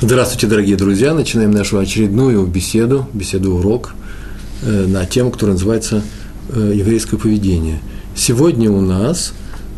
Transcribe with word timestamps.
Здравствуйте, 0.00 0.48
дорогие 0.48 0.76
друзья! 0.76 1.14
Начинаем 1.14 1.52
нашу 1.52 1.78
очередную 1.78 2.44
беседу, 2.46 3.06
беседу-урок 3.12 3.94
э, 4.62 4.86
на 4.86 5.06
тему, 5.06 5.30
которая 5.30 5.54
называется 5.54 6.02
э, 6.48 6.72
«Еврейское 6.74 7.16
поведение». 7.16 7.78
Сегодня 8.16 8.72
у 8.72 8.80
нас 8.80 9.32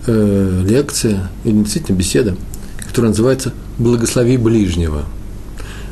э, 0.06 0.62
лекция, 0.66 1.30
или 1.44 1.58
действительно 1.58 1.96
беседа, 1.98 2.34
которая 2.88 3.10
называется 3.10 3.52
«Благослови 3.78 4.38
ближнего». 4.38 5.04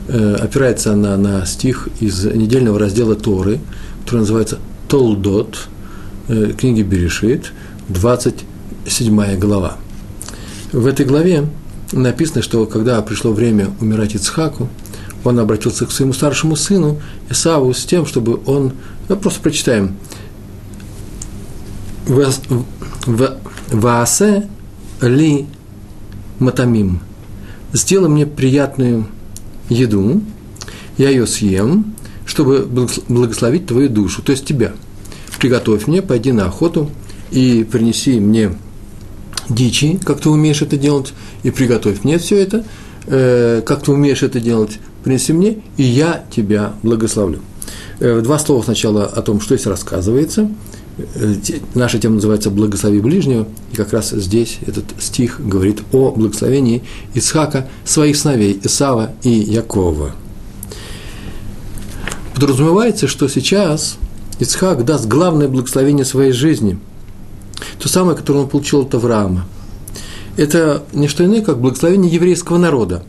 Опирается 0.09 0.93
она 0.95 1.17
на 1.19 1.45
стих 1.45 1.89
из 2.01 2.25
недельного 2.25 2.79
раздела 2.79 3.15
Торы, 3.15 3.61
который 4.05 4.21
называется 4.21 4.59
«Толдот», 4.89 5.69
книги 6.29 6.81
Берешит, 6.81 7.53
27 7.89 9.39
глава. 9.39 9.77
В 10.73 10.87
этой 10.87 11.05
главе 11.05 11.45
написано, 12.03 12.43
что 12.43 12.67
когда 12.67 13.01
пришло 13.03 13.33
время 13.33 13.71
умирать 13.81 14.15
Ицхаку, 14.15 14.69
он 15.25 15.39
обратился 15.39 15.87
к 15.87 15.91
своему 15.91 16.13
старшему 16.13 16.57
сыну 16.57 17.01
Исаву 17.31 17.73
с 17.73 17.85
тем, 17.85 18.07
чтобы 18.07 18.41
он, 18.47 18.73
ну, 19.09 19.17
просто 19.17 19.41
прочитаем, 19.41 19.97
«Ваасе 23.71 24.49
ли 25.01 25.47
матамим» 26.39 27.01
«Сделай 27.73 28.09
мне 28.09 28.27
приятную 28.27 29.07
еду, 29.69 30.23
я 30.97 31.09
ее 31.09 31.27
съем, 31.27 31.95
чтобы 32.27 32.69
благословить 33.09 33.67
твою 33.67 33.89
душу, 33.89 34.23
то 34.23 34.33
есть 34.33 34.45
тебя. 34.45 34.73
Приготовь 35.41 35.87
мне, 35.87 36.01
пойди 36.03 36.33
на 36.33 36.47
охоту 36.47 36.91
и 37.31 37.67
принеси 37.71 38.21
мне 38.21 38.57
дичи, 39.49 39.99
как 40.05 40.21
ты 40.21 40.31
умеешь 40.31 40.63
это 40.63 40.77
делать, 40.77 41.13
и 41.45 41.51
приготовь 41.51 42.03
мне 42.03 42.19
все 42.19 42.37
это, 42.43 42.65
э, 43.07 43.63
как 43.65 43.83
ты 43.83 43.93
умеешь 43.93 44.25
это 44.25 44.41
делать, 44.41 44.81
принеси 45.05 45.33
мне, 45.33 45.59
и 45.77 45.85
я 45.85 46.25
тебя 46.35 46.73
благословлю. 46.83 47.41
Э, 48.01 48.21
два 48.21 48.39
слова 48.39 48.63
сначала 48.63 49.05
о 49.05 49.23
том, 49.23 49.41
что 49.41 49.55
здесь 49.55 49.69
рассказывается. 49.69 50.51
Э, 50.99 51.35
наша 51.75 52.01
тема 52.01 52.17
называется 52.17 52.51
«Благослови 52.51 53.01
ближнего», 53.01 53.47
и 53.73 53.77
как 53.77 53.93
раз 53.93 54.11
здесь 54.11 54.59
этот 54.67 54.87
стих 54.99 55.41
говорит 55.41 55.83
о 55.93 56.11
благословении 56.11 56.83
Исхака, 57.15 57.69
своих 57.85 58.17
сыновей 58.17 58.59
Исава 58.65 59.13
и 59.23 59.31
Якова. 59.31 60.13
Подразумевается, 62.35 63.07
что 63.07 63.29
сейчас 63.29 63.97
Исхак 64.41 64.85
даст 64.85 65.07
главное 65.07 65.47
благословение 65.47 66.05
своей 66.05 66.33
жизни– 66.33 66.79
то 67.79 67.89
самое, 67.89 68.17
которое 68.17 68.41
он 68.41 68.49
получил 68.49 68.83
от 68.83 68.95
Авраама. 68.95 69.47
Это 70.37 70.83
не 70.93 71.09
что 71.09 71.25
иное, 71.25 71.43
как 71.43 71.59
благословение 71.59 72.13
еврейского 72.13 72.59
народа. 72.59 73.05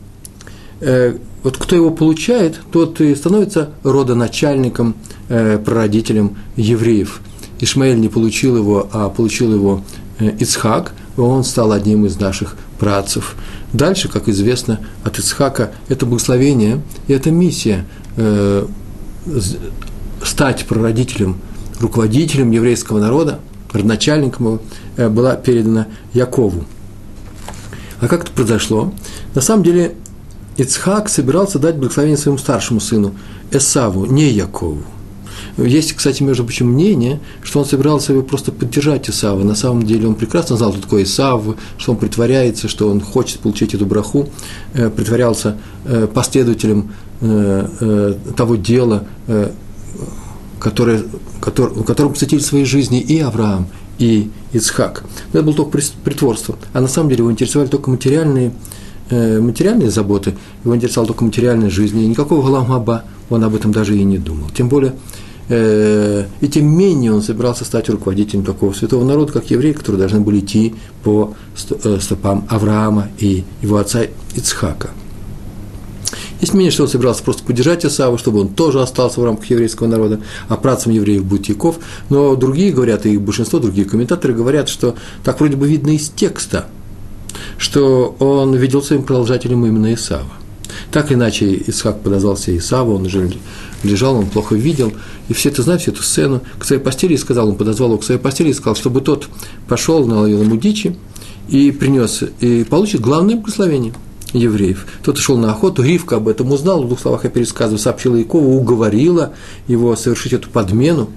Э, 0.80 1.16
вот 1.42 1.56
кто 1.56 1.76
его 1.76 1.90
получает, 1.90 2.60
тот 2.70 3.00
и 3.00 3.14
становится 3.14 3.70
родоначальником, 3.82 4.94
э, 5.28 5.58
прародителем 5.58 6.36
евреев. 6.56 7.20
Ишмаэль 7.60 7.98
не 7.98 8.08
получил 8.08 8.56
его, 8.56 8.88
а 8.92 9.08
получил 9.08 9.54
его 9.54 9.82
э, 10.18 10.30
Ицхак, 10.38 10.92
и 11.16 11.20
он 11.20 11.44
стал 11.44 11.72
одним 11.72 12.06
из 12.06 12.18
наших 12.20 12.56
працев. 12.78 13.34
Дальше, 13.72 14.08
как 14.08 14.28
известно, 14.28 14.80
от 15.02 15.18
Ицхака 15.18 15.72
это 15.88 16.06
благословение 16.06 16.82
и 17.08 17.12
это 17.12 17.30
миссия 17.30 17.84
стать 20.22 20.66
прародителем, 20.66 21.36
руководителем 21.80 22.50
еврейского 22.50 23.00
народа, 23.00 23.40
родоначальником 23.72 24.60
э, 24.96 25.08
была 25.08 25.36
передана 25.36 25.86
Якову. 26.12 26.64
А 28.00 28.08
как 28.08 28.24
это 28.24 28.32
произошло? 28.32 28.92
На 29.34 29.40
самом 29.40 29.62
деле 29.62 29.94
Ицхак 30.56 31.08
собирался 31.08 31.58
дать 31.58 31.76
благословение 31.76 32.16
своему 32.16 32.38
старшему 32.38 32.80
сыну 32.80 33.14
Эсаву, 33.50 34.06
не 34.06 34.30
Якову. 34.30 34.82
Есть, 35.58 35.94
кстати, 35.94 36.22
между 36.22 36.44
прочим, 36.44 36.68
мнение, 36.68 37.20
что 37.42 37.60
он 37.60 37.64
собирался 37.64 38.12
его 38.12 38.22
просто 38.22 38.52
поддержать 38.52 39.08
Исава. 39.08 39.42
На 39.42 39.54
самом 39.54 39.84
деле 39.84 40.06
он 40.06 40.14
прекрасно 40.14 40.56
знал, 40.56 40.72
кто 40.72 40.82
такой 40.82 41.04
Исав, 41.04 41.42
что 41.78 41.92
он 41.92 41.98
притворяется, 41.98 42.68
что 42.68 42.88
он 42.88 43.00
хочет 43.00 43.40
получить 43.40 43.74
эту 43.74 43.86
браху, 43.86 44.28
э, 44.74 44.90
притворялся 44.90 45.56
э, 45.84 46.06
последователем 46.12 46.92
того 47.18 48.56
дела, 48.56 49.06
которое, 50.60 51.02
которым 51.40 52.12
посвятили 52.12 52.40
своей 52.40 52.66
жизни 52.66 53.00
и 53.00 53.20
Авраам, 53.20 53.68
и 53.98 54.30
Ицхак. 54.52 55.04
Но 55.32 55.40
это 55.40 55.46
было 55.46 55.56
только 55.56 55.78
притворство. 56.04 56.56
А 56.72 56.80
на 56.80 56.88
самом 56.88 57.10
деле 57.10 57.20
его 57.20 57.32
интересовали 57.32 57.68
только 57.68 57.90
материальные, 57.90 58.52
э, 59.10 59.40
материальные 59.40 59.90
заботы, 59.90 60.34
его 60.64 60.76
интересовала 60.76 61.08
только 61.08 61.24
материальная 61.24 61.70
жизнь, 61.70 61.98
и 61.98 62.06
никакого 62.06 62.44
Галамаба 62.44 63.04
он 63.30 63.44
об 63.44 63.54
этом 63.54 63.72
даже 63.72 63.96
и 63.96 64.04
не 64.04 64.18
думал. 64.18 64.50
Тем 64.50 64.68
более, 64.68 64.94
э, 65.48 66.26
и 66.40 66.48
тем 66.48 66.66
менее 66.66 67.12
он 67.12 67.22
собирался 67.22 67.64
стать 67.64 67.88
руководителем 67.88 68.44
такого 68.44 68.72
святого 68.72 69.04
народа, 69.04 69.32
как 69.32 69.50
евреи, 69.50 69.72
которые 69.72 70.00
должны 70.00 70.20
были 70.20 70.40
идти 70.40 70.74
по 71.02 71.34
э, 71.84 71.98
стопам 72.00 72.46
Авраама 72.48 73.08
и 73.18 73.44
его 73.62 73.76
отца 73.76 74.02
Ицхака– 74.34 74.90
есть 76.40 76.52
мнение, 76.52 76.70
что 76.70 76.82
он 76.82 76.88
собирался 76.88 77.22
просто 77.22 77.42
поддержать 77.44 77.84
Исаву, 77.84 78.18
чтобы 78.18 78.40
он 78.40 78.48
тоже 78.48 78.82
остался 78.82 79.20
в 79.20 79.24
рамках 79.24 79.46
еврейского 79.50 79.86
народа, 79.86 80.20
а 80.48 80.56
працам 80.56 80.92
евреев 80.92 81.24
будет. 81.24 81.46
Но 82.10 82.34
другие 82.36 82.72
говорят, 82.72 83.06
и 83.06 83.16
большинство 83.18 83.58
других 83.58 83.90
комментаторов 83.90 84.36
говорят, 84.36 84.68
что 84.68 84.96
так 85.24 85.38
вроде 85.38 85.56
бы 85.56 85.68
видно 85.68 85.90
из 85.90 86.08
текста, 86.08 86.66
что 87.56 88.16
он 88.18 88.54
видел 88.54 88.82
своим 88.82 89.02
продолжателем 89.02 89.64
именно 89.64 89.94
Исава. 89.94 90.28
Так 90.90 91.12
иначе, 91.12 91.62
Исхак 91.66 92.00
подозвался 92.00 92.56
Исаву, 92.56 92.96
он 92.96 93.06
уже 93.06 93.32
лежал, 93.82 94.16
он 94.16 94.26
плохо 94.26 94.54
видел, 94.54 94.92
и 95.28 95.32
все 95.32 95.48
это 95.48 95.62
знают, 95.62 95.82
всю 95.82 95.92
эту 95.92 96.02
сцену, 96.02 96.42
к 96.58 96.64
своей 96.64 96.82
постели 96.82 97.14
и 97.14 97.18
сказал, 97.18 97.48
он 97.48 97.56
подозвал 97.56 97.90
его 97.90 97.98
к 97.98 98.04
своей 98.04 98.20
постели 98.20 98.50
и 98.50 98.54
сказал, 98.54 98.74
чтобы 98.74 99.00
тот 99.00 99.28
пошел, 99.68 100.06
наловил 100.06 100.42
ему 100.42 100.56
дичи 100.56 100.96
и 101.48 101.70
принес, 101.70 102.24
и 102.40 102.64
получит 102.64 103.00
главное 103.00 103.36
благословение– 103.36 103.94
евреев. 104.36 104.86
Тот 105.02 105.18
шел 105.18 105.36
на 105.36 105.50
охоту, 105.50 105.82
Ривка 105.82 106.16
об 106.16 106.28
этом 106.28 106.52
узнал, 106.52 106.82
в 106.82 106.86
двух 106.86 107.00
словах 107.00 107.24
я 107.24 107.30
пересказываю, 107.30 107.78
сообщила 107.78 108.16
Якову, 108.16 108.56
уговорила 108.56 109.32
его 109.68 109.94
совершить 109.96 110.32
эту 110.32 110.50
подмену, 110.50 111.08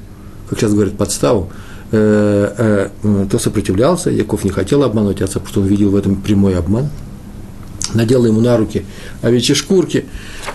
как 0.50 0.59
сейчас 0.59 0.74
говорят, 0.74 0.97
подставу, 0.97 1.52
э, 1.91 2.90
э, 3.03 3.25
то 3.30 3.40
сопротивлялся, 3.40 4.09
Яков 4.09 4.44
не 4.44 4.52
хотел 4.52 4.84
обмануть 4.84 5.22
отца, 5.22 5.40
потому 5.40 5.50
что 5.50 5.62
он 5.62 5.68
видел 5.68 5.91
в 5.91 5.96
этом 5.96 6.16
прямой 6.16 6.56
обман, 6.57 6.90
надела 7.94 8.25
ему 8.25 8.41
на 8.41 8.57
руки 8.57 8.85
овечьи 9.22 9.56
шкурки, 9.56 10.06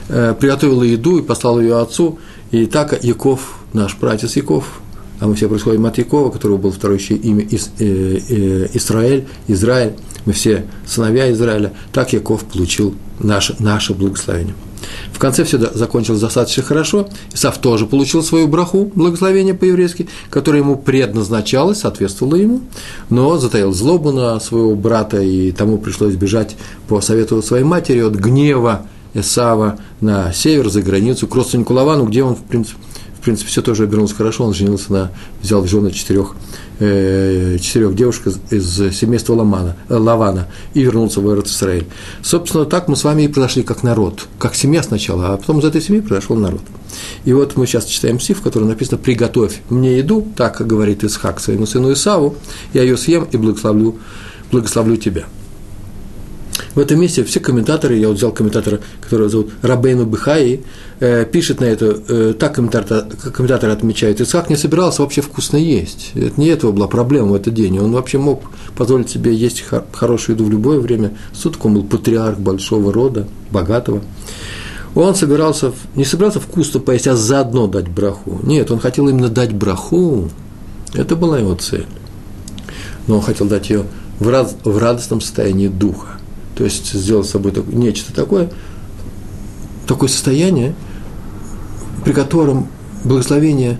э, 0.09 0.35
приготовила 0.39 0.83
еду 0.83 1.19
и 1.19 1.23
послала 1.23 1.61
ее 1.61 1.81
отцу, 1.81 2.19
и 2.51 2.67
так 2.67 3.03
Яков, 3.03 3.59
наш 3.73 3.97
братец 3.97 4.37
Яков, 4.37 4.81
а 5.21 5.27
мы 5.27 5.35
все 5.35 5.49
происходим 5.49 5.87
от 5.87 5.97
Якова, 5.97 6.31
которого 6.31 6.59
было 6.59 6.73
второе 6.73 6.99
имя 6.99 7.47
Израиль, 7.49 9.27
Израиль, 9.47 9.93
мы 10.25 10.33
все 10.33 10.65
сыновья 10.87 11.31
Израиля, 11.33 11.73
так 11.93 12.13
Яков 12.13 12.45
получил 12.45 12.95
наше, 13.19 13.57
наше 13.59 13.95
благословение. 13.95 14.55
В 15.13 15.19
конце 15.19 15.45
все 15.45 15.59
закончилось 15.59 16.21
достаточно 16.21 16.63
хорошо. 16.63 17.09
Исав 17.33 17.59
тоже 17.59 17.87
получил 17.87 18.23
свою 18.23 18.49
браху, 18.49 18.91
благословение 18.95 19.55
по-еврейски, 19.55 20.09
которое 20.31 20.59
ему 20.59 20.77
предназначалось, 20.77 21.81
соответствовало 21.81 22.37
ему, 22.37 22.61
но 23.11 23.39
затаил 23.39 23.73
злобу 23.73 24.13
на 24.13 24.39
своего 24.41 24.75
брата, 24.75 25.21
и 25.21 25.53
тому 25.53 25.79
пришлось 25.79 26.15
бежать 26.15 26.57
по 26.89 27.01
совету 27.01 27.43
своей 27.43 27.65
матери 27.65 28.01
от 28.01 28.15
гнева 28.15 28.87
Исава 29.15 29.79
на 30.01 30.33
север, 30.33 30.69
за 30.69 30.83
границу, 30.83 31.29
к 31.29 31.35
родственнику 31.35 31.73
Лавану, 31.73 32.05
где 32.07 32.23
он, 32.23 32.35
в 32.35 32.43
принципе, 32.43 32.79
в 33.25 33.27
принципе, 33.27 33.49
все 33.49 33.63
тоже 33.63 33.85
обернулось 33.85 34.13
хорошо, 34.13 34.45
он 34.45 34.53
женился 34.53 34.93
на, 34.93 35.11
взял 35.41 35.63
в 35.63 35.67
жены 35.67 35.93
четырех 35.93 36.35
э, 36.79 37.57
четырех 37.59 37.97
девушек 37.97 38.27
из, 38.27 38.39
из 38.51 38.99
семейства 38.99 39.33
Ламана, 39.33 39.79
э, 39.89 39.97
Лавана 39.97 40.49
и 40.75 40.83
вернулся 40.83 41.23
в 41.23 41.41
Израиль. 41.47 41.87
Собственно, 42.21 42.67
так 42.67 42.87
мы 42.87 42.97
с 42.97 43.03
вами 43.03 43.23
и 43.23 43.29
произошли 43.29 43.63
как 43.63 43.83
народ, 43.83 44.27
как 44.39 44.55
семья 44.55 44.83
сначала, 44.83 45.33
а 45.33 45.39
потом 45.39 45.61
из 45.61 45.65
этой 45.65 45.81
семьи 45.81 46.03
произошел 46.03 46.37
народ. 46.37 46.61
И 47.25 47.33
вот 47.33 47.57
мы 47.57 47.67
сейчас 47.67 47.87
читаем 47.87 48.21
стих, 48.21 48.37
в 48.37 48.43
котором 48.43 48.69
написано 48.69 48.99
«Приготовь 48.99 49.63
мне 49.71 49.97
еду», 49.97 50.29
так 50.37 50.61
говорит 50.67 51.03
Исхак 51.03 51.41
своему 51.41 51.65
сыну 51.65 51.95
Исаву, 51.95 52.37
«я 52.75 52.83
ее 52.83 52.99
съем 52.99 53.27
и 53.33 53.39
благословлю, 53.39 53.97
благословлю 54.53 54.99
тебя». 54.99 55.25
В 56.75 56.79
этом 56.79 57.01
месте 57.01 57.25
все 57.25 57.41
комментаторы, 57.41 57.97
я 57.97 58.09
вот 58.09 58.17
взял 58.17 58.33
комментатора, 58.33 58.81
которого 59.01 59.29
зовут 59.29 59.53
Рабейну 59.63 60.05
Бихаи, 60.07 60.65
э, 61.01 61.25
пишет 61.25 61.61
на 61.61 61.65
это, 61.65 61.99
э, 62.09 62.35
так 62.39 62.55
комментатор, 62.55 63.05
комментаторы 63.33 63.73
отмечают, 63.73 64.21
Исхак 64.21 64.51
не 64.51 64.57
собирался 64.57 65.03
вообще 65.03 65.21
вкусно 65.21 65.57
есть. 65.57 66.13
Это 66.15 66.41
не 66.41 66.49
этого 66.49 66.73
была 66.73 66.89
проблема 66.89 67.29
в 67.29 67.35
этот 67.35 67.55
день. 67.55 67.79
Он 67.79 67.93
вообще 67.93 68.19
мог 68.19 68.43
позволить 68.77 69.11
себе 69.11 69.35
есть 69.35 69.65
хорошую 69.93 70.37
еду 70.37 70.45
в 70.45 70.51
любое 70.51 70.81
время 70.81 71.17
суток. 71.33 71.65
Он 71.65 71.75
был 71.75 71.85
патриарх 71.85 72.39
большого 72.39 72.93
рода, 72.93 73.27
богатого. 73.51 74.03
Он 74.95 75.15
собирался, 75.15 75.73
не 75.97 76.05
собирался 76.05 76.39
вкусно 76.39 76.79
поесть, 76.79 77.09
а 77.09 77.17
заодно 77.17 77.67
дать 77.67 77.89
браху. 77.89 78.41
Нет, 78.45 78.71
он 78.71 78.79
хотел 78.79 79.09
именно 79.09 79.29
дать 79.29 79.53
браху. 79.53 80.29
Это 80.93 81.17
была 81.17 81.39
его 81.41 81.55
цель. 81.57 81.87
Но 83.09 83.17
он 83.17 83.23
хотел 83.23 83.47
дать 83.47 83.71
ее 83.71 83.85
в 84.21 84.79
радостном 84.79 85.21
состоянии 85.21 85.67
духа 85.67 86.14
то 86.55 86.65
есть 86.65 86.93
сделать 86.93 87.27
с 87.27 87.31
собой 87.31 87.53
нечто 87.73 88.15
такое, 88.15 88.51
такое 89.87 90.09
состояние, 90.09 90.75
при 92.05 92.13
котором 92.13 92.69
благословение 93.05 93.79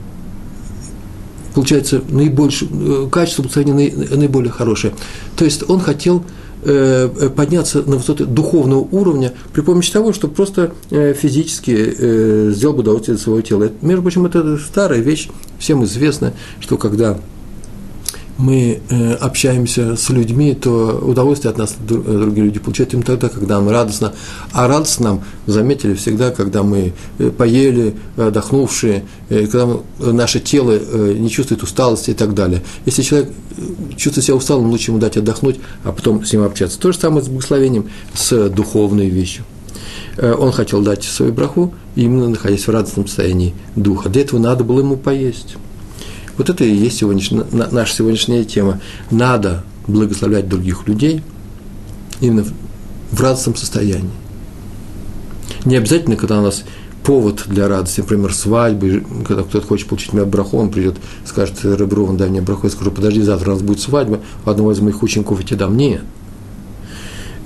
получается 1.55 2.03
наибольшее, 2.09 2.71
э, 2.73 3.09
качество 3.11 3.43
благословения 3.43 3.93
наиболее 4.17 4.51
хорошее. 4.51 4.93
То 5.37 5.45
есть 5.45 5.69
он 5.69 5.81
хотел 5.81 6.25
э, 6.65 7.31
подняться 7.35 7.83
на 7.83 7.97
высоты 7.97 8.25
духовного 8.25 8.81
уровня 8.81 9.33
при 9.53 9.61
помощи 9.61 9.93
того, 9.93 10.13
что 10.13 10.29
просто 10.29 10.73
э, 10.91 11.15
физически 11.15 12.53
сделал 12.53 12.75
бы 12.75 12.81
удовольствие 12.81 13.19
своего 13.19 13.41
тела. 13.41 13.71
Между 13.83 14.03
прочим, 14.03 14.27
это 14.27 14.59
старая 14.59 15.01
вещь, 15.01 15.29
всем 15.59 15.85
известно, 15.85 16.33
что 16.61 16.77
когда 16.77 17.19
мы 18.37 18.81
э, 18.89 19.13
общаемся 19.15 19.97
с 19.97 20.09
людьми, 20.11 20.55
то 20.55 20.99
удовольствие 21.03 21.51
от 21.51 21.59
нас 21.59 21.77
другие 21.79 22.47
люди 22.47 22.59
получают 22.59 22.93
именно 22.93 23.07
тогда, 23.07 23.29
когда 23.29 23.57
нам 23.61 23.69
радостно. 23.69 24.13
А 24.53 24.67
радостно 24.67 25.05
нам, 25.05 25.25
заметили, 25.47 25.95
всегда, 25.95 26.31
когда 26.31 26.63
мы 26.63 26.93
э, 27.19 27.31
поели, 27.31 27.95
отдохнувшие, 28.17 29.05
э, 29.29 29.47
когда 29.47 29.67
мы, 29.67 30.13
наше 30.13 30.41
тело 30.41 30.79
не 31.15 31.31
чувствует 31.31 31.63
усталости 31.63 32.11
и 32.11 32.15
так 32.15 32.35
далее. 32.35 32.63
Если 32.87 33.03
человек 33.03 33.31
чувствует 33.97 34.25
себя 34.25 34.37
усталым, 34.37 34.69
лучше 34.71 34.91
ему 34.91 34.99
дать 34.99 35.17
отдохнуть, 35.17 35.61
а 35.85 35.93
потом 35.93 36.25
с 36.25 36.33
ним 36.33 36.43
общаться. 36.43 36.79
То 36.79 36.93
же 36.93 36.99
самое 36.99 37.25
с 37.25 37.29
благословением, 37.29 37.89
с 38.15 38.49
духовной 38.49 39.09
вещью. 39.09 39.45
Он 40.17 40.53
хотел 40.53 40.83
дать 40.83 41.03
свою 41.03 41.33
браху, 41.33 41.75
именно 41.97 42.29
находясь 42.29 42.67
в 42.67 42.71
радостном 42.71 43.07
состоянии 43.07 43.55
духа. 43.75 44.09
Для 44.09 44.23
этого 44.23 44.41
надо 44.41 44.65
было 44.65 44.81
ему 44.81 44.97
поесть. 44.97 45.57
Вот 46.37 46.51
это 46.51 46.65
и 46.65 46.75
есть 46.75 46.99
сегодняшняя, 46.99 47.45
наша 47.53 47.95
сегодняшняя 47.95 48.45
тема. 48.45 48.81
Надо 49.11 49.65
благословлять 49.87 50.49
других 50.49 50.87
людей 50.89 51.23
именно 52.21 52.45
в 53.11 53.21
радостном 53.21 53.57
состоянии. 53.57 54.11
Не 55.65 55.77
обязательно, 55.77 56.17
когда 56.17 56.41
у 56.41 56.43
нас 56.43 56.65
повод 57.05 57.45
для 57.47 57.69
радости, 57.69 58.01
например, 58.01 58.35
свадьбы, 58.35 59.05
когда 59.27 59.43
кто-то 59.43 59.67
хочет 59.67 59.89
получить 59.89 60.13
меня 60.13 60.25
браху, 60.25 60.59
он 60.59 60.71
придет, 60.71 60.97
скажет, 61.25 61.63
Реброван, 61.63 62.17
дай 62.17 62.31
мне 62.31 62.41
браху, 62.41 62.67
я 62.67 62.73
скажу, 62.73 62.91
подожди, 62.91 63.21
завтра 63.21 63.51
у 63.51 63.55
нас 63.55 63.63
будет 63.63 63.81
свадьба, 63.81 64.21
одного 64.45 64.73
из 64.73 64.81
моих 64.81 65.03
учеников 65.03 65.41
я 65.41 65.47
тебе 65.47 65.59
дам. 65.59 65.77
Нет. 65.77 66.03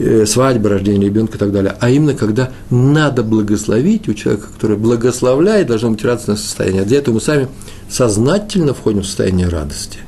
Э, 0.01 0.27
свадьба, 0.27 0.69
рождение 0.69 1.09
ребенка 1.09 1.35
и 1.37 1.39
так 1.39 1.51
далее, 1.51 1.75
а 1.81 1.91
именно 1.91 2.15
когда 2.15 2.53
надо 2.71 3.25
благословить 3.25 4.09
у 4.09 4.15
человека, 4.15 4.47
который 4.55 4.77
благословляет, 4.77 5.67
должно 5.67 5.91
быть 5.91 6.05
радостное 6.05 6.37
состояние. 6.37 6.83
А 6.83 6.85
для 6.85 6.99
этого 6.99 7.17
мы 7.17 7.21
сами 7.21 7.49
сознательно 7.91 8.75
входим 8.75 9.03
в 9.03 9.07
состояние 9.07 9.49
радости. 9.49 9.99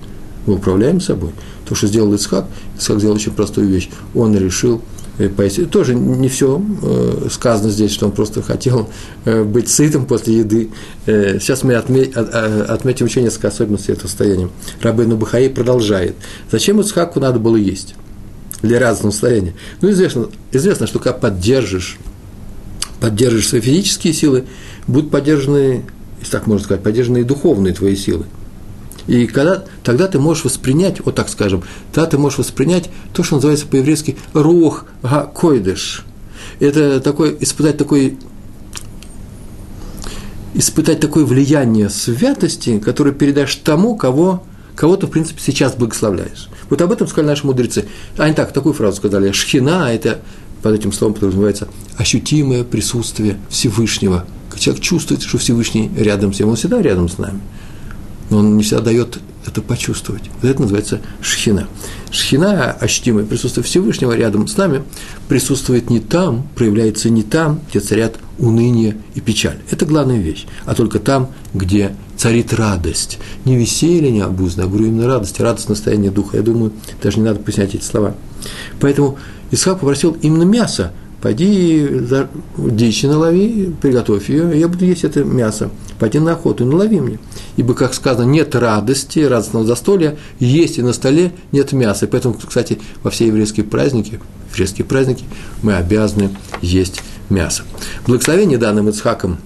Мы 0.46 0.54
управляем 0.54 1.00
собой. 1.00 1.30
То, 1.68 1.74
что 1.74 1.88
сделал 1.88 2.14
Ицхак, 2.14 2.46
Ицхак 2.76 2.98
сделал 2.98 3.16
очень 3.16 3.32
простую 3.32 3.66
вещь. 3.66 3.90
Он 4.14 4.36
решил 4.36 4.80
э, 5.18 5.28
поесть. 5.28 5.68
Тоже 5.70 5.96
не 5.96 6.28
все 6.28 6.62
э, 6.82 7.26
сказано 7.28 7.70
здесь, 7.70 7.90
что 7.90 8.06
он 8.06 8.12
просто 8.12 8.42
хотел 8.42 8.88
быть 9.24 9.68
сытым 9.68 10.06
после 10.06 10.38
еды. 10.38 10.70
Сейчас 11.06 11.64
мы 11.64 11.74
отметим 11.74 13.06
еще 13.06 13.22
несколько 13.22 13.48
особенностей 13.48 13.90
этого 13.90 14.06
состояния. 14.06 14.50
Рабыну 14.82 15.16
Бахаи 15.16 15.48
продолжает. 15.48 16.14
Зачем 16.48 16.78
Ицхаку 16.80 17.18
надо 17.18 17.40
было 17.40 17.56
есть? 17.56 17.96
Для 18.62 18.78
разного 18.78 19.12
состояния. 19.12 19.54
Ну, 19.80 19.90
известно, 19.90 20.28
известно, 20.52 20.86
что 20.86 20.98
когда 20.98 21.18
поддержишь, 21.18 21.98
поддержишь 23.00 23.48
свои 23.48 23.60
физические 23.60 24.12
силы, 24.12 24.44
будут 24.86 25.10
поддержаны, 25.10 25.84
если 26.18 26.32
так 26.32 26.46
можно 26.46 26.64
сказать, 26.64 26.82
поддержаны 26.82 27.18
и 27.18 27.24
духовные 27.24 27.74
твои 27.74 27.96
силы. 27.96 28.26
И 29.06 29.26
когда, 29.26 29.64
тогда 29.82 30.06
ты 30.06 30.18
можешь 30.18 30.44
воспринять, 30.44 31.04
вот 31.04 31.14
так 31.14 31.28
скажем, 31.28 31.64
тогда 31.92 32.10
ты 32.10 32.18
можешь 32.18 32.38
воспринять 32.38 32.90
то, 33.12 33.22
что 33.22 33.36
называется 33.36 33.66
по-еврейски 33.66 34.16
рух 34.34 34.84
койдыш. 35.34 36.04
Это 36.60 37.00
такой, 37.00 37.36
испытать 37.40 37.78
такой 37.78 38.18
испытать 40.54 41.00
такое 41.00 41.24
влияние 41.24 41.88
святости, 41.88 42.78
которое 42.78 43.12
передашь 43.12 43.54
тому, 43.56 43.96
кого, 43.96 44.42
кого 44.80 44.96
ты, 44.96 45.06
в 45.06 45.10
принципе, 45.10 45.42
сейчас 45.42 45.74
благословляешь. 45.74 46.48
Вот 46.70 46.80
об 46.80 46.90
этом 46.90 47.06
сказали 47.06 47.26
наши 47.26 47.46
мудрецы. 47.46 47.84
Они 48.16 48.34
так, 48.34 48.50
такую 48.54 48.72
фразу 48.72 48.96
сказали. 48.96 49.30
Шхина– 49.30 49.92
это, 49.94 50.20
под 50.62 50.74
этим 50.74 50.90
словом 50.90 51.12
подразумевается, 51.12 51.68
ощутимое 51.98 52.64
присутствие 52.64 53.38
Всевышнего. 53.50 54.24
Человек 54.58 54.82
чувствует, 54.82 55.20
что 55.20 55.36
Всевышний 55.36 55.90
рядом 55.94 56.32
с 56.32 56.38
ним, 56.38 56.48
он 56.48 56.56
всегда 56.56 56.80
рядом 56.80 57.10
с 57.10 57.18
нами. 57.18 57.40
Но 58.30 58.38
он 58.38 58.56
не 58.56 58.62
всегда 58.62 58.82
дает 58.82 59.18
это 59.46 59.60
почувствовать. 59.60 60.22
Вот 60.40 60.50
это 60.50 60.62
называется 60.62 61.02
шхина. 61.20 61.68
Шхина, 62.10 62.72
ощутимое 62.72 63.26
присутствие 63.26 63.64
Всевышнего 63.64 64.16
рядом 64.16 64.48
с 64.48 64.56
нами, 64.56 64.82
присутствует 65.28 65.90
не 65.90 66.00
там, 66.00 66.48
проявляется 66.54 67.10
не 67.10 67.22
там, 67.22 67.60
где 67.68 67.80
царят 67.80 68.16
уныние 68.38 68.96
и 69.14 69.20
печаль. 69.20 69.58
Это 69.70 69.84
главная 69.84 70.20
вещь. 70.20 70.46
А 70.64 70.74
только 70.74 71.00
там, 71.00 71.28
где 71.52 71.94
царит 72.20 72.52
радость. 72.52 73.18
Не 73.46 73.56
веселье, 73.56 74.10
не 74.10 74.20
обузно, 74.20 74.64
а 74.64 74.66
говорю 74.66 74.88
именно 74.88 75.06
радость, 75.06 75.40
радость 75.40 75.68
состояние 75.68 76.10
духа. 76.10 76.36
Я 76.36 76.42
думаю, 76.42 76.70
даже 77.02 77.18
не 77.18 77.24
надо 77.24 77.40
пояснять 77.40 77.74
эти 77.74 77.82
слова. 77.82 78.14
Поэтому 78.78 79.16
Исхак 79.50 79.80
попросил 79.80 80.14
именно 80.20 80.42
мясо. 80.42 80.92
Пойди 81.22 81.88
за 81.88 82.28
дичь 82.58 83.04
налови, 83.04 83.74
приготовь 83.80 84.28
ее, 84.28 84.58
я 84.58 84.68
буду 84.68 84.84
есть 84.84 85.04
это 85.04 85.24
мясо. 85.24 85.70
Пойди 85.98 86.18
на 86.18 86.32
охоту 86.32 86.64
и 86.64 86.66
налови 86.66 87.00
мне. 87.00 87.18
Ибо, 87.56 87.72
как 87.72 87.94
сказано, 87.94 88.28
нет 88.28 88.54
радости, 88.54 89.20
радостного 89.20 89.64
застолья, 89.64 90.18
есть 90.38 90.76
и 90.76 90.82
на 90.82 90.92
столе 90.92 91.32
нет 91.52 91.72
мяса. 91.72 92.06
Поэтому, 92.06 92.34
кстати, 92.34 92.78
во 93.02 93.10
все 93.10 93.28
еврейские 93.28 93.64
праздники, 93.64 94.20
еврейские 94.52 94.84
праздники 94.84 95.24
мы 95.62 95.74
обязаны 95.74 96.36
есть 96.60 97.00
мясо. 97.30 97.62
Благословение 98.06 98.58
данным 98.58 98.90
Ицхаком 98.90 99.38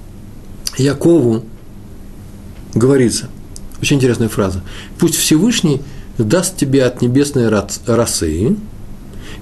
Якову 0.77 1.44
говорится, 2.75 3.29
очень 3.81 3.97
интересная 3.97 4.29
фраза, 4.29 4.62
пусть 4.99 5.17
Всевышний 5.17 5.81
даст 6.19 6.56
тебе 6.56 6.85
от 6.85 7.03
небесной 7.03 7.49
росы 7.49 8.56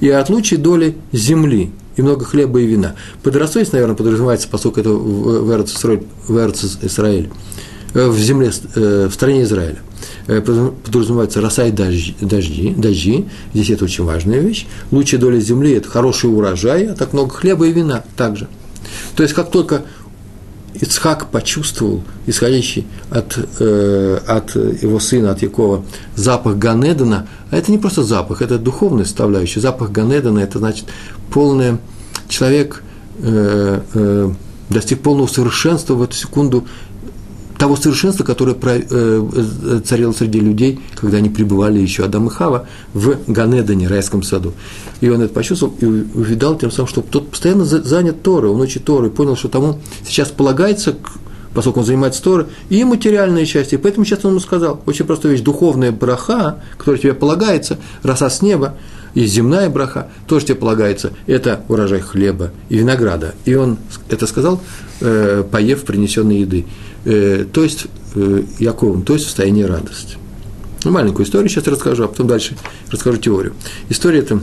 и 0.00 0.08
от 0.08 0.30
лучшей 0.30 0.58
доли 0.58 0.96
земли, 1.12 1.70
и 1.96 2.02
много 2.02 2.24
хлеба 2.24 2.60
и 2.60 2.66
вина. 2.66 2.94
Под 3.22 3.36
росой, 3.36 3.66
наверное, 3.70 3.96
подразумевается, 3.96 4.48
поскольку 4.48 4.80
это 4.80 4.90
в 4.90 5.50
Израиль, 6.82 7.30
э, 7.94 8.08
в 8.08 8.18
земле, 8.18 8.50
э, 8.74 9.08
в 9.10 9.14
стране 9.14 9.42
Израиля. 9.42 9.78
Э, 10.26 10.40
подразумевается 10.40 11.40
роса 11.40 11.66
и 11.66 11.70
дожди, 11.70 12.16
дожди, 12.20 12.74
дожди, 12.76 13.26
здесь 13.54 13.70
это 13.70 13.84
очень 13.84 14.04
важная 14.04 14.40
вещь. 14.40 14.66
Лучшая 14.90 15.20
доля 15.20 15.38
земли– 15.38 15.72
это 15.74 15.88
хороший 15.88 16.30
урожай, 16.34 16.86
а 16.86 16.94
так 16.94 17.12
много 17.12 17.34
хлеба 17.34 17.66
и 17.66 17.72
вина 17.72 18.02
также. 18.16 18.48
То 19.14 19.22
есть, 19.22 19.34
как 19.34 19.50
только 19.50 19.82
Ицхак 20.74 21.30
почувствовал, 21.30 22.02
исходящий 22.26 22.86
от, 23.10 23.38
э, 23.58 24.18
от 24.26 24.54
его 24.54 25.00
сына, 25.00 25.32
от 25.32 25.42
Якова, 25.42 25.84
запах 26.16 26.56
Ганедана, 26.56 27.28
а 27.50 27.56
это 27.56 27.70
не 27.70 27.78
просто 27.78 28.02
запах, 28.02 28.42
это 28.42 28.58
духовная 28.58 29.04
составляющая. 29.04 29.60
Запах 29.60 29.90
Ганедана– 29.90 30.38
это 30.40 30.58
значит 30.58 30.86
полный 31.32 31.78
человек 32.28 32.82
э, 33.18 33.80
э, 33.94 34.30
достиг 34.70 35.02
полного 35.02 35.26
совершенства 35.26 35.94
в 35.94 36.02
эту 36.02 36.14
секунду 36.14 36.66
того 37.62 37.76
совершенства, 37.76 38.24
которое 38.24 38.56
э, 38.56 38.82
э, 38.90 39.80
царило 39.84 40.10
среди 40.10 40.40
людей, 40.40 40.80
когда 40.96 41.18
они 41.18 41.28
пребывали 41.28 41.78
еще 41.78 42.04
Адам 42.04 42.26
и 42.26 42.28
Хава 42.28 42.66
в 42.92 43.16
Ганедане, 43.28 43.86
райском 43.86 44.24
саду. 44.24 44.52
И 45.00 45.08
он 45.08 45.22
это 45.22 45.32
почувствовал 45.32 45.72
и 45.78 45.86
увидал 45.86 46.58
тем 46.58 46.72
самым, 46.72 46.88
что 46.88 47.02
тот 47.02 47.30
постоянно 47.30 47.64
занят 47.64 48.20
Торой, 48.24 48.50
он 48.50 48.60
учит 48.60 48.84
Тору, 48.84 49.06
и 49.06 49.10
понял, 49.10 49.36
что 49.36 49.46
тому 49.46 49.78
сейчас 50.04 50.30
полагается, 50.30 50.96
поскольку 51.54 51.78
он 51.78 51.86
занимается 51.86 52.20
Торой, 52.20 52.46
и 52.68 52.82
материальное 52.82 53.44
счастье. 53.44 53.78
Поэтому 53.78 54.04
сейчас 54.06 54.24
он 54.24 54.32
ему 54.32 54.40
сказал, 54.40 54.82
очень 54.86 55.04
простая 55.04 55.30
вещь, 55.30 55.42
духовная 55.42 55.92
браха, 55.92 56.58
которая 56.76 57.00
тебе 57.00 57.14
полагается, 57.14 57.78
роса 58.02 58.28
с 58.28 58.42
неба, 58.42 58.74
и 59.14 59.24
земная 59.26 59.68
браха, 59.68 60.08
тоже 60.26 60.46
тебе 60.46 60.56
полагается, 60.56 61.12
это 61.28 61.60
урожай 61.68 62.00
хлеба 62.00 62.50
и 62.68 62.78
винограда. 62.78 63.36
И 63.44 63.54
он 63.54 63.78
это 64.08 64.26
сказал, 64.26 64.60
э, 65.00 65.44
поев 65.48 65.84
принесенной 65.84 66.38
еды. 66.38 66.66
Э, 67.04 67.44
то 67.52 67.62
есть 67.62 67.86
э, 68.14 68.42
Яковом, 68.58 69.02
то 69.02 69.14
есть 69.14 69.26
состояние 69.26 69.66
радости. 69.66 70.16
Ну, 70.84 70.90
маленькую 70.90 71.26
историю 71.26 71.48
сейчас 71.48 71.66
расскажу, 71.66 72.04
а 72.04 72.08
потом 72.08 72.26
дальше 72.26 72.56
расскажу 72.90 73.18
теорию. 73.18 73.54
История 73.88 74.20
эта 74.20 74.40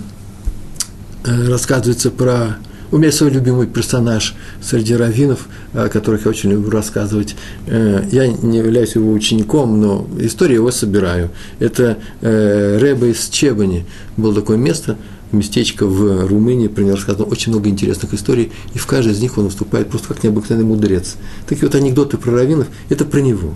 э, 1.25 1.47
рассказывается 1.47 2.11
про... 2.11 2.57
У 2.91 2.97
меня 2.97 3.11
свой 3.11 3.29
любимый 3.29 3.67
персонаж 3.67 4.33
среди 4.63 4.95
раввинов, 4.95 5.47
о 5.73 5.89
которых 5.89 6.25
я 6.25 6.31
очень 6.31 6.49
люблю 6.49 6.71
рассказывать. 6.71 7.35
Я 7.67 8.25
не 8.25 8.57
являюсь 8.57 8.95
его 8.95 9.11
учеником, 9.11 9.79
но 9.79 10.07
историю 10.19 10.61
его 10.61 10.71
собираю. 10.71 11.29
Это 11.59 11.99
Рэба 12.21 13.11
из 13.11 13.29
Чебани. 13.29 13.85
Было 14.17 14.33
такое 14.33 14.57
место, 14.57 14.97
местечко 15.31 15.86
в 15.86 16.27
Румынии, 16.27 16.67
про 16.67 16.83
него 16.83 16.98
очень 17.25 17.51
много 17.51 17.69
интересных 17.69 18.13
историй, 18.13 18.51
и 18.74 18.77
в 18.77 18.88
каждой 18.88 19.13
из 19.13 19.21
них 19.21 19.38
он 19.38 19.45
выступает 19.45 19.89
просто 19.89 20.09
как 20.09 20.24
необыкновенный 20.24 20.67
мудрец. 20.67 21.17
Такие 21.48 21.67
вот 21.67 21.75
анекдоты 21.75 22.17
про 22.17 22.31
раввинов– 22.31 22.67
это 22.89 23.05
про 23.05 23.19
него. 23.19 23.53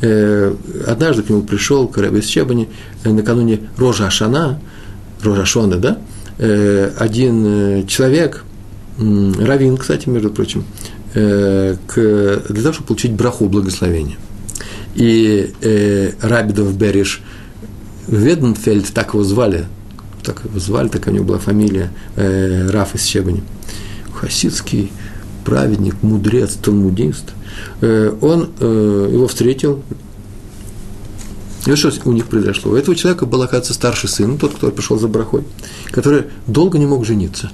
Э, 0.00 0.54
однажды 0.86 1.22
к 1.22 1.30
нему 1.30 1.42
пришел 1.42 1.86
Караб 1.88 2.14
из 2.14 2.26
Чебани 2.26 2.68
э, 3.04 3.12
накануне 3.12 3.60
Рожа 3.76 4.06
Ашана, 4.06 4.60
Рожа 5.22 5.46
Шона, 5.46 5.76
да, 5.76 5.98
э, 6.38 6.90
один 6.98 7.86
человек, 7.86 8.44
Равин, 8.98 9.78
кстати, 9.78 10.08
между 10.08 10.30
прочим, 10.30 10.64
к, 11.14 11.94
для 11.94 12.62
того, 12.62 12.72
чтобы 12.72 12.88
получить 12.88 13.12
браху 13.12 13.46
благословения. 13.46 14.16
И 14.94 15.52
э, 15.62 16.12
Рабидов 16.20 16.76
Бериш 16.76 17.22
Веденфельд, 18.06 18.92
так 18.92 19.14
его 19.14 19.24
звали, 19.24 19.66
так 20.22 20.44
его 20.44 20.58
звали, 20.58 20.88
такая 20.88 21.12
у 21.12 21.16
него 21.16 21.26
была 21.26 21.38
фамилия, 21.38 21.90
э, 22.16 22.70
Раф 22.70 22.94
из 22.94 23.04
Щебани, 23.04 23.42
хасидский 24.14 24.92
праведник, 25.44 25.96
мудрец, 26.02 26.54
талмудист, 26.54 27.32
э, 27.80 28.14
он 28.20 28.50
э, 28.60 29.08
его 29.12 29.26
встретил, 29.26 29.82
и 31.66 31.74
что 31.76 31.92
у 32.06 32.12
них 32.12 32.26
произошло. 32.26 32.72
У 32.72 32.74
этого 32.74 32.96
человека 32.96 33.24
был, 33.24 33.40
оказывается, 33.42 33.74
старший 33.74 34.08
сын, 34.08 34.36
тот, 34.36 34.54
кто 34.54 34.70
пришел 34.70 34.98
за 34.98 35.06
брахой, 35.06 35.44
который 35.90 36.24
долго 36.46 36.78
не 36.78 36.86
мог 36.86 37.04
жениться. 37.04 37.52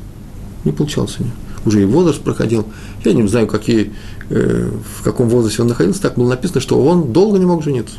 Не 0.65 0.73
получался 0.73 1.21
у 1.21 1.25
него. 1.25 1.35
Уже 1.67 1.83
и 1.83 1.85
возраст 1.85 2.21
проходил. 2.21 2.67
Я 3.05 3.13
не 3.13 3.27
знаю, 3.29 3.47
какие, 3.47 3.93
э, 4.31 4.71
в 4.99 5.03
каком 5.03 5.29
возрасте 5.29 5.61
он 5.61 5.69
находился. 5.69 6.01
Так 6.01 6.17
было 6.17 6.29
написано, 6.29 6.61
что 6.61 6.83
он 6.83 7.13
долго 7.13 7.39
не 7.39 7.45
мог 7.45 7.63
жениться. 7.63 7.97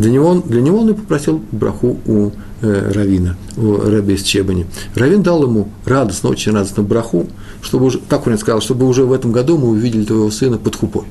Для 0.00 0.10
него, 0.10 0.42
для 0.46 0.62
него 0.62 0.78
он 0.80 0.88
и 0.88 0.94
попросил 0.94 1.42
браху 1.52 1.98
у 2.06 2.30
э, 2.62 2.92
Равина, 2.94 3.36
у 3.58 3.76
Рэбби 3.76 4.14
из 4.14 4.22
Чебани. 4.22 4.64
Равин 4.94 5.22
дал 5.22 5.42
ему 5.42 5.68
радостно, 5.84 6.30
очень 6.30 6.52
радостно 6.52 6.82
браху, 6.82 7.26
чтобы 7.60 7.84
уже, 7.84 7.98
так 7.98 8.26
он 8.26 8.38
сказал, 8.38 8.62
чтобы 8.62 8.86
уже 8.86 9.04
в 9.04 9.12
этом 9.12 9.30
году 9.30 9.58
мы 9.58 9.68
увидели 9.68 10.06
твоего 10.06 10.30
сына 10.30 10.56
под 10.56 10.74
хупой. 10.74 11.04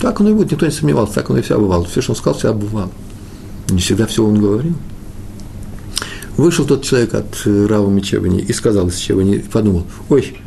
Так 0.00 0.18
оно 0.22 0.30
и 0.30 0.32
будет, 0.32 0.52
никто 0.52 0.64
не 0.64 0.72
сомневался, 0.72 1.16
так 1.16 1.28
оно 1.28 1.40
и 1.40 1.42
вся 1.42 1.58
бывало. 1.58 1.84
Все, 1.84 2.00
что 2.00 2.12
он 2.12 2.16
сказал, 2.16 2.38
вся 2.38 2.52
бывало. 2.54 2.90
Не 3.68 3.80
всегда 3.80 4.06
все 4.06 4.24
он 4.24 4.40
говорил. 4.40 4.72
Вышел 6.38 6.64
тот 6.64 6.82
человек 6.82 7.12
от 7.12 7.42
э, 7.44 7.66
Рава 7.66 7.90
Мечевани 7.90 8.40
и 8.40 8.54
сказал 8.54 8.88
из 8.88 8.96
Чевани, 8.96 9.44
подумал, 9.52 9.84
ой, 10.08 10.38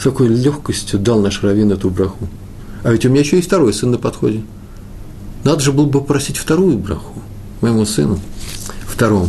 с 0.00 0.04
какой 0.04 0.28
легкостью 0.28 0.98
дал 0.98 1.20
наш 1.20 1.42
Равин 1.42 1.70
эту 1.70 1.90
браху. 1.90 2.28
А 2.82 2.92
ведь 2.92 3.04
у 3.04 3.10
меня 3.10 3.20
еще 3.20 3.36
есть 3.36 3.48
второй 3.48 3.74
сын 3.74 3.90
на 3.90 3.98
подходе. 3.98 4.42
Надо 5.44 5.60
же 5.60 5.72
было 5.72 5.86
бы 5.86 6.02
просить 6.02 6.36
вторую 6.36 6.78
браху 6.78 7.14
моему 7.60 7.84
сыну, 7.84 8.18
второму. 8.86 9.28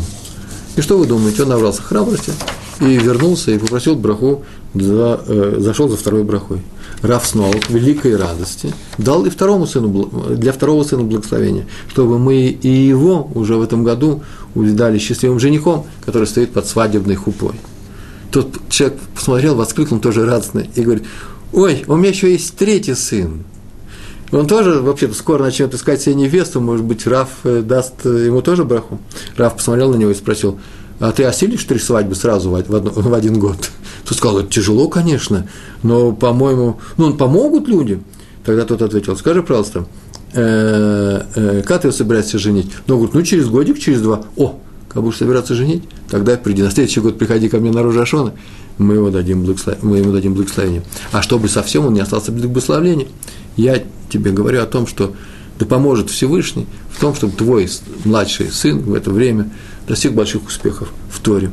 И 0.75 0.81
что 0.81 0.97
вы 0.97 1.05
думаете? 1.05 1.43
Он 1.43 1.49
набрался 1.49 1.81
храбрости 1.81 2.31
и 2.79 2.97
вернулся 2.97 3.51
и 3.51 3.57
попросил 3.57 3.95
браху, 3.95 4.43
за, 4.73 5.19
э, 5.27 5.55
зашел 5.59 5.89
за 5.89 5.97
второй 5.97 6.23
брахой. 6.23 6.61
Раф 7.01 7.25
снова 7.25 7.53
к 7.53 7.69
великой 7.69 8.15
радости 8.15 8.73
дал 8.97 9.25
и 9.25 9.29
второму 9.29 9.65
сыну, 9.65 10.09
для 10.35 10.51
второго 10.51 10.83
сына 10.83 11.03
благословения, 11.03 11.65
чтобы 11.87 12.19
мы 12.19 12.47
и 12.49 12.67
его 12.67 13.29
уже 13.35 13.55
в 13.55 13.61
этом 13.61 13.83
году 13.83 14.21
увидали 14.53 14.97
счастливым 14.97 15.39
женихом, 15.39 15.85
который 16.05 16.27
стоит 16.27 16.51
под 16.51 16.67
свадебной 16.67 17.15
хупой. 17.15 17.53
Тот 18.31 18.59
человек 18.69 18.99
посмотрел, 19.15 19.55
воскликнул 19.55 19.99
тоже 19.99 20.25
радостно 20.25 20.65
и 20.75 20.81
говорит, 20.81 21.05
ой, 21.53 21.83
у 21.87 21.95
меня 21.95 22.09
еще 22.09 22.31
есть 22.31 22.55
третий 22.55 22.95
сын, 22.95 23.43
он 24.31 24.47
тоже 24.47 24.81
вообще-то 24.81 25.13
скоро 25.13 25.43
начнет 25.43 25.73
искать 25.73 26.01
себе 26.01 26.15
невесту, 26.15 26.61
может 26.61 26.85
быть, 26.85 27.07
Раф 27.07 27.29
э, 27.43 27.61
даст 27.61 28.05
э, 28.05 28.25
ему 28.25 28.41
тоже 28.41 28.63
браху. 28.63 28.99
Раф 29.37 29.55
посмотрел 29.55 29.91
на 29.91 29.95
него 29.95 30.11
и 30.11 30.15
спросил, 30.15 30.59
а 30.99 31.11
ты 31.11 31.23
осилишь 31.23 31.63
три 31.63 31.79
свадьбы 31.79 32.15
сразу 32.15 32.51
в, 32.51 32.55
одно, 32.55 32.91
в 32.91 33.13
один 33.13 33.39
год? 33.39 33.69
Тот 34.07 34.17
сказал, 34.17 34.39
это 34.39 34.49
тяжело, 34.49 34.87
конечно, 34.87 35.47
но, 35.81 36.11
по-моему, 36.11 36.79
ну, 36.97 37.13
помогут 37.13 37.67
люди. 37.67 38.01
Тогда 38.45 38.65
тот 38.65 38.81
ответил, 38.81 39.17
скажи, 39.17 39.43
пожалуйста, 39.43 39.85
э, 40.33 41.61
как 41.65 41.81
ты 41.81 41.91
собираешься 41.91 42.39
женить? 42.39 42.71
Ну, 42.87 42.95
говорит, 42.95 43.13
ну, 43.13 43.21
через 43.21 43.47
годик, 43.47 43.79
через 43.79 44.01
два. 44.01 44.23
О, 44.37 44.59
как 44.89 45.03
будешь 45.03 45.17
собираться 45.17 45.55
женить, 45.55 45.83
тогда 46.09 46.35
приди. 46.35 46.63
На 46.63 46.71
следующий 46.71 46.99
год 46.99 47.17
приходи 47.17 47.47
ко 47.47 47.59
мне 47.59 47.71
на 47.71 47.83
Рожашона, 47.83 48.33
мы, 48.77 48.95
его 48.95 49.09
дадим 49.09 49.45
мы 49.81 49.97
ему 49.97 50.11
дадим 50.11 50.33
благословение. 50.33 50.83
А 51.11 51.21
чтобы 51.21 51.47
совсем 51.47 51.85
он 51.85 51.93
не 51.93 51.99
остался 51.99 52.31
без 52.31 52.43
благословения, 52.43 53.07
я 53.55 53.83
тебе 54.09 54.31
говорю 54.31 54.61
о 54.61 54.65
том, 54.65 54.87
что 54.87 55.13
да 55.59 55.65
поможет 55.65 56.09
Всевышний 56.09 56.65
в 56.89 56.99
том, 56.99 57.13
чтобы 57.13 57.33
твой 57.33 57.69
младший 58.05 58.49
сын 58.49 58.79
в 58.79 58.93
это 58.93 59.11
время 59.11 59.51
достиг 59.87 60.13
больших 60.13 60.47
успехов 60.47 60.89
в 61.11 61.19
Торе. 61.19 61.51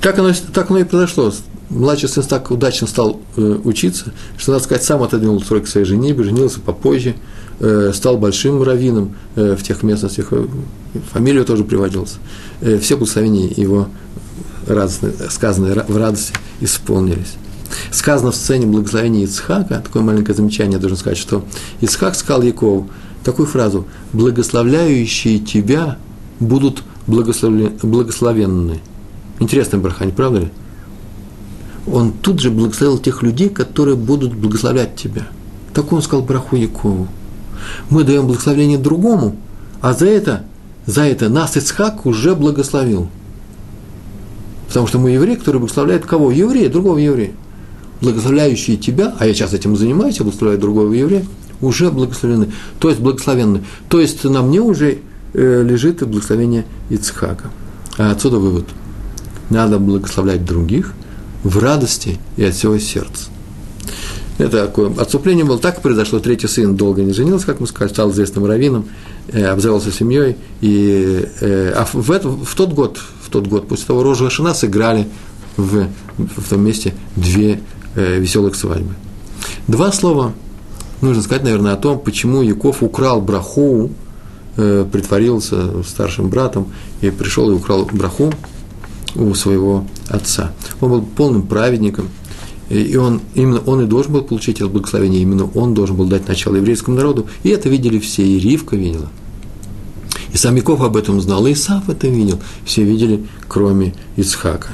Так 0.00 0.18
оно, 0.18 0.32
так 0.52 0.70
оно 0.70 0.80
и 0.80 0.84
произошло. 0.84 1.32
Младший 1.70 2.08
сын 2.08 2.22
так 2.22 2.50
удачно 2.50 2.86
стал 2.86 3.20
э, 3.36 3.58
учиться, 3.64 4.12
что, 4.36 4.52
надо 4.52 4.64
сказать, 4.64 4.84
сам 4.84 5.02
отодвинул 5.02 5.42
срок 5.42 5.66
своей 5.66 5.86
женитьбе, 5.86 6.24
женился 6.24 6.60
попозже, 6.60 7.14
стал 7.92 8.18
большим 8.18 8.62
раввином 8.62 9.14
э, 9.36 9.54
в 9.54 9.62
тех 9.62 9.82
местностях, 9.82 10.28
э, 10.32 10.46
фамилию 11.12 11.44
тоже 11.44 11.64
приводилась. 11.64 12.16
Э, 12.60 12.78
все 12.78 12.96
благословения 12.96 13.48
его 13.54 13.88
радостные, 14.66 15.12
сказанные 15.30 15.84
в 15.86 15.96
радости 15.96 16.34
исполнились 16.60 17.36
сказано 17.90 18.32
в 18.32 18.36
сцене 18.36 18.66
благословения 18.66 19.24
Ицхака, 19.24 19.80
такое 19.80 20.02
маленькое 20.02 20.36
замечание, 20.36 20.74
я 20.74 20.78
должен 20.78 20.98
сказать, 20.98 21.18
что 21.18 21.44
Ицхак 21.80 22.14
сказал 22.14 22.42
Якову 22.42 22.90
такую 23.24 23.46
фразу 23.46 23.86
«благословляющие 24.12 25.38
тебя 25.38 25.98
будут 26.40 26.82
благословенны». 27.06 28.80
Интересная 29.38 29.80
браха, 29.80 30.04
не 30.04 30.12
правда 30.12 30.40
ли? 30.40 30.50
Он 31.86 32.12
тут 32.12 32.40
же 32.40 32.50
благословил 32.50 32.98
тех 32.98 33.22
людей, 33.22 33.48
которые 33.48 33.96
будут 33.96 34.34
благословлять 34.34 34.94
тебя. 34.96 35.26
Так 35.74 35.92
он 35.92 36.02
сказал 36.02 36.24
браху 36.24 36.56
Якову. 36.56 37.08
Мы 37.90 38.04
даем 38.04 38.26
благословение 38.26 38.78
другому, 38.78 39.36
а 39.80 39.92
за 39.92 40.06
это, 40.06 40.44
за 40.86 41.02
это 41.02 41.28
нас 41.28 41.56
Ицхак 41.56 42.06
уже 42.06 42.34
благословил. 42.34 43.08
Потому 44.68 44.86
что 44.86 44.98
мы 44.98 45.10
евреи, 45.10 45.34
которые 45.34 45.60
благословляют 45.60 46.06
кого? 46.06 46.30
Еврея, 46.30 46.68
другого 46.68 46.98
еврея 46.98 47.32
благословляющие 48.02 48.76
тебя, 48.76 49.14
а 49.18 49.26
я 49.26 49.32
сейчас 49.32 49.54
этим 49.54 49.76
занимаюсь, 49.76 50.18
я 50.18 50.24
благословляю 50.24 50.60
другого 50.60 50.92
еврея, 50.92 51.24
уже 51.60 51.90
благословлены, 51.90 52.52
то 52.80 52.90
есть 52.90 53.00
благословенны. 53.00 53.62
То 53.88 54.00
есть 54.00 54.24
на 54.24 54.42
мне 54.42 54.60
уже 54.60 54.98
э, 55.32 55.62
лежит 55.62 56.06
благословение 56.06 56.66
Ицхака. 56.90 57.50
А 57.96 58.10
отсюда 58.10 58.38
вывод. 58.38 58.64
Надо 59.48 59.78
благословлять 59.78 60.44
других 60.44 60.92
в 61.44 61.58
радости 61.58 62.18
и 62.36 62.44
от 62.44 62.54
всего 62.54 62.78
сердца. 62.78 63.30
Это 64.38 64.66
такое 64.66 64.92
отступление 64.98 65.44
было. 65.44 65.58
Так 65.58 65.82
произошло. 65.82 66.18
Третий 66.18 66.48
сын 66.48 66.74
долго 66.74 67.02
не 67.02 67.12
женился, 67.12 67.46
как 67.46 67.60
мы 67.60 67.66
сказали, 67.66 67.92
стал 67.92 68.10
известным 68.10 68.46
раввином, 68.46 68.86
э, 69.28 69.44
обзавелся 69.44 69.92
семьей. 69.92 70.36
И, 70.60 71.28
э, 71.40 71.72
а 71.76 71.86
в, 71.92 72.10
это, 72.10 72.28
в 72.28 72.54
тот 72.54 72.72
год, 72.72 72.98
в 73.22 73.30
тот 73.30 73.46
год, 73.46 73.68
после 73.68 73.86
того 73.86 74.02
Рожа 74.02 74.30
Шана 74.30 74.54
сыграли 74.54 75.06
в, 75.56 75.86
в 76.16 76.48
том 76.48 76.64
месте 76.64 76.94
две 77.16 77.60
э, 77.94 78.18
веселых 78.18 78.54
свадьбы. 78.56 78.94
Два 79.68 79.92
слова 79.92 80.32
нужно 81.02 81.22
сказать, 81.22 81.44
наверное, 81.44 81.72
о 81.72 81.76
том, 81.76 81.98
почему 81.98 82.42
Яков 82.42 82.82
украл 82.82 83.20
браху, 83.20 83.90
э, 84.56 84.86
притворился 84.90 85.82
старшим 85.82 86.28
братом 86.28 86.72
и 87.00 87.10
пришел 87.10 87.50
и 87.50 87.54
украл 87.54 87.88
браху 87.92 88.32
у 89.14 89.34
своего 89.34 89.84
отца. 90.08 90.52
Он 90.80 90.90
был 90.90 91.02
полным 91.02 91.42
праведником, 91.42 92.08
и 92.80 92.96
он, 92.96 93.20
именно 93.34 93.60
он 93.66 93.82
и 93.82 93.86
должен 93.86 94.12
был 94.12 94.22
получить 94.22 94.56
это 94.56 94.68
благословение, 94.68 95.22
именно 95.22 95.44
он 95.54 95.74
должен 95.74 95.96
был 95.96 96.06
дать 96.06 96.28
начало 96.28 96.56
еврейскому 96.56 96.96
народу, 96.96 97.26
и 97.42 97.50
это 97.50 97.68
видели 97.68 97.98
все, 97.98 98.24
и 98.24 98.38
Ривка 98.38 98.76
видела. 98.76 99.08
И 100.32 100.36
сам 100.36 100.56
Яков 100.56 100.80
об 100.80 100.96
этом 100.96 101.20
знал, 101.20 101.46
и 101.46 101.52
Исаф 101.52 101.88
это 101.88 102.08
видел, 102.08 102.40
все 102.64 102.82
видели, 102.82 103.26
кроме 103.48 103.94
Ицхака. 104.16 104.70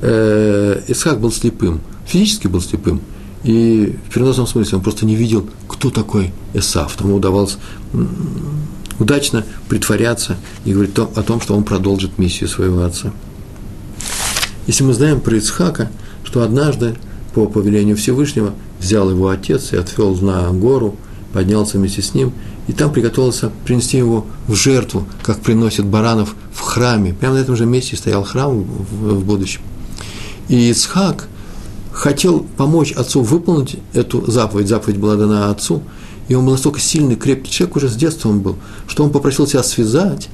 Э, 0.00 0.80
Ицхак 0.86 1.20
был 1.20 1.32
слепым– 1.32 1.80
физически 2.06 2.46
был 2.46 2.60
слепым, 2.60 3.00
и 3.42 3.96
в 4.08 4.12
переносном 4.12 4.46
смысле 4.46 4.78
он 4.78 4.84
просто 4.84 5.06
не 5.06 5.16
видел, 5.16 5.48
кто 5.66 5.90
такой 5.90 6.32
Эсав. 6.54 6.94
Тому 6.96 7.16
удавалось 7.16 7.56
удачно 8.98 9.44
притворяться 9.68 10.36
и 10.64 10.72
говорить 10.72 10.96
о 10.98 11.22
том, 11.22 11.40
что 11.40 11.56
он 11.56 11.64
продолжит 11.64 12.18
миссию 12.18 12.48
своего 12.48 12.82
отца. 12.82 13.12
Если 14.66 14.84
мы 14.84 14.92
знаем 14.92 15.20
про 15.20 15.36
Ицхака, 15.36 15.90
что 16.22 16.42
однажды 16.42 16.96
по 17.34 17.46
повелению 17.46 17.96
Всевышнего 17.96 18.54
взял 18.80 19.10
его 19.10 19.28
отец 19.28 19.72
и 19.72 19.76
отвел 19.76 20.14
на 20.16 20.50
гору, 20.50 20.96
поднялся 21.32 21.78
вместе 21.78 22.02
с 22.02 22.14
ним, 22.14 22.32
и 22.68 22.72
там 22.72 22.92
приготовился 22.92 23.50
принести 23.64 23.96
его 23.96 24.26
в 24.46 24.54
жертву, 24.54 25.06
как 25.22 25.40
приносят 25.40 25.86
баранов 25.86 26.36
в 26.52 26.60
храме. 26.60 27.14
Прямо 27.14 27.34
на 27.34 27.38
этом 27.38 27.56
же 27.56 27.66
месте 27.66 27.96
стоял 27.96 28.24
храм 28.24 28.62
в 28.62 29.24
будущем. 29.24 29.62
И 30.48 30.70
Ицхак 30.70 31.28
хотел 31.92 32.46
помочь 32.56 32.92
отцу 32.92 33.22
выполнить 33.22 33.76
эту 33.94 34.30
заповедь, 34.30 34.68
заповедь 34.68 34.98
была 34.98 35.16
дана 35.16 35.50
отцу, 35.50 35.82
и 36.28 36.34
он 36.34 36.44
был 36.44 36.52
настолько 36.52 36.80
сильный, 36.80 37.16
крепкий 37.16 37.50
человек, 37.50 37.76
уже 37.76 37.88
с 37.88 37.94
детства 37.94 38.28
он 38.28 38.40
был, 38.40 38.56
что 38.86 39.04
он 39.04 39.10
попросил 39.10 39.46
себя 39.46 39.62
связать, 39.62 40.28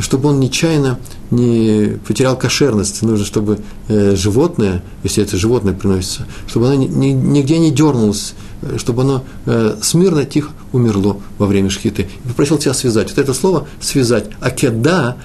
чтобы 0.00 0.30
он 0.30 0.40
нечаянно 0.40 0.98
не 1.30 1.98
потерял 2.06 2.36
кошерность. 2.36 3.02
Нужно, 3.02 3.24
чтобы 3.24 3.60
э, 3.88 4.16
животное, 4.16 4.82
если 5.04 5.22
это 5.22 5.36
животное 5.36 5.74
приносится, 5.74 6.26
чтобы 6.46 6.66
оно 6.66 6.74
ни, 6.74 6.86
ни, 6.86 7.06
нигде 7.08 7.58
не 7.58 7.70
дернулось 7.70 8.34
э, 8.62 8.78
чтобы 8.78 9.02
оно 9.02 9.24
э, 9.46 9.76
смирно, 9.82 10.24
тихо 10.24 10.50
умерло 10.72 11.18
во 11.38 11.46
время 11.46 11.70
шхиты. 11.70 12.08
И 12.24 12.28
попросил 12.28 12.58
тебя 12.58 12.74
связать. 12.74 13.10
Вот 13.10 13.18
это 13.18 13.34
слово 13.34 13.66
«связать», 13.80 14.30
акеда, 14.40 15.16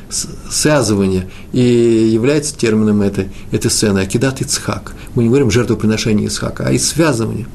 связывание, 0.50 1.30
и 1.54 1.62
является 1.62 2.56
термином 2.58 3.02
этой, 3.02 3.30
этой 3.52 3.70
сцены, 3.70 4.00
акедат 4.00 4.42
Ицхак. 4.42 4.94
Мы 5.14 5.24
не 5.24 5.30
говорим 5.30 5.52
жертвоприношение 5.52 6.28
Ицхака, 6.28 6.66
а 6.68 6.72
и 6.72 6.80
связывание. 6.80 7.46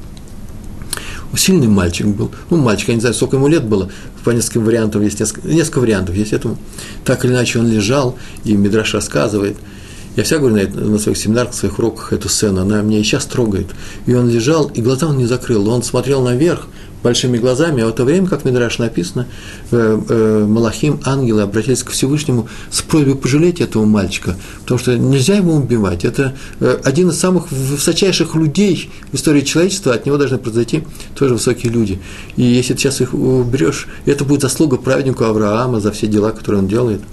Сильный 1.35 1.67
мальчик 1.67 2.07
был. 2.07 2.31
Ну, 2.49 2.57
мальчик, 2.57 2.89
я 2.89 2.95
не 2.95 2.99
знаю, 2.99 3.15
сколько 3.15 3.37
ему 3.37 3.47
лет 3.47 3.63
было. 3.63 3.89
По 4.23 4.31
нескольким 4.31 4.65
вариантам 4.65 5.01
есть 5.01 5.19
несколько, 5.19 5.47
несколько 5.47 5.79
вариантов 5.79 6.15
есть 6.15 6.33
этому. 6.33 6.57
Так 7.05 7.23
или 7.25 7.31
иначе 7.31 7.59
он 7.59 7.67
лежал, 7.67 8.17
и 8.43 8.53
Мидраш 8.53 8.93
рассказывает– 8.93 9.57
я 10.15 10.23
всегда 10.23 10.39
говорю 10.39 10.55
на, 10.55 10.89
на 10.89 10.99
своих 10.99 11.17
семинарах, 11.17 11.51
на 11.51 11.57
своих 11.57 11.79
уроках 11.79 12.11
эту 12.11 12.27
сцену, 12.27 12.61
она 12.61 12.81
меня 12.81 12.99
и 12.99 13.03
сейчас 13.03 13.25
трогает. 13.25 13.67
И 14.05 14.13
он 14.13 14.29
лежал, 14.29 14.67
и 14.67 14.81
глаза 14.81 15.07
он 15.07 15.17
не 15.17 15.25
закрыл, 15.25 15.69
он 15.69 15.83
смотрел 15.83 16.21
наверх 16.21 16.67
большими 17.03 17.37
глазами, 17.37 17.83
а 17.83 17.87
в 17.87 17.89
это 17.89 18.03
время, 18.03 18.27
как 18.27 18.41
в 18.41 18.45
Мидраш 18.45 18.79
написано, 18.79 19.27
э, 19.71 20.01
э, 20.09 20.45
Малахим, 20.47 20.99
ангелы 21.03 21.41
обратились 21.41 21.83
к 21.83 21.91
Всевышнему 21.91 22.47
с 22.69 22.81
просьбой 22.81 23.15
пожалеть 23.15 23.61
этого 23.61 23.85
мальчика, 23.85 24.35
потому 24.61 24.79
что 24.79 24.97
нельзя 24.97 25.35
его 25.35 25.55
убивать. 25.55 26.05
Это 26.05 26.35
э, 26.59 26.79
один 26.83 27.09
из 27.09 27.19
самых 27.19 27.51
высочайших 27.51 28.35
людей 28.35 28.91
в 29.11 29.15
истории 29.15 29.41
человечества, 29.41 29.93
от 29.93 30.05
него 30.05 30.17
должны 30.17 30.37
произойти 30.37 30.83
тоже 31.15 31.33
высокие 31.33 31.71
люди. 31.71 31.99
И 32.35 32.43
если 32.43 32.73
ты 32.73 32.81
сейчас 32.81 33.01
их 33.01 33.13
уберешь, 33.13 33.87
это 34.05 34.23
будет 34.25 34.41
заслуга 34.41 34.77
праведнику 34.77 35.23
Авраама 35.23 35.79
за 35.79 35.91
все 35.91 36.07
дела, 36.07 36.31
которые 36.31 36.61
он 36.61 36.67
делает– 36.67 37.01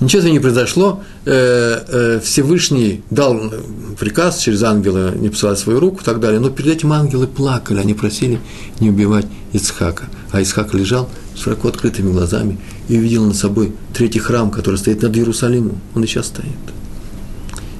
Ничего 0.00 0.20
этого 0.20 0.32
не 0.32 0.38
произошло. 0.38 1.02
Э, 1.26 1.82
э, 1.86 2.20
Всевышний 2.24 3.02
дал 3.10 3.52
приказ 3.98 4.38
через 4.38 4.62
ангела 4.62 5.14
не 5.14 5.28
посылать 5.28 5.58
свою 5.58 5.78
руку 5.78 6.00
и 6.00 6.04
так 6.04 6.20
далее. 6.20 6.40
Но 6.40 6.48
перед 6.48 6.78
этим 6.78 6.92
ангелы 6.92 7.26
плакали, 7.26 7.80
они 7.80 7.92
просили 7.92 8.40
не 8.80 8.88
убивать 8.88 9.26
Ицхака. 9.52 10.04
А 10.32 10.40
Ицхак 10.40 10.72
лежал 10.72 11.10
широко 11.36 11.68
открытыми 11.68 12.12
глазами 12.12 12.58
и 12.88 12.96
увидел 12.96 13.26
над 13.26 13.36
собой 13.36 13.74
третий 13.92 14.20
храм, 14.20 14.50
который 14.50 14.76
стоит 14.76 15.02
над 15.02 15.14
Иерусалимом. 15.14 15.80
Он 15.94 16.02
и 16.02 16.06
сейчас 16.06 16.28
стоит. 16.28 16.48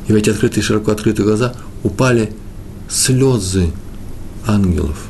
И 0.07 0.13
в 0.13 0.15
эти 0.15 0.29
открытые, 0.29 0.63
широко 0.63 0.93
открытые 0.93 1.25
глаза 1.25 1.55
упали 1.83 2.35
слезы 2.91 3.71
ангелов. 4.47 5.07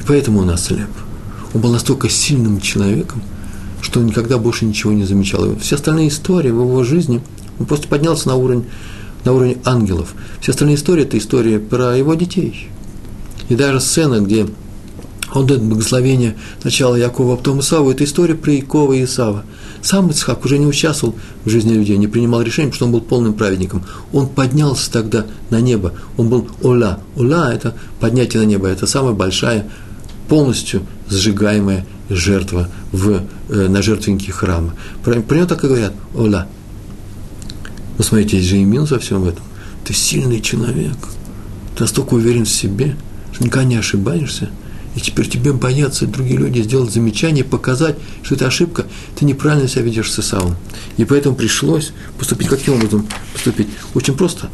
И 0.00 0.04
поэтому 0.06 0.40
он 0.40 0.50
ослеп. 0.50 0.90
Он 1.54 1.60
был 1.60 1.72
настолько 1.72 2.08
сильным 2.08 2.60
человеком– 2.60 3.20
что 3.80 4.02
никогда 4.02 4.38
больше 4.38 4.64
ничего 4.64 4.92
не 4.92 5.04
замечал. 5.04 5.44
И 5.44 5.58
все 5.58 5.76
остальные 5.76 6.08
истории 6.08 6.50
в 6.50 6.60
его 6.60 6.84
жизни, 6.84 7.22
он 7.58 7.66
просто 7.66 7.88
поднялся 7.88 8.28
на 8.28 8.36
уровень, 8.36 8.64
на 9.24 9.32
уровень 9.32 9.58
ангелов. 9.64 10.14
Все 10.40 10.52
остальные 10.52 10.76
истории– 10.76 11.02
это 11.04 11.18
история 11.18 11.58
про 11.58 11.96
его 11.96 12.14
детей. 12.14 12.68
И 13.48 13.54
даже 13.54 13.80
сцена, 13.80 14.20
где 14.20 14.46
он 15.32 15.46
дает 15.46 15.62
благословение 15.62 16.36
сначала 16.60 16.96
Якова, 16.96 17.34
а 17.34 17.36
потом 17.36 17.60
Исаву, 17.60 17.90
это 17.90 18.04
история 18.04 18.34
про 18.34 18.52
Якова 18.52 18.92
и 18.92 19.04
Исава. 19.04 19.44
Сам 19.82 20.08
Ицхак 20.10 20.44
уже 20.44 20.58
не 20.58 20.66
участвовал 20.66 21.14
в 21.44 21.50
жизни 21.50 21.74
людей, 21.74 21.96
не 21.96 22.06
принимал 22.06 22.42
решений, 22.42 22.72
что 22.72 22.86
он 22.86 22.92
был 22.92 23.00
полным 23.00 23.34
праведником. 23.34 23.84
Он 24.12 24.26
поднялся 24.28 24.90
тогда 24.90 25.26
на 25.50 25.60
небо, 25.60 25.92
он 26.16 26.28
был 26.28 26.48
Ола. 26.62 27.00
Ола– 27.16 27.52
это 27.54 27.74
поднятие 28.00 28.42
на 28.42 28.46
небо, 28.46 28.66
это 28.66 28.86
самая 28.86 29.12
большая, 29.12 29.68
полностью 30.28 30.82
сжигаемая 31.08 31.86
жертва 32.08 32.68
в, 32.92 33.22
э, 33.48 33.68
на 33.68 33.82
жертвенники 33.82 34.30
храма. 34.30 34.74
Про, 35.04 35.20
про 35.20 35.36
него 35.36 35.46
так 35.46 35.64
и 35.64 35.68
говорят, 35.68 35.94
ола. 36.14 36.46
Но 37.98 38.04
смотрите, 38.04 38.36
есть 38.36 38.48
же 38.48 38.58
и 38.58 38.64
минус 38.64 38.90
во 38.90 38.98
всем 38.98 39.24
этом. 39.24 39.44
Ты 39.84 39.94
сильный 39.94 40.40
человек, 40.40 40.96
ты 41.76 41.82
настолько 41.82 42.14
уверен 42.14 42.44
в 42.44 42.50
себе, 42.50 42.96
что 43.32 43.44
никогда 43.44 43.64
не 43.64 43.76
ошибаешься, 43.76 44.50
и 44.96 45.00
теперь 45.00 45.28
тебе 45.28 45.52
боятся 45.52 46.06
другие 46.06 46.38
люди 46.38 46.62
сделать 46.62 46.90
замечание, 46.90 47.44
показать, 47.44 47.96
что 48.22 48.34
это 48.34 48.46
ошибка, 48.46 48.86
ты 49.14 49.26
неправильно 49.26 49.68
себя 49.68 49.82
ведешь 49.82 50.10
с 50.10 50.18
Исавом. 50.18 50.56
И 50.96 51.04
поэтому 51.04 51.36
пришлось 51.36 51.92
поступить 52.18 52.48
каким 52.48 52.74
образом 52.74 53.06
поступить? 53.34 53.68
Очень 53.94 54.14
просто. 54.14 54.48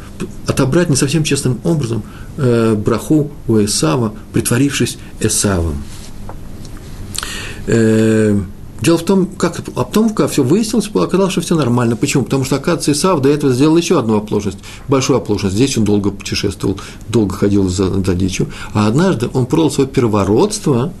Отобрать 0.45 0.89
не 0.89 0.97
совсем 0.97 1.23
честным 1.23 1.61
образом 1.63 2.03
э, 2.35 2.75
браху 2.75 3.31
у 3.47 3.63
Исава, 3.63 4.13
притворившись 4.33 4.97
Исавом. 5.21 5.81
Э, 7.67 8.39
дело 8.81 8.97
в 8.97 9.03
том, 9.03 9.25
как, 9.25 9.59
а 9.59 9.83
потом, 9.83 10.09
когда 10.09 10.27
все 10.27 10.43
выяснилось, 10.43 10.89
оказалось, 10.93 11.31
что 11.31 11.41
все 11.41 11.55
нормально. 11.55 11.95
Почему? 11.95 12.23
Потому 12.23 12.43
что, 12.43 12.57
оказывается, 12.57 12.91
Исав 12.91 13.21
до 13.21 13.29
этого 13.29 13.53
сделал 13.53 13.77
еще 13.77 13.97
одну 13.97 14.17
оплошность, 14.17 14.59
большую 14.87 15.17
оплошность. 15.17 15.55
Здесь 15.55 15.77
он 15.77 15.83
долго 15.83 16.11
путешествовал, 16.11 16.79
долго 17.09 17.35
ходил 17.35 17.69
за, 17.69 17.89
за 18.03 18.13
дичью. 18.15 18.47
А 18.73 18.87
однажды 18.87 19.29
он 19.33 19.45
продал 19.45 19.71
свое 19.71 19.89
первородство 19.89 20.91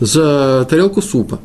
за 0.00 0.66
тарелку 0.68 1.02
супа. 1.02 1.40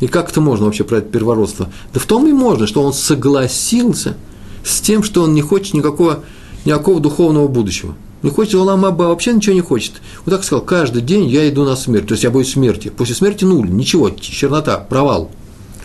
И 0.00 0.08
как 0.08 0.30
это 0.30 0.40
можно 0.40 0.66
вообще 0.66 0.84
про 0.84 0.98
это 0.98 1.08
первородство? 1.08 1.68
Да 1.92 2.00
в 2.00 2.06
том 2.06 2.26
и 2.26 2.32
можно, 2.32 2.66
что 2.66 2.82
он 2.82 2.92
согласился 2.92 4.16
с 4.64 4.80
тем, 4.80 5.02
что 5.02 5.22
он 5.22 5.34
не 5.34 5.42
хочет 5.42 5.74
никакого, 5.74 6.20
никакого 6.64 7.00
духовного 7.00 7.46
будущего. 7.46 7.94
Не 8.22 8.30
хочет 8.30 8.54
Олам 8.54 8.84
Аба, 8.84 9.04
вообще 9.04 9.32
ничего 9.32 9.54
не 9.54 9.60
хочет. 9.60 9.94
Вот 10.24 10.30
так 10.30 10.44
сказал, 10.44 10.64
каждый 10.64 11.02
день 11.02 11.28
я 11.28 11.48
иду 11.48 11.64
на 11.64 11.74
смерть, 11.74 12.06
то 12.06 12.12
есть 12.12 12.22
я 12.22 12.30
боюсь 12.30 12.52
смерти. 12.52 12.88
После 12.88 13.14
смерти 13.14 13.44
нуль, 13.44 13.68
ничего, 13.68 14.10
чернота, 14.10 14.78
провал. 14.78 15.30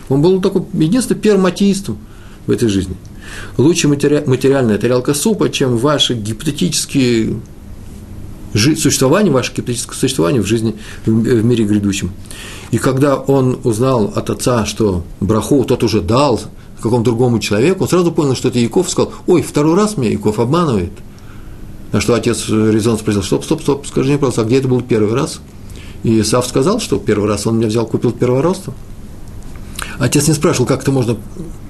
Он 0.08 0.22
был 0.22 0.40
такой 0.40 0.62
единственным 0.72 1.20
первым 1.20 1.46
атеистом 1.46 1.98
в 2.46 2.50
этой 2.50 2.68
жизни. 2.68 2.96
Лучше 3.56 3.88
матери... 3.88 4.22
материальная 4.24 4.78
тарелка 4.78 5.14
супа, 5.14 5.50
чем 5.50 5.76
ваши 5.76 6.14
гипотетические 6.14 7.40
жи... 8.54 8.76
существование, 8.76 9.32
ваше 9.32 9.52
гипотетическое 9.52 9.98
существование 9.98 10.40
в 10.40 10.46
жизни, 10.46 10.76
в 11.04 11.44
мире 11.44 11.64
грядущем. 11.64 12.12
И 12.70 12.78
когда 12.78 13.16
он 13.16 13.58
узнал 13.64 14.12
от 14.14 14.30
отца, 14.30 14.64
что 14.64 15.02
браху 15.20 15.64
тот 15.64 15.82
уже 15.82 16.00
дал 16.00 16.40
какому-то 16.76 17.10
другому 17.10 17.40
человеку, 17.40 17.82
он 17.82 17.88
сразу 17.88 18.12
понял, 18.12 18.36
что 18.36 18.48
это 18.48 18.60
Яков, 18.60 18.88
сказал, 18.88 19.12
ой, 19.26 19.42
второй 19.42 19.74
раз 19.74 19.96
меня 19.96 20.12
Яков 20.12 20.38
обманывает– 20.38 20.92
на 21.92 22.00
что 22.00 22.14
отец 22.14 22.48
резон 22.48 22.98
спросил, 22.98 23.22
стоп, 23.22 23.44
стоп, 23.44 23.62
стоп, 23.62 23.86
скажи 23.86 24.10
мне, 24.10 24.18
пожалуйста, 24.18 24.42
а 24.42 24.44
где 24.44 24.58
это 24.58 24.68
был 24.68 24.82
первый 24.82 25.14
раз? 25.14 25.40
И 26.02 26.22
Сав 26.22 26.46
сказал, 26.46 26.80
что 26.80 26.98
первый 26.98 27.28
раз 27.28 27.46
он 27.46 27.58
меня 27.58 27.68
взял, 27.68 27.86
купил 27.86 28.12
первородство. 28.12 28.74
Отец 29.98 30.28
не 30.28 30.34
спрашивал, 30.34 30.66
как 30.66 30.82
это 30.82 30.92
можно 30.92 31.16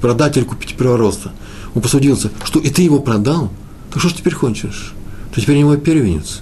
продать 0.00 0.36
или 0.36 0.44
купить 0.44 0.76
первородство. 0.76 1.32
Он 1.74 1.80
посудился, 1.82 2.30
что 2.44 2.60
и 2.60 2.68
ты 2.68 2.82
его 2.82 2.98
продал, 2.98 3.50
так 3.90 4.00
что 4.00 4.08
ж 4.10 4.14
теперь 4.14 4.34
хочешь? 4.34 4.94
Ты 5.34 5.40
теперь 5.40 5.56
не 5.56 5.64
мой 5.64 5.78
первенец. 5.78 6.40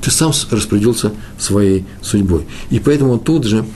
Ты 0.00 0.10
сам 0.10 0.32
распорядился 0.50 1.12
своей 1.38 1.84
судьбой. 2.00 2.46
И 2.70 2.78
поэтому 2.78 3.18
тут 3.18 3.44
же 3.44 3.66